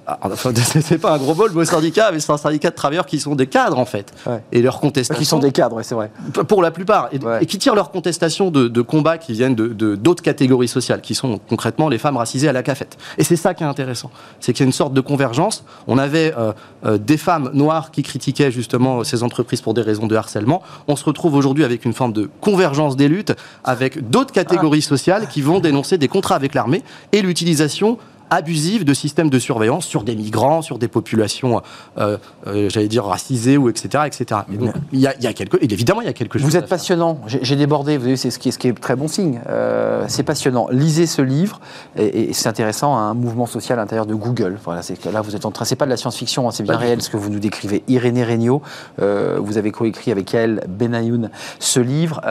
Ah, 0.06 0.20
Enfin, 0.24 0.51
c'est 0.82 0.97
pas 0.97 1.14
un 1.14 1.18
gros 1.18 1.34
mot 1.34 1.47
le 1.47 1.54
mot 1.54 1.64
syndicat, 1.66 2.12
mais 2.12 2.20
c'est 2.20 2.32
un 2.32 2.38
syndicat 2.38 2.70
de 2.70 2.76
travailleurs 2.76 3.06
qui 3.06 3.20
sont 3.20 3.36
des 3.36 3.47
cadres 3.47 3.78
en 3.80 3.86
fait. 3.86 4.12
Ouais. 4.26 4.43
Et 4.51 4.62
leurs 4.62 4.80
contestations. 4.80 5.20
Qui 5.20 5.26
sont 5.26 5.39
des 5.39 5.51
cadres, 5.51 5.82
c'est 5.82 5.95
vrai. 5.95 6.12
Pour 6.47 6.62
la 6.62 6.72
plupart. 6.72 7.08
Et, 7.12 7.20
Ouais. 7.24 7.41
et 7.43 7.45
qui 7.45 7.58
tirent 7.58 7.76
leurs 7.76 7.91
contestations 7.91 8.51
de, 8.51 8.68
de 8.68 8.82
combats 8.82 9.18
qui 9.18 9.32
viennent 9.34 9.56
de 9.56 9.68
de- 9.68 9.95
d'autres 9.95 10.22
catégories 10.24 10.68
sociales, 10.68 10.99
qui 11.01 11.16
sont 11.16 11.38
concrètement 11.49 11.88
les 11.89 11.97
femmes 11.97 12.18
racisées 12.18 12.49
à 12.49 12.54
la 12.54 12.64
cafette. 12.64 12.97
Et 13.18 13.24
c'est 13.24 13.36
ça 13.38 13.54
qui 13.54 13.64
est 13.64 13.68
intéressant. 13.68 14.12
C'est 14.41 14.51
qu'il 14.54 14.64
y 14.64 14.66
a 14.66 14.68
une 14.68 14.74
sorte 14.74 14.93
de 14.93 15.01
convergence. 15.01 15.64
On 15.88 15.97
avait 15.97 16.34
euh, 16.38 16.51
euh, 16.86 16.97
des 16.97 17.18
femmes 17.18 17.49
noires 17.54 17.91
qui 17.91 18.04
critiquaient 18.04 18.51
justement 18.51 19.04
ces 19.06 19.24
entreprises 19.24 19.62
pour 19.62 19.74
des 19.74 19.82
raisons 19.82 20.08
de 20.08 20.16
harcèlement. 20.16 20.62
On 20.88 20.95
se 20.97 21.06
retrouve 21.06 21.36
aujourd'hui 21.36 21.64
avec 21.64 21.86
une 21.86 21.93
forme 21.93 22.12
de 22.14 22.30
convergence 22.41 22.97
des 22.97 23.08
luttes, 23.08 23.34
avec 23.64 24.10
d'autres 24.10 24.34
catégories 24.34 24.82
sociales 24.82 25.28
qui 25.28 25.41
vont 25.41 25.60
dénoncer 25.60 25.97
des 25.97 26.08
contrats 26.10 26.36
avec 26.36 26.54
l'armée 26.54 26.84
et 27.14 27.22
l'utilisation 27.22 27.97
abusive 28.30 28.86
de 28.86 28.93
systèmes 28.93 29.30
de 29.30 29.39
surveillance 29.39 29.86
sur 29.86 30.03
des 30.03 30.15
migrants, 30.15 30.61
sur 30.61 30.78
des 30.78 30.88
populations, 30.88 31.61
euh, 31.97 32.17
euh, 32.47 32.69
j'allais 32.69 32.88
dire, 32.88 33.05
racisées 33.05 33.57
ou 33.57 33.69
etc. 33.69 34.03
etc. 34.05 34.41
Et 34.51 34.57
donc, 34.57 34.74
il 34.91 34.99
y 34.99 35.07
a, 35.07 35.15
il 35.17 35.24
y 35.24 35.28
a 35.28 35.34
quelque, 35.34 35.57
et 35.57 35.71
évidemment, 35.71 36.01
il 36.01 36.05
y 36.05 36.09
a 36.09 36.13
quelque 36.13 36.39
chose 36.39 36.47
Vous 36.47 36.57
êtes 36.57 36.67
passionnant. 36.67 37.19
J'ai 37.28 37.55
débordé. 37.55 37.97
Vous 37.97 38.05
savez, 38.05 38.17
c'est 38.17 38.32
ce 38.32 38.39
qui 38.39 38.49
est, 38.49 38.51
ce 38.51 38.59
qui 38.59 38.67
est 38.67 38.80
très 38.80 38.95
bon 38.95 39.07
signe. 39.07 39.41
Euh, 39.49 40.05
c'est 40.07 40.24
passionnant. 40.24 40.67
Lisez 40.71 41.05
ce 41.05 41.21
livre 41.21 41.59
et, 41.95 42.30
et 42.30 42.34
c'est 42.34 42.49
intéressant. 42.49 42.95
Un 42.95 43.13
mouvement 43.13 43.45
social 43.45 43.80
à 43.80 43.82
l'intérieur 43.82 44.05
de 44.05 44.15
Google. 44.15 44.57
Voilà, 44.63 44.82
c'est 44.82 45.03
là 45.05 45.21
vous 45.21 45.36
êtes 45.36 45.45
en 45.45 45.51
train. 45.51 45.65
C'est 45.65 45.76
pas 45.76 45.86
de 45.86 45.89
la 45.91 45.97
science-fiction, 45.97 46.47
hein, 46.47 46.51
c'est 46.51 46.63
bien 46.63 46.78
réel 46.78 47.01
ce 47.01 47.09
que 47.09 47.17
vous 47.17 47.30
nous 47.30 47.39
décrivez. 47.39 47.84
Irénée 47.88 48.24
Regnault, 48.24 48.61
vous 48.97 49.57
avez 49.57 49.71
coécrit 49.71 50.11
avec 50.11 50.34
elle 50.34 50.63
Benayoun 50.67 51.30
ce 51.59 51.80
livre, 51.80 52.21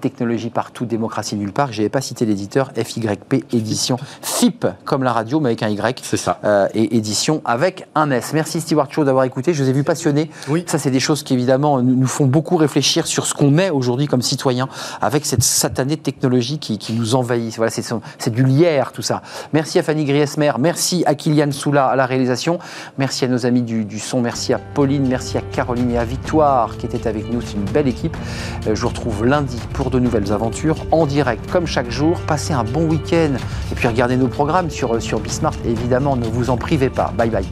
Technologie 0.00 0.50
partout, 0.50 0.84
démocratie 0.84 1.36
nulle 1.36 1.52
part. 1.52 1.72
Je 1.72 1.78
n'avais 1.78 1.88
pas 1.88 2.00
cité 2.00 2.24
l'éditeur 2.26 2.72
FYP 2.76 3.44
édition 3.52 3.96
FIP 4.22 4.66
comme 4.84 5.02
la 5.02 5.12
radio 5.12 5.40
mais 5.42 5.48
avec 5.50 5.62
un 5.62 5.68
Y. 5.68 6.00
C'est 6.02 6.16
ça. 6.16 6.38
euh, 6.44 6.66
et 6.74 6.96
édition 6.96 7.42
avec 7.44 7.86
un 7.94 8.10
S. 8.10 8.30
Merci 8.32 8.60
Stewart 8.60 8.90
Shaw 8.90 9.04
d'avoir 9.04 9.24
écouté. 9.24 9.52
Je 9.52 9.62
vous 9.62 9.68
ai 9.68 9.72
vu 9.72 9.84
passionné. 9.84 10.30
Oui. 10.48 10.64
Ça, 10.66 10.78
c'est 10.78 10.90
des 10.90 11.00
choses 11.00 11.22
qui 11.22 11.34
évidemment 11.34 11.82
nous, 11.82 11.94
nous 11.94 12.06
font 12.06 12.26
beaucoup 12.26 12.56
réfléchir 12.56 13.06
sur 13.06 13.26
ce 13.26 13.34
qu'on 13.34 13.58
est 13.58 13.70
aujourd'hui 13.70 14.06
comme 14.06 14.22
citoyen 14.22 14.68
avec 15.00 15.26
cette 15.26 15.42
satanée 15.42 15.96
technologie 15.96 16.58
qui, 16.58 16.78
qui 16.78 16.92
nous 16.94 17.14
envahit. 17.14 17.54
Voilà, 17.56 17.70
c'est, 17.70 18.30
du 18.30 18.44
lierre 18.44 18.92
tout 18.92 19.02
ça. 19.02 19.22
Merci 19.52 19.78
à 19.78 19.82
Fanny 19.82 20.04
Griesmer, 20.04 20.52
merci 20.58 21.02
à 21.06 21.14
Kylian 21.14 21.50
Soula 21.52 21.86
à 21.86 21.96
la 21.96 22.06
réalisation, 22.06 22.58
merci 22.98 23.24
à 23.24 23.28
nos 23.28 23.44
amis 23.46 23.62
du, 23.62 23.84
du 23.84 23.98
son, 23.98 24.20
merci 24.20 24.52
à 24.54 24.58
Pauline, 24.58 25.06
merci 25.06 25.36
à 25.36 25.40
Caroline 25.40 25.90
et 25.90 25.98
à 25.98 26.04
Victoire 26.04 26.76
qui 26.78 26.86
étaient 26.86 27.06
avec 27.06 27.30
nous. 27.32 27.40
C'est 27.42 27.54
une 27.54 27.64
belle 27.64 27.88
équipe. 27.88 28.16
Euh, 28.66 28.74
Je 28.74 28.80
vous 28.82 28.88
retrouve 28.88 29.24
lundi 29.26 29.58
pour 29.72 29.90
de 29.90 29.98
nouvelles 29.98 30.32
aventures 30.32 30.76
en 30.92 31.06
direct 31.06 31.50
comme 31.50 31.66
chaque 31.66 31.90
jour. 31.90 32.20
Passez 32.26 32.52
un 32.52 32.64
bon 32.64 32.84
week-end 32.88 33.32
et 33.70 33.74
puis 33.74 33.88
regardez 33.88 34.16
nos 34.16 34.28
programmes 34.28 34.70
sur, 34.70 35.00
sur 35.02 35.20
Bismart. 35.32 35.54
Évidemment, 35.64 36.14
ne 36.14 36.26
vous 36.26 36.50
en 36.50 36.58
privez 36.58 36.90
pas. 36.90 37.10
Bye 37.16 37.30
bye. 37.30 37.46